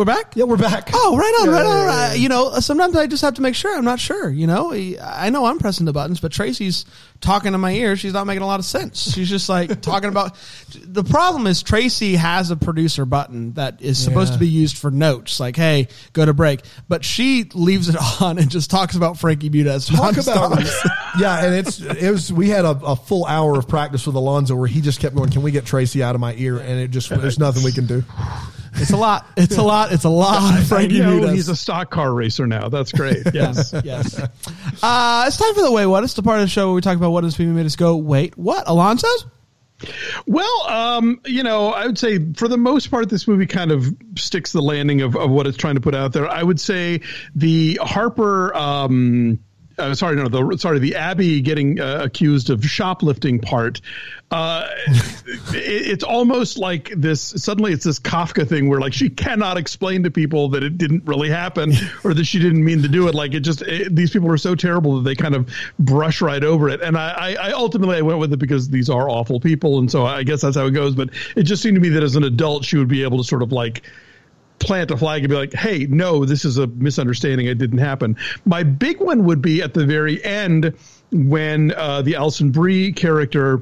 We're 0.02 0.06
back. 0.06 0.36
yeah, 0.36 0.46
we're 0.46 0.58
back. 0.58 0.90
Oh, 0.94 1.16
right 1.16 1.34
on, 1.42 1.46
Yeah, 1.48 1.54
right 1.54 1.64
yeah, 1.64 1.70
on. 1.70 1.76
yeah, 1.78 1.84
uh, 1.84 1.86
right. 1.86 2.08
yeah. 2.10 2.14
You 2.16 2.30
know, 2.30 2.60
sometimes 2.60 2.96
I 2.96 3.06
just 3.06 3.22
have 3.22 3.36
to 3.36 3.42
make 3.44 3.54
sure. 3.54 3.78
I'm 3.78 3.86
not 3.86 4.00
sure. 4.00 4.30
You 4.32 4.48
know, 4.48 4.74
I 4.74 5.30
know 5.30 5.46
I'm 5.46 5.60
pressing 5.60 5.86
the 5.86 5.94
buttons, 5.94 6.20
but 6.20 6.32
Tracy's 6.32 6.86
talking 7.20 7.54
in 7.54 7.60
my 7.62 7.72
ear. 7.72 7.96
She's 7.96 8.14
not 8.14 8.26
making 8.26 8.42
a 8.42 8.48
lot 8.48 8.60
of 8.60 8.66
sense. 8.66 9.14
She's 9.14 9.30
just 9.30 9.48
like 9.48 9.80
talking 9.84 10.10
about. 10.10 10.36
The 10.84 11.04
problem 11.04 11.46
is 11.46 11.62
Tracy 11.62 12.16
has 12.16 12.50
a 12.50 12.56
producer 12.56 13.06
button 13.06 13.54
that 13.54 13.80
is 13.84 14.04
supposed 14.04 14.34
to 14.34 14.40
be 14.40 14.48
used 14.48 14.76
for 14.80 14.90
notes, 14.90 15.40
like 15.40 15.56
"Hey, 15.56 15.88
go 16.14 16.26
to 16.26 16.34
break," 16.34 16.62
but 16.90 17.06
she 17.06 17.44
leaves 17.54 17.88
it 17.88 17.96
on 18.22 18.40
and 18.40 18.50
just 18.50 18.72
talks 18.72 18.96
about 18.96 19.20
Frankie 19.20 19.52
Muniz. 19.52 19.96
Talk 19.96 20.18
about 20.18 20.60
yeah, 21.20 21.46
and 21.46 21.54
it's 21.54 21.80
it 21.80 22.10
was 22.10 22.34
we 22.34 22.50
had 22.50 22.66
a, 22.66 22.72
a 22.72 22.96
full 22.96 23.26
hour 23.28 23.60
of 23.60 23.68
practice 23.68 24.08
with 24.08 24.16
Alonzo 24.16 24.56
where 24.56 24.68
he 24.68 24.82
just 24.82 25.00
kept 25.00 25.16
going. 25.16 25.30
Can 25.30 25.44
we 25.44 25.52
get 25.52 25.64
Tracy 25.64 26.02
out 26.02 26.16
of 26.16 26.22
my 26.22 26.34
ear? 26.36 26.58
And 26.58 26.80
it 26.80 26.90
just 26.90 27.10
there's 27.10 27.38
nothing 27.38 27.64
we 27.64 27.72
can 27.72 27.86
do. 27.86 28.04
It's 28.76 28.92
a 28.92 28.98
lot. 28.98 29.26
It's 29.38 29.58
a 29.58 29.62
lot. 29.64 29.92
It's 29.92 30.04
a 30.06 30.10
lot. 30.10 30.64
Frankie 30.64 31.02
I 31.02 31.06
know 31.06 31.20
Muniz. 31.22 31.34
he's 31.34 31.50
a 31.50 31.56
stock 31.56 31.90
car 31.92 32.14
racer 32.14 32.48
now. 32.48 32.70
That's 32.70 32.92
great. 32.92 33.18
Yes. 33.34 33.74
yes. 33.84 34.20
Uh, 34.20 35.24
it's 35.28 35.38
time 35.38 35.54
for 35.54 35.62
the 35.62 35.72
way 35.72 35.86
what. 35.86 36.04
It's 36.04 36.14
the 36.14 36.24
part 36.24 36.40
of 36.40 36.46
the 36.46 36.50
show 36.50 36.68
where 36.68 36.76
we 36.76 36.82
talk 36.82 36.98
about 36.98 37.12
what 37.12 37.22
does 37.22 37.36
people 37.36 37.54
made 37.54 37.66
us 37.66 37.76
go 37.76 37.98
wait 37.98 38.38
what. 38.38 38.68
Alonso's. 38.68 39.26
Well, 40.28 40.68
um, 40.68 41.22
you 41.26 41.44
know, 41.44 41.70
I 41.70 41.88
would 41.88 41.98
say 41.98 42.34
for 42.34 42.48
the 42.48 42.58
most 42.58 42.92
part, 42.92 43.10
this 43.10 43.28
movie 43.28 43.48
kind 43.48 43.72
of 43.72 43.86
sticks 44.16 44.52
the 44.52 44.62
landing 44.62 45.02
of, 45.02 45.16
of 45.16 45.32
what 45.32 45.48
it's 45.48 45.58
trying 45.58 45.76
to 45.76 45.82
put 45.82 45.96
out 45.96 46.14
there. 46.14 46.28
I 46.28 46.44
would 46.44 46.60
say 46.60 47.02
the 47.36 47.80
Harper, 47.82 48.56
um, 48.56 49.40
uh, 49.82 49.96
sorry, 49.96 50.16
no, 50.16 50.28
the 50.28 50.58
sorry, 50.58 50.80
the 50.80 50.96
Abby 50.96 51.42
getting 51.42 51.80
uh, 51.80 52.00
accused 52.04 52.50
of 52.50 52.64
shoplifting 52.64 53.40
part. 53.40 53.82
Uh, 54.30 54.68
it, 54.88 55.88
it's 55.92 56.04
almost 56.04 56.58
like 56.58 56.92
this. 56.96 57.22
Suddenly, 57.22 57.74
it's 57.74 57.84
this 57.84 58.00
Kafka 58.00 58.48
thing 58.48 58.70
where 58.70 58.80
like 58.80 58.94
she 58.94 59.10
cannot 59.10 59.58
explain 59.58 60.04
to 60.04 60.12
people 60.12 60.50
that 60.50 60.64
it 60.64 60.78
didn't 60.78 61.06
really 61.06 61.30
happen 61.30 61.74
or 62.04 62.14
that 62.14 62.26
she 62.26 62.40
didn't 62.40 62.64
mean 62.64 62.82
to 62.82 62.88
do 62.88 63.08
it. 63.08 63.16
Like 63.16 63.34
it 63.34 63.42
just 63.42 63.62
it, 63.62 63.94
these 63.96 64.12
people 64.12 64.32
are 64.32 64.38
so 64.38 64.56
terrible 64.56 64.98
that 64.98 65.04
they 65.04 65.16
kind 65.16 65.36
of 65.36 65.50
brush 65.80 66.22
right 66.22 66.44
over 66.44 66.70
it. 66.70 66.82
And 66.82 66.98
I, 66.98 67.10
I, 67.12 67.34
I 67.34 67.52
ultimately 67.52 67.98
I 67.98 68.02
went 68.02 68.20
with 68.20 68.32
it 68.32 68.38
because 68.38 68.70
these 68.70 68.90
are 68.90 69.10
awful 69.10 69.40
people, 69.40 69.80
and 69.80 69.92
so 69.92 70.06
I 70.06 70.24
guess 70.24 70.42
that's 70.42 70.56
how 70.56 70.66
it 70.66 70.72
goes. 70.72 70.96
But 70.96 71.10
it 71.36 71.44
just 71.44 71.62
seemed 71.62 71.76
to 71.76 71.82
me 71.82 71.90
that 71.90 72.04
as 72.04 72.16
an 72.16 72.24
adult, 72.24 72.64
she 72.64 72.78
would 72.78 72.88
be 72.88 73.04
able 73.04 73.18
to 73.18 73.24
sort 73.24 73.42
of 73.42 73.52
like 73.52 73.84
plant 74.62 74.92
a 74.92 74.98
flag 74.98 75.24
and 75.24 75.30
be 75.30 75.36
like, 75.36 75.54
hey, 75.54 75.86
no, 75.90 76.26
this 76.26 76.46
is 76.46 76.58
a 76.58 76.68
misunderstanding. 76.68 77.48
It 77.48 77.58
didn't 77.58 77.80
happen. 77.80 78.18
My 78.46 78.64
big 78.64 79.00
one 79.00 79.26
would 79.26 79.42
be 79.42 79.62
at 79.62 79.74
the 79.74 79.86
very 79.86 80.24
end 80.24 80.74
when 81.12 81.74
uh, 81.74 82.02
the 82.02 82.16
Alison 82.16 82.52
Brie 82.52 82.92
character 82.92 83.62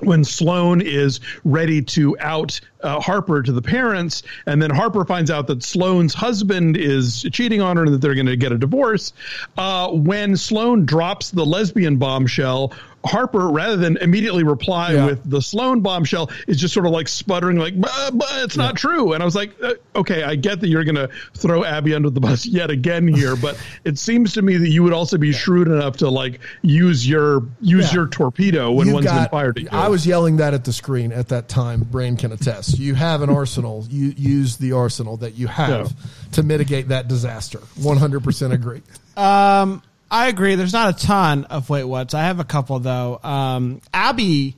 when 0.00 0.24
Sloane 0.24 0.80
is 0.80 1.20
ready 1.44 1.80
to 1.82 2.16
out 2.18 2.60
uh, 2.82 3.00
Harper 3.00 3.42
to 3.42 3.52
the 3.52 3.62
parents, 3.62 4.22
and 4.46 4.60
then 4.60 4.70
Harper 4.70 5.04
finds 5.04 5.30
out 5.30 5.46
that 5.46 5.62
Sloane's 5.62 6.14
husband 6.14 6.76
is 6.76 7.24
cheating 7.32 7.60
on 7.60 7.76
her 7.76 7.84
and 7.84 7.94
that 7.94 8.00
they're 8.00 8.14
going 8.14 8.26
to 8.26 8.36
get 8.36 8.52
a 8.52 8.58
divorce. 8.58 9.12
Uh, 9.56 9.90
when 9.92 10.36
Sloane 10.36 10.84
drops 10.86 11.30
the 11.30 11.46
lesbian 11.46 11.98
bombshell, 11.98 12.72
Harper, 13.04 13.48
rather 13.48 13.76
than 13.76 13.96
immediately 13.96 14.44
reply 14.44 14.92
Yeah. 14.92 15.06
with 15.06 15.28
the 15.28 15.42
Sloane 15.42 15.80
bombshell, 15.80 16.30
is 16.46 16.56
just 16.58 16.72
sort 16.72 16.86
of 16.86 16.92
like 16.92 17.08
sputtering, 17.08 17.56
like, 17.58 17.80
"But- 17.80 18.16
but 18.16 18.28
it's 18.44 18.56
not 18.56 18.76
true. 18.76 19.12
And 19.12 19.22
I 19.22 19.26
was 19.26 19.34
like, 19.34 19.50
uh, 19.62 19.72
okay, 19.96 20.22
I 20.22 20.36
get 20.36 20.60
that 20.60 20.68
you're 20.68 20.84
going 20.84 20.94
to 20.94 21.08
throw 21.34 21.64
Abby 21.64 21.94
under 21.94 22.10
the 22.10 22.20
bus 22.20 22.46
yet 22.46 22.70
again 22.70 23.08
here, 23.08 23.34
but 23.34 23.56
it 23.84 23.98
seems 23.98 24.32
to 24.34 24.42
me 24.42 24.56
that 24.56 24.68
you 24.70 24.82
would 24.84 24.92
also 24.92 25.18
be 25.18 25.32
shrewd 25.32 25.66
enough 25.66 25.96
to 25.98 26.08
like 26.08 26.38
use 26.62 27.08
your 27.08 27.42
use 27.60 27.88
Yeah. 27.88 27.94
your 27.94 28.06
torpedo 28.06 28.70
when 28.70 28.86
You've 28.86 28.94
one's 28.94 29.06
been 29.06 29.28
fired 29.30 29.56
at 29.58 29.62
you. 29.64 29.68
I 29.72 29.88
was 29.88 30.06
yelling 30.06 30.36
that 30.36 30.54
at 30.54 30.64
the 30.64 30.72
screen 30.72 31.10
at 31.12 31.28
that 31.28 31.48
time. 31.48 31.80
Brain 31.90 32.16
can 32.16 32.30
attest. 32.32 32.78
You 32.78 32.94
have 32.94 33.22
an 33.22 33.30
arsenal. 33.30 33.84
You 33.90 34.14
use 34.16 34.56
the 34.58 34.72
arsenal 34.72 35.16
that 35.18 35.36
you 35.36 35.48
have 35.48 35.68
Yeah. 35.70 36.06
to 36.32 36.42
mitigate 36.42 36.88
that 36.88 37.08
disaster. 37.08 37.58
One 37.82 37.96
hundred 37.96 38.22
percent 38.24 38.52
agree. 38.52 38.82
Um, 39.16 39.82
I 40.12 40.28
agree. 40.28 40.54
There's 40.56 40.72
not 40.74 40.94
a 41.02 41.06
ton 41.06 41.44
of 41.46 41.68
wait 41.70 41.84
what's. 41.84 42.12
I 42.14 42.22
have 42.24 42.38
a 42.38 42.44
couple 42.44 42.78
though. 42.78 43.18
Um, 43.22 43.80
Abby 43.94 44.56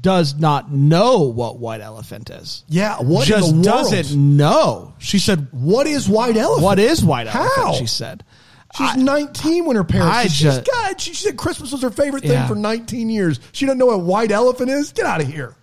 does 0.00 0.34
not 0.36 0.70
know 0.72 1.22
what 1.22 1.58
white 1.58 1.80
elephant 1.80 2.30
is. 2.30 2.64
Yeah, 2.68 2.98
what 3.00 3.26
just 3.26 3.50
in 3.50 3.62
the 3.62 3.70
world? 3.70 3.90
doesn't 3.90 4.36
know. 4.36 4.94
She 4.98 5.18
said, 5.18 5.48
What 5.50 5.86
is 5.86 6.08
white 6.08 6.36
elephant? 6.36 6.62
"What 6.64 6.78
is 6.78 7.04
white 7.04 7.26
How? 7.26 7.42
elephant?" 7.42 7.76
She 7.76 7.86
said. 7.86 8.24
She's 8.76 8.96
19 8.96 9.64
when 9.64 9.76
her 9.76 9.84
parents. 9.84 10.16
I 10.16 10.22
she's 10.24 10.40
just- 10.40 10.68
God, 10.70 11.00
she 11.00 11.14
said 11.14 11.36
Christmas 11.36 11.72
was 11.72 11.82
her 11.82 11.90
favorite 11.90 12.22
thing 12.22 12.32
Yeah. 12.32 12.46
for 12.46 12.54
19 12.54 13.08
years. 13.08 13.40
She 13.52 13.64
doesn't 13.64 13.78
know 13.78 13.86
what 13.86 14.00
white 14.02 14.30
elephant 14.30 14.70
is. 14.70 14.92
Get 14.92 15.06
out 15.06 15.20
of 15.22 15.26
here. 15.28 15.54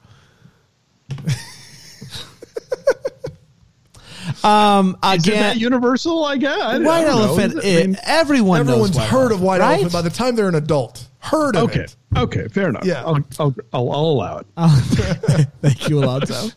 Um, 4.43 4.97
Is 5.03 5.25
again, 5.25 5.39
that 5.41 5.57
universal? 5.57 6.25
I 6.25 6.37
guess. 6.37 6.59
I, 6.59 6.77
white 6.79 6.87
I 6.87 7.01
don't 7.05 7.15
know. 7.19 7.23
elephant. 7.27 7.59
I 7.63 7.67
mean, 7.67 7.97
everyone 8.03 8.59
Everyone's 8.59 8.91
knows 8.91 8.97
white 8.97 9.09
heard 9.09 9.31
of 9.31 9.41
white 9.41 9.59
right? 9.61 9.73
elephant 9.73 9.93
by 9.93 10.01
the 10.01 10.09
time 10.09 10.35
they're 10.35 10.49
an 10.49 10.55
adult. 10.55 11.07
Heard 11.19 11.55
of 11.55 11.69
okay. 11.69 11.81
it. 11.81 11.95
Okay. 12.17 12.47
Fair 12.49 12.67
enough. 12.67 12.83
Yeah. 12.85 13.01
I'll, 13.05 13.19
I'll, 13.39 13.55
I'll, 13.71 13.91
I'll 13.91 13.99
allow 14.01 14.37
it. 14.39 14.45
Thank 15.61 15.87
you, 15.87 16.03
Alonso. 16.03 16.49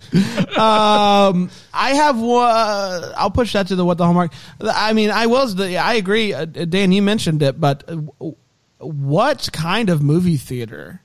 um, 0.59 1.51
I 1.73 1.91
have 1.95 2.19
one. 2.19 3.13
I'll 3.17 3.31
push 3.31 3.53
that 3.53 3.69
to 3.69 3.77
the 3.77 3.85
what 3.85 3.99
the 3.99 4.05
hallmark. 4.05 4.33
I 4.61 4.93
mean, 4.93 5.11
I 5.11 5.27
was 5.27 5.55
the. 5.55 5.79
I 5.79 5.95
agree, 5.95 6.33
uh, 6.35 6.45
Dan. 6.47 6.91
You 6.93 7.03
mentioned 7.03 7.43
it, 7.43 7.61
but 7.61 7.85
uh, 7.89 8.31
what 8.79 9.49
kind 9.53 9.89
of 9.91 10.03
movie 10.03 10.37
theater 10.37 11.01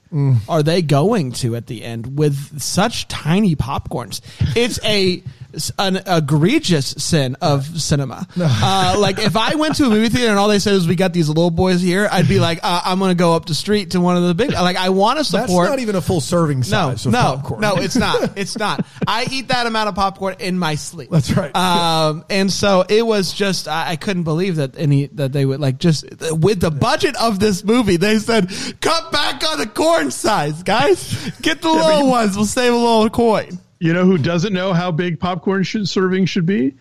are 0.50 0.62
they 0.64 0.82
going 0.82 1.32
to 1.32 1.56
at 1.56 1.68
the 1.68 1.84
end 1.84 2.18
with 2.18 2.60
such 2.62 3.08
tiny 3.08 3.56
popcorns? 3.56 4.20
It's 4.58 4.78
a 4.84 5.18
s- 5.20 5.24
an 5.78 5.98
egregious 6.06 6.88
sin 6.98 7.36
of 7.42 7.82
cinema. 7.82 8.28
Uh, 8.64 8.96
like 9.00 9.18
if 9.18 9.36
I 9.38 9.56
went 9.56 9.76
to 9.76 9.86
a 9.86 9.90
movie 9.90 10.10
theater 10.10 10.30
and 10.30 10.38
all 10.38 10.48
they 10.48 10.60
said 10.60 10.74
was 10.74 10.88
we 10.88 10.96
got 10.96 11.14
these 11.14 11.30
little 11.30 11.50
boys 11.50 11.82
here, 11.82 12.08
I'd 12.12 12.28
be 12.28 12.40
like, 12.40 12.60
uh, 12.62 12.82
I'm 12.84 13.00
going 13.00 13.10
to 13.10 13.16
go 13.16 13.34
up 13.36 13.46
the 13.46 13.56
street 13.56 13.92
to 13.92 14.02
one 14.02 14.18
of 14.18 14.24
the 14.24 14.36
big. 14.36 14.52
Like 14.52 14.78
I 14.78 14.90
want 14.90 15.20
to 15.20 15.24
support. 15.24 15.48
That's 15.48 15.70
not 15.70 15.80
even 15.80 15.96
a 15.96 16.02
full 16.02 16.22
serving 16.22 16.60
no, 16.60 16.64
size 16.64 17.06
of 17.06 17.14
no, 17.14 17.20
popcorn. 17.20 17.62
no, 17.62 17.76
it's 17.78 17.96
not. 17.96 18.32
It's 18.42 18.58
not. 18.58 18.86
I 19.08 19.28
eat 19.32 19.50
that 19.50 19.68
amount 19.68 19.90
of 19.90 19.96
popcorn 19.96 20.36
in 20.40 20.58
my 20.58 20.76
sleep. 20.76 21.10
That's 21.10 21.32
right. 21.32 21.56
Um, 21.56 22.26
and 22.30 22.52
so 22.52 22.84
it 22.88 23.06
was 23.06 23.34
just 23.34 23.68
I, 23.68 23.92
I 23.92 23.96
couldn't 23.96 24.24
believe 24.24 24.58
that 24.58 24.78
any 24.78 25.08
that 25.08 25.32
they 25.32 25.46
would 25.46 25.60
like 25.60 25.78
just 25.78 26.06
with 26.32 26.60
the 26.60 26.72
budget 26.72 27.16
of 27.18 27.40
this 27.40 27.64
movie 27.64 27.98
they 27.98 28.20
said 28.20 28.52
cut 28.82 29.12
back 29.12 29.44
on 29.48 29.60
the 29.60 29.68
corn 29.68 30.12
size, 30.12 30.64
guys. 30.64 31.32
Get 31.42 31.62
the 31.62 31.70
little 31.72 32.10
ones. 32.10 32.36
We'll 32.36 32.46
save 32.46 32.74
a 32.74 32.78
little 32.78 33.10
coin. 33.10 33.60
You 33.82 33.94
know 33.94 34.06
who 34.06 34.20
doesn't 34.20 34.54
know 34.54 34.74
how 34.74 34.92
big 34.92 35.20
popcorn 35.20 35.64
should, 35.64 35.90
serving 35.90 36.28
should 36.28 36.46
be? 36.46 36.76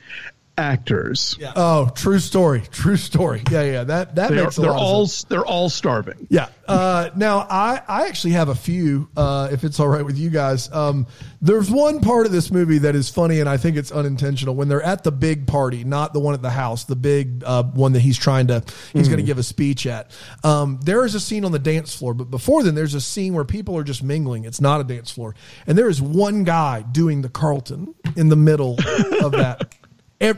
Actors. 0.58 1.36
Yeah. 1.40 1.52
Oh, 1.56 1.90
true 1.94 2.18
story. 2.18 2.62
True 2.70 2.96
story. 2.96 3.42
Yeah, 3.50 3.62
yeah. 3.62 3.84
That 3.84 4.14
that 4.16 4.30
They're, 4.30 4.44
makes 4.44 4.58
a 4.58 4.60
they're 4.60 4.70
lot 4.70 4.76
of 4.76 4.82
all 4.82 5.06
sense. 5.06 5.24
they're 5.24 5.46
all 5.46 5.70
starving. 5.70 6.26
Yeah. 6.28 6.48
Uh, 6.68 7.10
now, 7.16 7.38
I, 7.50 7.80
I 7.88 8.06
actually 8.06 8.32
have 8.34 8.48
a 8.48 8.54
few, 8.54 9.08
uh, 9.16 9.48
if 9.50 9.64
it's 9.64 9.80
all 9.80 9.88
right 9.88 10.04
with 10.04 10.16
you 10.18 10.30
guys. 10.30 10.70
Um, 10.70 11.06
there's 11.40 11.68
one 11.70 12.00
part 12.00 12.26
of 12.26 12.32
this 12.32 12.50
movie 12.52 12.78
that 12.78 12.94
is 12.94 13.08
funny, 13.10 13.40
and 13.40 13.48
I 13.48 13.56
think 13.56 13.76
it's 13.76 13.90
unintentional. 13.90 14.54
When 14.54 14.68
they're 14.68 14.82
at 14.82 15.02
the 15.02 15.10
big 15.10 15.46
party, 15.48 15.82
not 15.82 16.12
the 16.12 16.20
one 16.20 16.34
at 16.34 16.42
the 16.42 16.50
house, 16.50 16.84
the 16.84 16.94
big 16.94 17.42
uh, 17.44 17.64
one 17.64 17.92
that 17.94 18.00
he's 18.00 18.18
trying 18.18 18.48
to, 18.48 18.62
he's 18.92 19.08
going 19.08 19.18
to 19.18 19.24
give 19.24 19.38
a 19.38 19.42
speech 19.42 19.86
at. 19.86 20.12
Um, 20.44 20.78
there 20.84 21.04
is 21.04 21.14
a 21.14 21.20
scene 21.20 21.44
on 21.44 21.50
the 21.52 21.58
dance 21.58 21.94
floor, 21.96 22.14
but 22.14 22.30
before 22.30 22.62
then, 22.62 22.74
there's 22.74 22.94
a 22.94 23.00
scene 23.00 23.34
where 23.34 23.44
people 23.44 23.76
are 23.76 23.84
just 23.84 24.02
mingling. 24.02 24.44
It's 24.44 24.60
not 24.60 24.80
a 24.80 24.84
dance 24.84 25.10
floor. 25.10 25.34
And 25.66 25.76
there 25.76 25.88
is 25.88 26.00
one 26.00 26.44
guy 26.44 26.82
doing 26.82 27.22
the 27.22 27.28
Carlton 27.30 27.94
in 28.16 28.28
the 28.28 28.36
middle 28.36 28.76
of 29.22 29.32
that. 29.32 29.74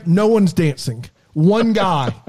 No 0.05 0.27
one's 0.27 0.53
dancing. 0.53 1.05
One 1.33 1.73
guy. 1.73 2.13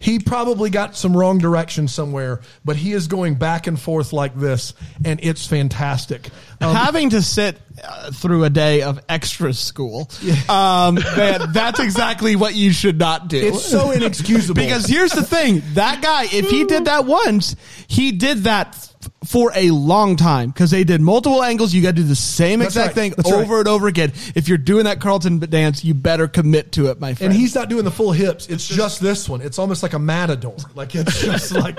He 0.00 0.20
probably 0.20 0.70
got 0.70 0.96
some 0.96 1.16
wrong 1.16 1.38
direction 1.38 1.88
somewhere, 1.88 2.40
but 2.64 2.76
he 2.76 2.92
is 2.92 3.08
going 3.08 3.34
back 3.34 3.66
and 3.66 3.78
forth 3.80 4.12
like 4.12 4.32
this, 4.36 4.74
and 5.04 5.18
it's 5.22 5.44
fantastic. 5.44 6.28
Um, 6.60 6.72
Having 6.72 7.10
to 7.10 7.22
sit 7.22 7.58
uh, 7.84 8.10
through 8.10 8.44
a 8.44 8.50
day 8.50 8.82
of 8.82 9.00
extra 9.08 9.52
school, 9.54 10.10
um, 10.48 10.94
man, 11.16 11.52
that's 11.52 11.80
exactly 11.80 12.36
what 12.36 12.54
you 12.54 12.72
should 12.72 12.98
not 12.98 13.28
do. 13.28 13.38
it's 13.38 13.64
so 13.64 13.90
inexcusable. 13.90 14.54
Because 14.60 14.86
here's 14.86 15.12
the 15.12 15.22
thing: 15.22 15.62
that 15.74 16.02
guy, 16.02 16.24
if 16.24 16.48
he 16.50 16.64
did 16.64 16.86
that 16.86 17.04
once, 17.06 17.56
he 17.86 18.12
did 18.12 18.44
that 18.44 18.68
f- 18.68 19.10
for 19.26 19.52
a 19.54 19.70
long 19.70 20.16
time 20.16 20.50
because 20.50 20.70
they 20.70 20.84
did 20.84 21.00
multiple 21.00 21.42
angles. 21.42 21.72
You 21.74 21.82
got 21.82 21.90
to 21.90 22.02
do 22.02 22.02
the 22.02 22.14
same 22.16 22.58
That's 22.60 22.74
exact 22.76 22.88
right. 22.88 22.94
thing 22.94 23.14
That's 23.16 23.30
over 23.30 23.54
right. 23.54 23.58
and 23.60 23.68
over 23.68 23.86
again. 23.88 24.12
If 24.34 24.48
you're 24.48 24.58
doing 24.58 24.84
that 24.84 25.00
Carlton 25.00 25.38
dance, 25.38 25.84
you 25.84 25.94
better 25.94 26.28
commit 26.28 26.72
to 26.72 26.86
it, 26.90 27.00
my 27.00 27.14
friend. 27.14 27.32
and 27.32 27.40
he's 27.40 27.54
not 27.54 27.68
doing 27.68 27.84
the 27.84 27.90
full 27.90 28.12
hips. 28.12 28.48
It's 28.48 28.66
just 28.66 29.00
this 29.00 29.28
one. 29.28 29.40
It's 29.40 29.58
almost 29.58 29.82
like 29.82 29.92
a 29.92 29.98
matador. 29.98 30.56
Like 30.74 30.94
it's 30.94 31.20
just 31.20 31.52
like 31.52 31.78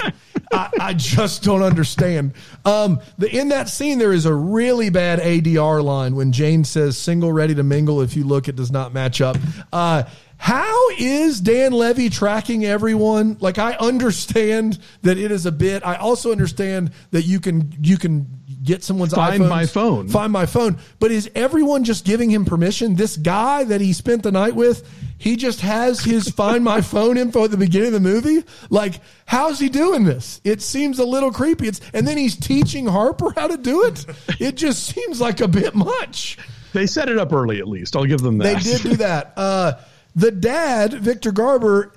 I, 0.52 0.94
just 0.94 1.44
don't 1.44 1.62
understand. 1.62 2.34
Um, 2.66 3.00
the 3.18 3.30
in 3.36 3.50
that 3.50 3.70
scene 3.70 4.00
there 4.00 4.14
is 4.14 4.26
a 4.26 4.34
really 4.34 4.90
bad 4.90 5.20
ADR 5.20 5.84
line 5.84 6.16
when 6.16 6.32
Jane 6.32 6.64
says 6.64 6.98
"single, 6.98 7.32
ready 7.32 7.56
to 7.56 7.64
mingle." 7.64 8.02
If 8.02 8.16
you 8.16 8.24
look, 8.24 8.48
it 8.48 8.56
does 8.56 8.72
not 8.72 8.94
match 8.94 9.22
up. 9.22 9.38
Uh, 9.72 10.04
how 10.38 10.90
is 10.98 11.42
Dan 11.42 11.74
Levy 11.74 12.10
tracking 12.10 12.66
everyone? 12.66 13.38
Like 13.42 13.58
I 13.58 13.74
understand 13.74 14.80
that 15.02 15.18
it 15.18 15.32
is 15.32 15.46
a 15.46 15.52
bit. 15.52 15.86
I 15.86 15.96
also 15.96 16.32
understand 16.32 16.92
that 17.12 17.24
you 17.24 17.40
can 17.40 17.74
you 17.82 17.98
can 17.98 18.39
get 18.70 18.84
someone's 18.84 19.14
Find 19.14 19.42
iPhones, 19.44 19.50
my 19.50 19.66
phone. 19.66 20.08
Find 20.08 20.32
my 20.32 20.46
phone. 20.46 20.78
But 21.00 21.12
is 21.12 21.30
everyone 21.36 21.84
just 21.84 22.06
giving 22.06 22.30
him 22.30 22.46
permission? 22.46 22.96
This 22.96 23.18
guy 23.18 23.64
that 23.64 23.82
he 23.82 23.94
spent 23.94 24.24
the 24.24 24.32
night 24.32 24.56
with, 24.56 24.88
he 25.18 25.36
just 25.36 25.62
has 25.62 26.02
his 26.02 26.30
find 26.42 26.64
my 26.64 26.82
phone 26.82 27.18
info 27.18 27.46
at 27.46 27.52
the 27.52 27.58
beginning 27.58 27.88
of 27.88 27.94
the 27.94 28.00
movie. 28.00 28.44
Like, 28.70 29.02
how's 29.26 29.60
he 29.60 29.70
doing 29.70 30.06
this? 30.06 30.40
It 30.44 30.62
seems 30.62 31.00
a 31.00 31.06
little 31.06 31.32
creepy. 31.32 31.68
It's 31.68 31.82
and 31.94 32.08
then 32.08 32.18
he's 32.18 32.36
teaching 32.36 32.86
Harper 32.86 33.34
how 33.36 33.48
to 33.48 33.58
do 33.58 33.86
it. 33.86 34.06
It 34.40 34.56
just 34.56 34.86
seems 34.86 35.20
like 35.20 35.42
a 35.42 35.48
bit 35.48 35.76
much. 35.76 36.38
They 36.74 36.86
set 36.86 37.10
it 37.10 37.18
up 37.18 37.34
early, 37.34 37.60
at 37.60 37.68
least. 37.68 37.96
I'll 37.96 38.06
give 38.06 38.22
them 38.22 38.38
that. 38.38 38.64
They 38.64 38.72
did 38.72 38.82
do 38.84 38.96
that. 39.08 39.34
Uh, 39.36 39.74
the 40.16 40.32
dad, 40.32 40.94
Victor 40.94 41.32
Garber, 41.32 41.94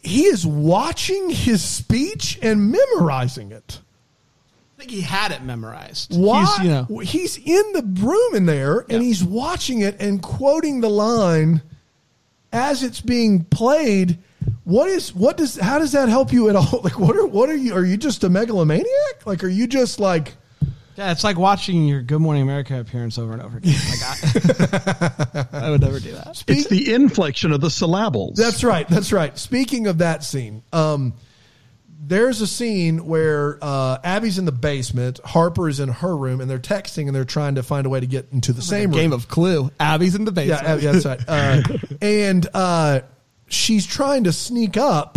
he 0.00 0.24
is 0.24 0.46
watching 0.46 1.30
his 1.30 1.62
speech 1.62 2.38
and 2.42 2.70
memorizing 2.70 3.50
it. 3.52 3.80
I 4.82 4.84
think 4.84 4.90
he 4.98 5.00
had 5.02 5.30
it 5.30 5.44
memorized. 5.44 6.18
Why? 6.18 6.44
He's, 6.44 6.58
you 6.64 6.70
know, 6.70 6.98
He's 6.98 7.36
in 7.38 7.72
the 7.72 7.84
room 8.00 8.34
in 8.34 8.46
there 8.46 8.80
and 8.80 8.90
Yeah. 8.90 8.98
he's 8.98 9.22
watching 9.22 9.80
it 9.82 10.00
and 10.00 10.20
quoting 10.20 10.80
the 10.80 10.90
line 10.90 11.62
as 12.52 12.82
it's 12.82 13.00
being 13.00 13.44
played. 13.44 14.18
What 14.64 14.88
is 14.88 15.14
what 15.14 15.36
does 15.36 15.54
how 15.56 15.78
does 15.78 15.92
that 15.92 16.08
help 16.08 16.32
you 16.32 16.48
at 16.48 16.56
all? 16.56 16.80
Like 16.82 16.98
what 16.98 17.14
are 17.16 17.24
what 17.28 17.48
are 17.48 17.54
you 17.54 17.74
are 17.74 17.84
you 17.84 17.96
just 17.96 18.24
a 18.24 18.28
megalomaniac? 18.28 19.24
Like 19.24 19.44
are 19.44 19.48
you 19.48 19.68
just 19.68 20.00
like 20.00 20.34
yeah, 20.96 21.12
it's 21.12 21.22
like 21.22 21.38
watching 21.38 21.86
your 21.86 22.02
Good 22.02 22.20
Morning 22.20 22.42
America 22.42 22.80
appearance 22.80 23.18
over 23.18 23.32
and 23.34 23.40
over 23.42 23.58
again. 23.58 23.74
Like 23.88 24.02
I, 24.02 25.46
I 25.66 25.70
would 25.70 25.80
never 25.80 26.00
do 26.00 26.10
that. 26.12 26.42
It's 26.48 26.66
the 26.66 26.92
inflection 26.92 27.52
of 27.52 27.60
the 27.60 27.70
syllables. 27.70 28.36
That's 28.36 28.64
right. 28.64 28.86
That's 28.88 29.12
right. 29.12 29.38
Speaking 29.38 29.86
of 29.86 29.98
that 29.98 30.24
scene, 30.24 30.64
um, 30.72 31.14
there's 32.12 32.42
a 32.42 32.46
scene 32.46 33.06
where 33.06 33.58
uh, 33.62 33.96
Abby's 34.04 34.38
in 34.38 34.44
the 34.44 34.52
basement, 34.52 35.18
Harper 35.24 35.68
is 35.68 35.80
in 35.80 35.88
her 35.88 36.14
room, 36.14 36.42
and 36.42 36.50
they're 36.50 36.58
texting 36.58 37.06
and 37.06 37.16
they're 37.16 37.24
trying 37.24 37.54
to 37.54 37.62
find 37.62 37.86
a 37.86 37.88
way 37.88 38.00
to 38.00 38.06
get 38.06 38.28
into 38.32 38.52
the 38.52 38.60
same 38.60 38.90
room. 38.90 38.98
Game 38.98 39.12
of 39.14 39.28
Clue. 39.28 39.70
Abby's 39.80 40.14
in 40.14 40.26
the 40.26 40.32
basement. 40.32 40.82
yeah, 40.82 40.92
that's 40.92 41.06
right. 41.06 41.20
Uh, 41.26 41.62
and 42.02 42.46
uh, 42.52 43.00
she's 43.48 43.86
trying 43.86 44.24
to 44.24 44.32
sneak 44.32 44.76
up 44.76 45.16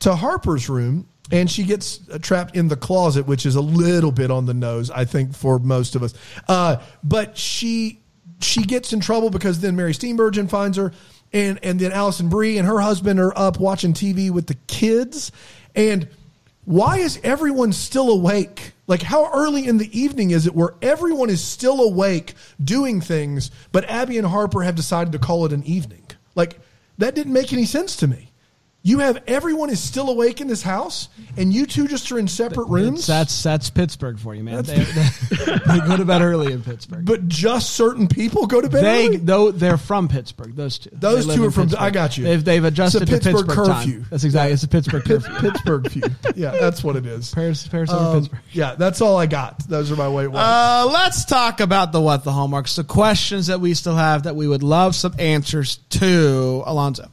to 0.00 0.14
Harper's 0.14 0.68
room, 0.68 1.08
and 1.32 1.50
she 1.50 1.64
gets 1.64 2.00
uh, 2.08 2.18
trapped 2.18 2.54
in 2.54 2.68
the 2.68 2.76
closet, 2.76 3.26
which 3.26 3.44
is 3.44 3.56
a 3.56 3.60
little 3.60 4.12
bit 4.12 4.30
on 4.30 4.46
the 4.46 4.54
nose, 4.54 4.90
I 4.90 5.06
think, 5.06 5.34
for 5.34 5.58
most 5.58 5.96
of 5.96 6.04
us. 6.04 6.14
Uh, 6.46 6.76
but 7.02 7.36
she 7.36 8.00
she 8.40 8.62
gets 8.62 8.92
in 8.92 9.00
trouble 9.00 9.30
because 9.30 9.60
then 9.60 9.74
Mary 9.74 9.92
Steenburgen 9.92 10.48
finds 10.48 10.76
her, 10.76 10.92
and 11.32 11.58
and 11.62 11.80
then 11.80 11.92
Alison 11.92 12.28
Brie 12.28 12.58
and 12.58 12.68
her 12.68 12.80
husband 12.80 13.18
are 13.18 13.36
up 13.36 13.58
watching 13.58 13.92
TV 13.92 14.30
with 14.30 14.46
the 14.46 14.56
kids, 14.66 15.32
and. 15.76 16.08
Why 16.64 16.96
is 16.96 17.20
everyone 17.22 17.72
still 17.72 18.10
awake? 18.10 18.72
Like, 18.88 19.00
how 19.00 19.30
early 19.32 19.68
in 19.68 19.78
the 19.78 19.88
evening 19.96 20.32
is 20.32 20.48
it 20.48 20.54
where 20.56 20.74
everyone 20.82 21.30
is 21.30 21.40
still 21.40 21.80
awake 21.80 22.34
doing 22.62 23.00
things, 23.00 23.52
but 23.70 23.88
Abby 23.88 24.18
and 24.18 24.26
Harper 24.26 24.64
have 24.64 24.74
decided 24.74 25.12
to 25.12 25.20
call 25.20 25.46
it 25.46 25.52
an 25.52 25.62
evening? 25.62 26.02
Like, 26.34 26.58
that 26.98 27.14
didn't 27.14 27.32
make 27.32 27.52
any 27.52 27.66
sense 27.66 27.94
to 27.98 28.08
me. 28.08 28.32
You 28.86 29.00
have 29.00 29.20
everyone 29.26 29.70
is 29.70 29.82
still 29.82 30.08
awake 30.10 30.40
in 30.40 30.46
this 30.46 30.62
house, 30.62 31.08
and 31.36 31.52
you 31.52 31.66
two 31.66 31.88
just 31.88 32.12
are 32.12 32.20
in 32.20 32.28
separate 32.28 32.68
rooms. 32.68 33.04
That's 33.04 33.42
that's 33.42 33.68
Pittsburgh 33.68 34.16
for 34.16 34.32
you, 34.32 34.44
man. 34.44 34.62
They, 34.62 34.76
they, 34.76 35.80
go 35.88 35.96
to 35.96 36.04
bed 36.04 36.22
early 36.22 36.52
in 36.52 36.62
Pittsburgh. 36.62 37.04
but 37.04 37.26
just 37.26 37.70
certain 37.70 38.06
people 38.06 38.46
go 38.46 38.60
to 38.60 38.68
bed. 38.68 38.84
they 38.84 39.06
early? 39.08 39.16
though 39.16 39.50
they're 39.50 39.76
from 39.76 40.06
Pittsburgh. 40.06 40.54
Those 40.54 40.78
two. 40.78 40.90
Those 40.92 41.26
two 41.26 41.46
are 41.46 41.50
from- 41.50 41.64
Pittsburgh. 41.64 41.82
I 41.82 41.90
got 41.90 42.16
you. 42.16 42.22
They've 42.22 42.44
they've 42.44 42.64
adjusted 42.64 43.02
It's 43.02 43.10
a 43.10 43.14
to 43.18 43.20
Pittsburgh 43.24 43.46
Pittsburgh 43.48 43.66
curfew. 43.66 43.92
time. 44.02 44.06
That's 44.08 44.22
exactly. 44.22 44.52
It's 44.52 44.62
a 44.62 44.68
Pittsburgh 44.68 45.04
curfew. 45.04 45.34
Pittsburgh 45.40 45.90
feud. 45.90 46.14
Yeah, 46.36 46.52
that's 46.52 46.84
what 46.84 46.94
it 46.94 47.06
is. 47.06 47.34
Paris, 47.34 47.66
Paris 47.66 47.90
over 47.90 48.04
Um, 48.04 48.20
Pittsburgh. 48.20 48.40
yeah, 48.52 48.76
that's 48.76 49.00
all 49.00 49.16
I 49.16 49.26
got. 49.26 49.66
Those 49.68 49.90
are 49.90 49.96
my 49.96 50.06
white 50.06 50.28
ones. 50.30 50.38
Uh, 50.46 50.88
let's 50.92 51.24
talk 51.24 51.58
about 51.58 51.90
the 51.90 52.00
what 52.00 52.22
the 52.22 52.30
hallmarks, 52.30 52.76
the 52.76 52.84
questions 52.84 53.48
that 53.48 53.60
we 53.60 53.74
still 53.74 53.96
have 53.96 54.22
that 54.22 54.36
we 54.36 54.46
would 54.46 54.62
love 54.62 54.94
some 54.94 55.16
answers 55.18 55.78
to. 55.90 56.62
Alonso. 56.66 57.10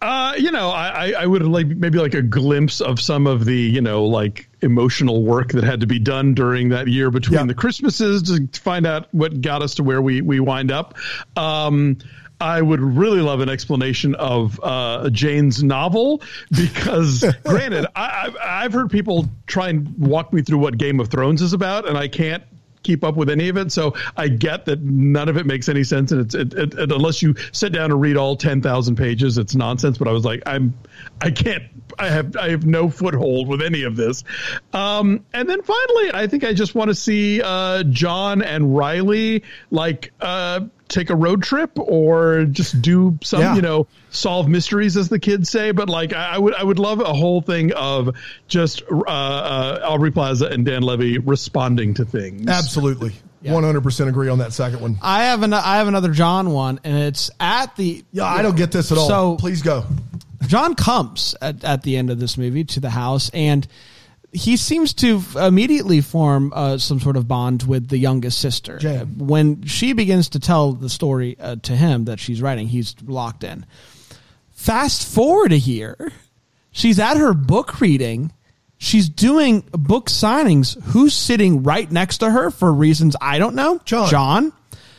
Uh, 0.00 0.34
you 0.38 0.52
know, 0.52 0.70
I, 0.70 1.10
I- 1.18 1.26
would 1.26 1.42
like 1.42 1.66
maybe 1.66 1.98
like 1.98 2.14
a 2.14 2.22
glimpse 2.22 2.80
of 2.80 3.00
some 3.00 3.26
of 3.26 3.44
the, 3.44 3.56
you 3.56 3.80
know, 3.80 4.04
like 4.04 4.48
emotional 4.62 5.24
work 5.24 5.48
that 5.52 5.64
had 5.64 5.80
to 5.80 5.86
be 5.86 5.98
done 5.98 6.34
during 6.34 6.68
that 6.68 6.86
year 6.86 7.10
between 7.10 7.38
Yeah. 7.40 7.46
the 7.46 7.54
Christmases 7.54 8.22
to 8.52 8.60
find 8.60 8.86
out 8.86 9.08
what 9.12 9.40
got 9.40 9.62
us 9.62 9.74
to 9.76 9.82
where 9.82 10.00
we, 10.00 10.20
we 10.20 10.38
wind 10.38 10.70
up. 10.70 10.96
Um, 11.36 11.98
I 12.40 12.62
would 12.62 12.80
really 12.80 13.20
love 13.20 13.40
an 13.40 13.48
explanation 13.48 14.14
of 14.14 14.60
uh, 14.62 15.10
Jane's 15.10 15.64
novel 15.64 16.22
because, 16.56 17.24
granted, 17.44 17.86
I, 17.96 18.26
I've, 18.26 18.36
I've 18.40 18.72
heard 18.72 18.90
people 18.90 19.28
try 19.48 19.70
and 19.70 19.98
walk 19.98 20.32
me 20.32 20.42
through 20.42 20.58
what 20.58 20.78
Game 20.78 21.00
of 21.00 21.08
Thrones 21.08 21.42
is 21.42 21.52
about, 21.52 21.88
and 21.88 21.98
I 21.98 22.06
can't 22.06 22.44
keep 22.88 23.04
up 23.04 23.16
with 23.16 23.28
any 23.28 23.50
of 23.50 23.58
it. 23.58 23.70
So 23.70 23.94
I 24.16 24.28
get 24.28 24.64
that 24.64 24.80
none 24.80 25.28
of 25.28 25.36
it 25.36 25.44
makes 25.44 25.68
any 25.68 25.84
sense, 25.84 26.10
and 26.10 26.22
it's 26.22 26.34
it, 26.34 26.54
it, 26.54 26.72
it- 26.74 26.90
unless 26.90 27.20
you 27.20 27.34
sit 27.52 27.70
down 27.72 27.90
and 27.92 28.00
read 28.00 28.16
all 28.16 28.34
ten 28.34 28.62
thousand 28.62 28.96
pages, 28.96 29.36
it's 29.36 29.54
nonsense. 29.54 29.98
But 29.98 30.08
I 30.08 30.12
was 30.12 30.24
like, 30.24 30.42
I'm, 30.46 30.72
I 31.20 31.30
can't, 31.30 31.64
I 31.98 32.08
have, 32.08 32.34
I 32.36 32.48
have 32.48 32.64
no 32.64 32.88
foothold 32.88 33.46
with 33.46 33.60
any 33.60 33.82
of 33.82 33.94
this. 33.96 34.24
Um, 34.72 35.22
and 35.34 35.46
then 35.48 35.60
finally, 35.62 36.10
I 36.14 36.26
think 36.26 36.44
I 36.44 36.54
just 36.54 36.74
want 36.74 36.88
to 36.88 36.94
see 36.94 37.42
uh, 37.42 37.82
John 37.84 38.40
and 38.42 38.74
Riley 38.74 39.42
like. 39.70 40.12
Uh, 40.20 40.60
take 40.88 41.10
a 41.10 41.14
road 41.16 41.42
trip 41.42 41.70
or 41.78 42.44
just 42.44 42.80
do 42.82 43.18
some 43.22 43.40
Yeah. 43.40 43.54
you 43.54 43.62
know 43.62 43.86
solve 44.10 44.48
mysteries 44.48 44.96
as 44.96 45.08
the 45.08 45.18
kids 45.18 45.50
say 45.50 45.70
but 45.70 45.88
like 45.88 46.12
I, 46.12 46.34
I 46.34 46.38
would 46.38 46.54
i 46.54 46.62
would 46.62 46.78
love 46.78 47.00
a 47.00 47.12
whole 47.12 47.40
thing 47.42 47.72
of 47.74 48.16
just 48.48 48.82
uh, 48.90 49.04
uh 49.06 49.80
aubrey 49.84 50.10
plaza 50.10 50.46
and 50.46 50.64
dan 50.64 50.82
levy 50.82 51.18
responding 51.18 51.94
to 51.94 52.04
things 52.04 52.48
Absolutely. 52.48 53.12
One 53.42 53.62
hundred 53.62 53.82
percent 53.82 54.08
agree 54.10 54.28
on 54.28 54.38
that 54.38 54.52
second 54.52 54.80
one. 54.80 54.98
I 55.00 55.24
have 55.24 55.42
an 55.44 55.52
I 55.52 55.76
have 55.76 55.86
another 55.86 56.10
John 56.10 56.50
one, 56.50 56.80
and 56.82 56.98
it's 57.04 57.30
at 57.38 57.76
the 57.76 58.04
Yeah, 58.10 58.24
I 58.24 58.42
don't 58.42 58.56
get 58.56 58.72
this 58.72 58.90
at 58.90 58.98
all. 58.98 59.08
So- 59.08 59.36
please 59.36 59.62
go. 59.62 59.84
John 60.48 60.74
comes 60.74 61.36
at, 61.40 61.62
at 61.64 61.82
the 61.82 61.96
end 61.96 62.10
of 62.10 62.18
this 62.18 62.36
movie 62.36 62.64
to 62.64 62.80
the 62.80 62.90
house, 62.90 63.30
and 63.32 63.66
he 64.32 64.56
seems 64.56 64.92
to 64.94 65.22
immediately 65.36 66.00
form 66.00 66.52
uh, 66.54 66.78
some 66.78 67.00
sort 67.00 67.16
of 67.16 67.26
bond 67.26 67.62
with 67.62 67.88
the 67.88 67.98
youngest 67.98 68.38
sister. 68.38 68.78
Jan. 68.78 69.18
When 69.18 69.64
she 69.64 69.92
begins 69.94 70.30
to 70.30 70.40
tell 70.40 70.72
the 70.72 70.88
story 70.88 71.36
uh, 71.40 71.56
to 71.62 71.74
him 71.74 72.04
that 72.06 72.20
she's 72.20 72.42
writing, 72.42 72.68
he's 72.68 72.94
locked 73.04 73.42
in. 73.44 73.64
Fast 74.50 75.06
forward 75.06 75.52
a 75.52 75.58
year, 75.58 76.12
she's 76.70 76.98
at 76.98 77.16
her 77.16 77.32
book 77.32 77.80
reading. 77.80 78.32
She's 78.76 79.08
doing 79.08 79.64
book 79.72 80.06
signings. 80.06 80.80
Who's 80.84 81.14
sitting 81.14 81.62
right 81.64 81.90
next 81.90 82.18
to 82.18 82.30
her 82.30 82.50
for 82.50 82.72
reasons 82.72 83.16
I 83.20 83.38
don't 83.38 83.54
know? 83.54 83.80
John. 83.84 84.08
John. 84.08 84.52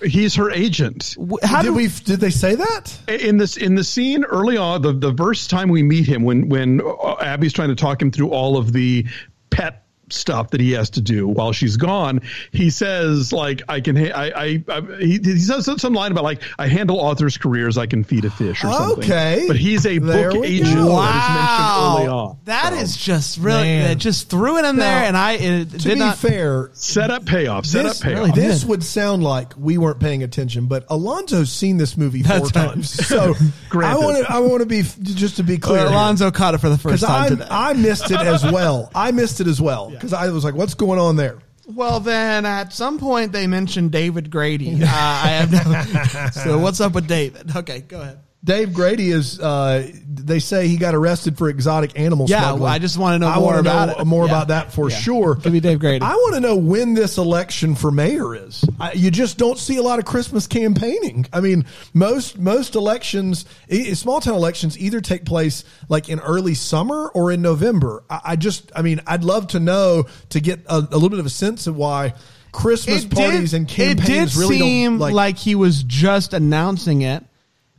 He's 0.04 0.36
her 0.36 0.50
agent. 0.52 1.16
How 1.43 1.62
did 1.62 1.70
do 1.70 1.74
we? 1.74 1.88
Did 1.88 2.20
they 2.20 2.30
say 2.30 2.56
that? 2.56 2.97
in 3.08 3.38
this 3.38 3.58
in 3.58 3.76
the 3.76 3.84
scene 3.84 4.24
early 4.24 4.58
on 4.58 4.82
the 4.82 4.93
the 4.93 5.14
first 5.14 5.50
time 5.50 5.70
we 5.70 5.84
meet 5.84 6.08
him 6.08 6.24
when 6.24 6.50
when 6.50 6.82
uh, 6.82 7.16
Abby's 7.22 7.54
trying 7.54 7.70
to 7.70 7.76
talk 7.76 8.02
him 8.02 8.12
through 8.12 8.30
all 8.30 8.58
of 8.58 8.74
the 8.74 9.06
pet 9.50 9.86
stuff 10.12 10.49
that 10.51 10.60
he 10.62 10.72
has 10.72 10.89
to 10.91 11.01
do 11.01 11.28
while 11.28 11.51
she's 11.51 11.78
gone 11.78 12.22
he 12.51 12.70
says 12.70 13.32
like 13.34 13.62
i 13.70 13.80
can 13.82 13.95
ha- 13.95 14.12
I, 14.14 14.28
I 14.36 14.64
i 14.70 14.82
he, 14.99 15.20
he 15.24 15.39
says 15.39 15.70
some 15.82 15.93
line 15.93 16.12
about 16.12 16.24
like 16.24 16.41
i 16.57 16.68
handle 16.68 16.99
authors 16.99 17.38
careers 17.38 17.78
i 17.78 17.86
can 17.86 18.03
feed 18.03 18.26
a 18.26 18.30
fish 18.32 18.64
or 18.64 18.72
something 18.72 19.03
Okay. 19.03 19.45
but 19.47 19.55
he's 19.57 19.86
a 19.86 19.97
There 19.99 20.32
book 20.32 20.41
we 20.41 20.47
agent 20.47 20.76
go. 20.76 20.95
that 20.97 21.16
is 21.16 21.36
mentioned 21.36 21.99
early 21.99 22.07
on 22.07 22.38
That 22.45 22.74
is 22.74 22.97
just 22.97 23.38
really 23.39 23.64
Man. 23.64 23.91
it 23.91 23.95
just 23.95 24.30
threw 24.30 24.57
it 24.57 24.66
in 24.66 24.76
there, 24.78 25.03
and 25.03 25.16
I 25.18 25.34
it 25.34 25.70
To 25.72 25.78
did 25.78 25.93
be 25.95 25.99
not. 25.99 26.18
fair, 26.18 26.70
set 26.74 27.12
up 27.12 27.26
payoff 27.26 27.66
set 27.66 27.84
this, 27.84 27.99
up 27.99 28.03
payoff 28.05 28.20
really 28.20 28.32
this 28.32 28.66
would 28.66 28.84
sound 28.84 29.24
like 29.24 29.53
we 29.57 29.78
weren't 29.78 29.99
paying 29.99 30.24
attention, 30.24 30.66
but 30.68 30.86
Alonso's 30.89 31.51
seen 31.51 31.78
this 31.78 31.95
movie 31.97 32.24
four 32.24 32.39
That's 32.39 32.51
times. 32.51 32.93
So 33.10 33.36
I 33.74 33.95
want 33.97 34.18
to. 34.26 34.32
I 34.32 34.39
want 34.39 34.60
to 34.62 34.66
be 34.66 34.82
just 34.82 35.38
to 35.38 35.43
be 35.43 35.57
clear. 35.57 35.84
Well. 35.86 35.89
Alonzo 35.93 36.32
caught 36.32 36.53
it 36.53 36.60
for 36.60 36.70
the 36.70 36.78
first 36.78 37.03
time 37.03 37.24
I 37.24 37.30
today. 37.30 37.47
I 37.49 37.74
missed 37.74 38.10
it 38.12 38.20
as 38.20 38.43
well. 38.43 38.91
I 38.95 39.12
missed 39.12 39.41
it 39.41 39.47
as 39.47 39.60
well 39.62 39.91
because 40.00 40.14
I 40.14 40.30
was 40.30 40.43
like, 40.43 40.56
"What's 40.56 40.74
going 40.74 41.00
on 41.00 41.16
there?" 41.16 41.39
well, 41.74 42.00
then 42.00 42.45
at 42.45 42.74
some 42.74 42.97
point 42.97 43.32
they 43.32 43.47
mentioned 43.47 43.91
David 43.91 44.32
Grady. 44.32 44.84
Uh, 44.84 44.88
I 44.88 45.28
have 45.30 45.52
no. 45.52 46.32
so 46.43 46.58
what's 46.58 46.82
up 46.82 46.93
with 46.93 47.08
David? 47.08 47.56
Okay, 47.56 47.82
go 47.82 48.02
ahead. 48.02 48.20
Dave 48.44 48.74
Grady 48.74 49.10
is. 49.12 49.40
Uh, 49.40 49.92
they 50.08 50.40
say 50.40 50.68
he 50.68 50.78
got 50.78 50.96
arrested 50.96 51.38
for 51.38 51.50
exotic 51.50 52.00
animal 52.00 52.26
Yeah, 52.30 52.42
smuggling. 52.42 52.72
I 52.72 52.80
just 52.80 52.98
wanna 52.98 53.20
know 53.20 53.28
I 53.28 53.38
more 53.40 53.60
about 53.60 53.88
know 53.90 53.96
it. 54.00 54.06
More 54.06 54.26
Yeah. 54.26 54.32
about 54.32 54.48
that 54.50 54.72
for 54.74 54.90
Yeah. 54.90 54.96
sure. 54.98 55.36
Be 55.36 55.60
Dave 55.60 55.80
Grady. 55.80 56.04
I 56.06 56.14
want 56.14 56.36
to 56.36 56.40
know 56.40 56.56
when 56.56 56.94
this 56.94 57.18
election 57.18 57.76
for 57.76 57.92
mayor 57.92 58.36
is. 58.36 58.64
I, 58.80 58.94
you 58.94 59.12
just 59.12 59.38
don't 59.38 59.58
see 59.58 59.76
a 59.78 59.82
lot 59.82 60.00
of 60.00 60.06
Christmas 60.06 60.48
campaigning. 60.48 61.26
I 61.34 61.42
mean, 61.42 61.66
most 61.94 62.38
most 62.40 62.76
elections, 62.76 63.46
small 63.94 64.22
town 64.22 64.36
elections, 64.36 64.78
either 64.80 65.02
take 65.02 65.26
place 65.26 65.64
like 65.90 66.08
in 66.10 66.20
early 66.20 66.54
summer 66.54 67.10
or 67.14 67.32
in 67.32 67.42
November. 67.42 68.04
I, 68.10 68.20
I 68.24 68.36
just, 68.38 68.72
I 68.76 68.82
mean, 68.84 69.02
I'd 69.06 69.24
love 69.24 69.48
to 69.48 69.60
know 69.60 70.06
to 70.30 70.40
get 70.40 70.62
a, 70.68 70.78
a 70.78 70.80
little 70.80 71.10
bit 71.10 71.20
of 71.20 71.26
a 71.26 71.30
sense 71.32 71.68
of 71.68 71.76
why 71.76 72.14
Christmas 72.52 73.06
parties 73.06 73.54
and 73.54 73.68
campaigns 73.68 74.10
it 74.10 74.14
did 74.14 74.36
really 74.36 74.58
seem 74.60 74.92
don't 74.94 75.00
like, 75.00 75.14
like 75.14 75.38
he 75.38 75.56
was 75.56 75.84
just 75.84 76.34
announcing 76.34 77.02
it 77.04 77.24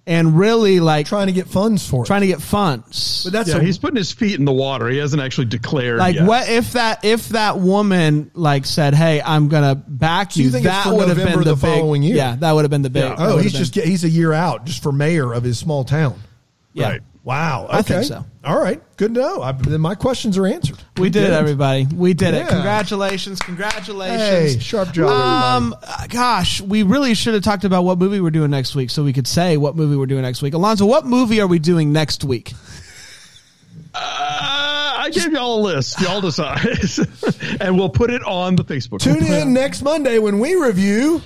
and 0.07 0.39
really 0.39 0.81
like 0.81 1.07
trying 1.07 1.27
to 1.27 1.33
get 1.33 1.47
funds 1.47 1.89
for 1.89 2.05
it. 2.05 2.07
trying 2.07 2.23
to 2.23 2.27
get 2.27 2.41
funds. 2.41 3.23
but 3.25 3.33
that's 3.33 3.51
yeah 3.51 3.57
a, 3.57 3.63
he's 3.63 3.79
putting 3.79 3.97
his 3.97 4.13
feet 4.13 4.39
in 4.39 4.45
the 4.45 4.53
water 4.53 4.89
he 4.89 4.99
hasn't 4.99 5.23
actually 5.23 5.45
declared 5.45 5.99
like 5.99 6.15
yet. 6.15 6.27
what 6.27 6.49
if 6.49 6.73
that 6.73 7.05
if 7.05 7.29
that 7.31 7.59
woman 7.59 8.31
like 8.35 8.67
said, 8.67 8.95
"Hey, 8.95 9.21
I'm 9.21 9.49
gonna 9.49 9.75
back 9.75 10.33
So 10.33 10.41
you," 10.41 10.47
you 10.47 10.61
that 10.61 10.85
for 10.85 10.97
would 10.97 11.09
have 11.09 11.17
been 11.17 11.39
the, 11.39 11.55
the 11.55 11.57
following 11.57 12.03
year? 12.03 12.17
Yeah, 12.17 12.37
that 12.37 12.53
would 12.53 12.63
have 12.65 12.71
been 12.71 12.83
the 12.83 12.91
big. 12.91 13.05
Yeah. 13.05 13.17
oh, 13.19 13.37
would 13.37 13.43
he's 13.43 13.53
have 13.53 13.61
just 13.71 13.75
he's 13.75 14.05
a 14.05 14.09
year 14.09 14.33
out 14.33 14.65
just 14.65 14.83
for 14.83 14.93
mayor 14.93 15.33
of 15.33 15.43
his 15.43 15.59
small 15.59 15.85
town. 15.85 16.19
yeah. 16.73 16.89
Right. 16.91 17.01
Wow. 17.23 17.67
I 17.69 17.83
think 17.83 17.99
okay. 17.99 18.07
so. 18.07 18.25
All 18.45 18.59
right. 18.59 18.81
Good 18.97 19.15
to 19.15 19.21
know. 19.21 19.43
I, 19.43 19.53
then 19.53 19.81
my 19.81 19.95
questions 19.95 20.39
are 20.39 20.47
answered. 20.47 20.79
We 20.97 21.11
did 21.11 21.25
it, 21.25 21.33
everybody. 21.33 21.87
We 21.87 22.15
did 22.15 22.33
it. 22.33 22.49
Congratulations, 22.49 23.39
congratulations. 23.41 24.21
Hey, 24.55 24.59
sharp 24.59 24.93
job, 24.93 25.11
Um, 25.11 25.77
uh, 25.83 26.07
gosh, 26.09 26.61
we 26.63 26.83
really 26.83 27.15
should 27.15 27.35
have 27.35 27.43
talked 27.43 27.65
about 27.65 27.85
what 27.85 27.99
movie 27.99 28.21
we're 28.21 28.31
doing 28.31 28.51
next 28.51 28.75
week, 28.75 28.91
so 28.91 29.05
we 29.05 29.13
could 29.13 29.27
say 29.27 29.59
what 29.59 29.77
movie 29.77 29.97
we're 29.97 30.07
doing 30.07 30.23
next 30.23 30.41
week. 30.41 30.55
Alonso, 30.55 30.87
what 30.87 31.05
movie 31.05 31.41
are 31.41 31.47
we 31.47 31.59
doing 31.59 31.93
next 31.93 32.25
week? 32.25 32.53
Uh, 33.95 33.99
I 34.01 35.11
gave 35.13 35.33
y'all 35.33 35.61
a 35.61 35.63
list. 35.63 36.01
Y'all 36.01 36.21
decide, 36.21 36.67
and 37.61 37.77
we'll 37.77 37.89
put 37.91 38.11
it 38.11 38.23
on 38.25 38.57
the 38.57 38.65
Facebook. 38.65 39.01
Tune 39.01 39.25
in 39.25 39.53
next 39.53 39.83
Monday 39.83 40.19
when 40.19 40.39
we 40.39 40.55
review. 40.55 41.21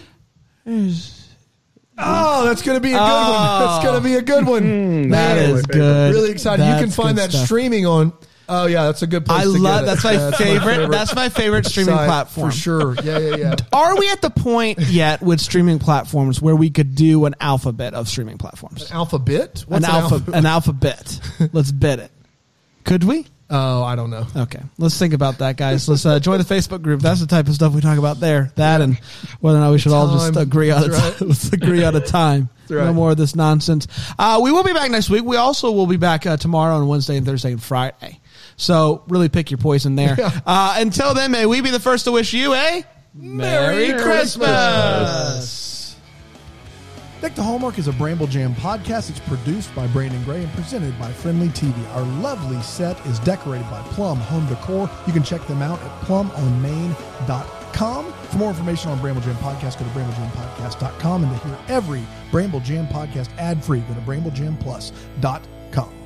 Oh, 1.97 2.45
that's 2.45 2.63
going 2.63 2.77
to 2.77 2.81
be 2.81 2.91
a 2.91 2.99
good 2.99 3.01
one. 3.01 3.61
That's 3.61 3.85
going 3.85 4.03
to 4.03 4.09
be 4.09 4.15
a 4.15 4.23
good 4.23 4.49
oh. 4.49 4.51
one. 4.51 4.63
Hmm, 4.63 5.11
that 5.11 5.39
is 5.39 5.65
good. 5.67 6.15
Really 6.15 6.31
excited. 6.31 6.65
you 6.65 6.75
can 6.75 6.91
find 6.91 7.19
that 7.19 7.31
stuff. 7.31 7.47
streaming 7.47 7.87
on. 7.87 8.13
Oh 8.49 8.67
yeah, 8.67 8.85
that's 8.85 9.03
a 9.03 9.07
good 9.07 9.25
place. 9.25 9.41
I 9.41 9.45
to 9.45 9.53
get 9.53 9.61
love 9.61 9.83
it. 9.85 9.87
that's 9.87 10.05
my 10.05 10.31
favorite. 10.33 10.91
That's 10.91 11.15
my 11.15 11.29
favorite 11.31 11.67
streaming 11.67 11.95
site, 11.95 12.07
platform 12.07 12.51
for 12.51 12.57
sure. 12.57 12.95
Yeah, 13.03 13.19
yeah, 13.19 13.37
yeah. 13.37 13.55
Are 13.73 13.97
we 13.97 14.11
at 14.11 14.21
the 14.21 14.31
point 14.31 14.81
yet 14.81 15.23
with 15.23 15.41
streaming 15.41 15.79
platforms 15.79 16.43
where 16.43 16.55
we 16.55 16.69
could 16.69 16.95
do 16.95 17.25
an 17.25 17.35
alphabet 17.41 17.95
of 17.95 18.09
streaming 18.09 18.37
platforms? 18.37 18.91
An 18.91 18.97
alphabet. 18.97 19.65
What's 19.67 19.87
an 19.87 19.91
alpha, 19.91 20.33
an 20.33 20.45
alphabet. 20.45 21.21
Let's 21.53 21.73
bet 21.73 22.01
it. 22.01 22.11
Could 22.85 23.05
we? 23.05 23.27
Oh, 23.57 23.85
I 23.85 23.95
don't 23.95 24.11
know. 24.11 24.27
Okay, 24.35 24.59
let's 24.79 24.99
think 24.99 25.15
about 25.15 25.39
that, 25.39 25.57
guys. 25.57 25.89
Let's 25.89 26.05
uh, 26.05 26.19
join 26.19 26.39
the 26.39 26.45
Facebook 26.45 26.83
group. 26.83 27.01
That's 27.01 27.21
the 27.21 27.29
type 27.29 27.47
of 27.47 27.55
stuff 27.55 27.73
we 27.73 27.81
talk 27.81 27.99
about 27.99 28.19
there. 28.19 28.51
That 28.57 28.81
and 28.81 28.99
whether 29.39 29.59
or 29.59 29.61
not 29.61 29.71
we 29.71 29.79
should 29.79 29.93
all 29.93 30.13
just 30.13 30.37
agree 30.37 30.73
on 30.73 30.91
right. 30.91 31.21
Let's 31.21 31.53
agree 31.53 31.85
on 31.85 31.95
a 31.95 32.01
time. 32.01 32.49
right. 32.69 32.87
No 32.87 32.93
more 32.93 33.13
of 33.13 33.17
this 33.17 33.37
nonsense. 33.37 33.87
Uh, 34.19 34.41
we 34.43 34.51
will 34.51 34.65
be 34.65 34.73
back 34.73 34.91
next 34.91 35.09
week. 35.09 35.23
We 35.25 35.37
also 35.37 35.71
will 35.71 35.87
be 35.87 35.97
back 35.99 36.27
uh, 36.27 36.37
tomorrow 36.37 36.75
on 36.75 36.89
Wednesday 36.89 37.17
and 37.17 37.25
Thursday 37.25 37.53
and 37.53 37.63
Friday. 37.63 38.19
So 38.57 39.05
really 39.07 39.29
pick 39.29 39.53
your 39.53 39.59
poison 39.59 39.95
there. 39.95 40.17
Uh, 40.45 40.75
until 40.79 41.15
then, 41.15 41.31
may 41.31 41.47
we 41.47 41.61
be 41.61 41.71
the 41.71 41.79
first 41.81 42.07
to 42.07 42.13
wish 42.13 42.33
you 42.35 42.55
a 42.55 42.85
Merry 43.15 43.93
Christmas. 44.03 45.64
Deck 47.25 47.35
the 47.35 47.43
Hallmark 47.43 47.79
is 47.79 47.89
a 47.89 47.93
Bramble 47.95 48.27
Jam 48.27 48.55
podcast. 48.57 49.09
It's 49.09 49.21
produced 49.21 49.75
by 49.75 49.87
Brandon 49.87 50.23
Gray 50.25 50.43
and 50.43 50.53
presented 50.53 50.99
by 50.99 51.11
Frndly 51.11 51.49
TV. 51.53 51.75
Our 51.95 52.03
lovely 52.21 52.61
set 52.61 53.01
is 53.07 53.19
decorated 53.21 53.65
by 53.71 53.81
Plum 53.93 54.19
Home 54.19 54.47
Decor. 54.47 54.91
You 55.07 55.13
can 55.15 55.23
check 55.23 55.41
them 55.47 55.63
out 55.63 55.81
at 55.81 55.91
plumonmain.com. 56.03 58.13
For 58.13 58.37
more 58.37 58.51
information 58.51 58.91
on 58.91 59.01
Bramble 59.01 59.23
Jam 59.23 59.37
Podcast, 59.37 59.79
go 59.79 59.87
to 59.87 59.91
bramblejam.podcast.com. 59.93 61.25
And 61.25 61.41
to 61.41 61.49
hear 61.49 61.57
every 61.69 62.03
Bramble 62.31 62.61
Jam 62.61 62.87
podcast 62.89 63.31
ad 63.39 63.65
free, 63.65 63.81
go 63.81 63.95
to 63.95 64.01
bramblejamplus.com. 64.03 66.04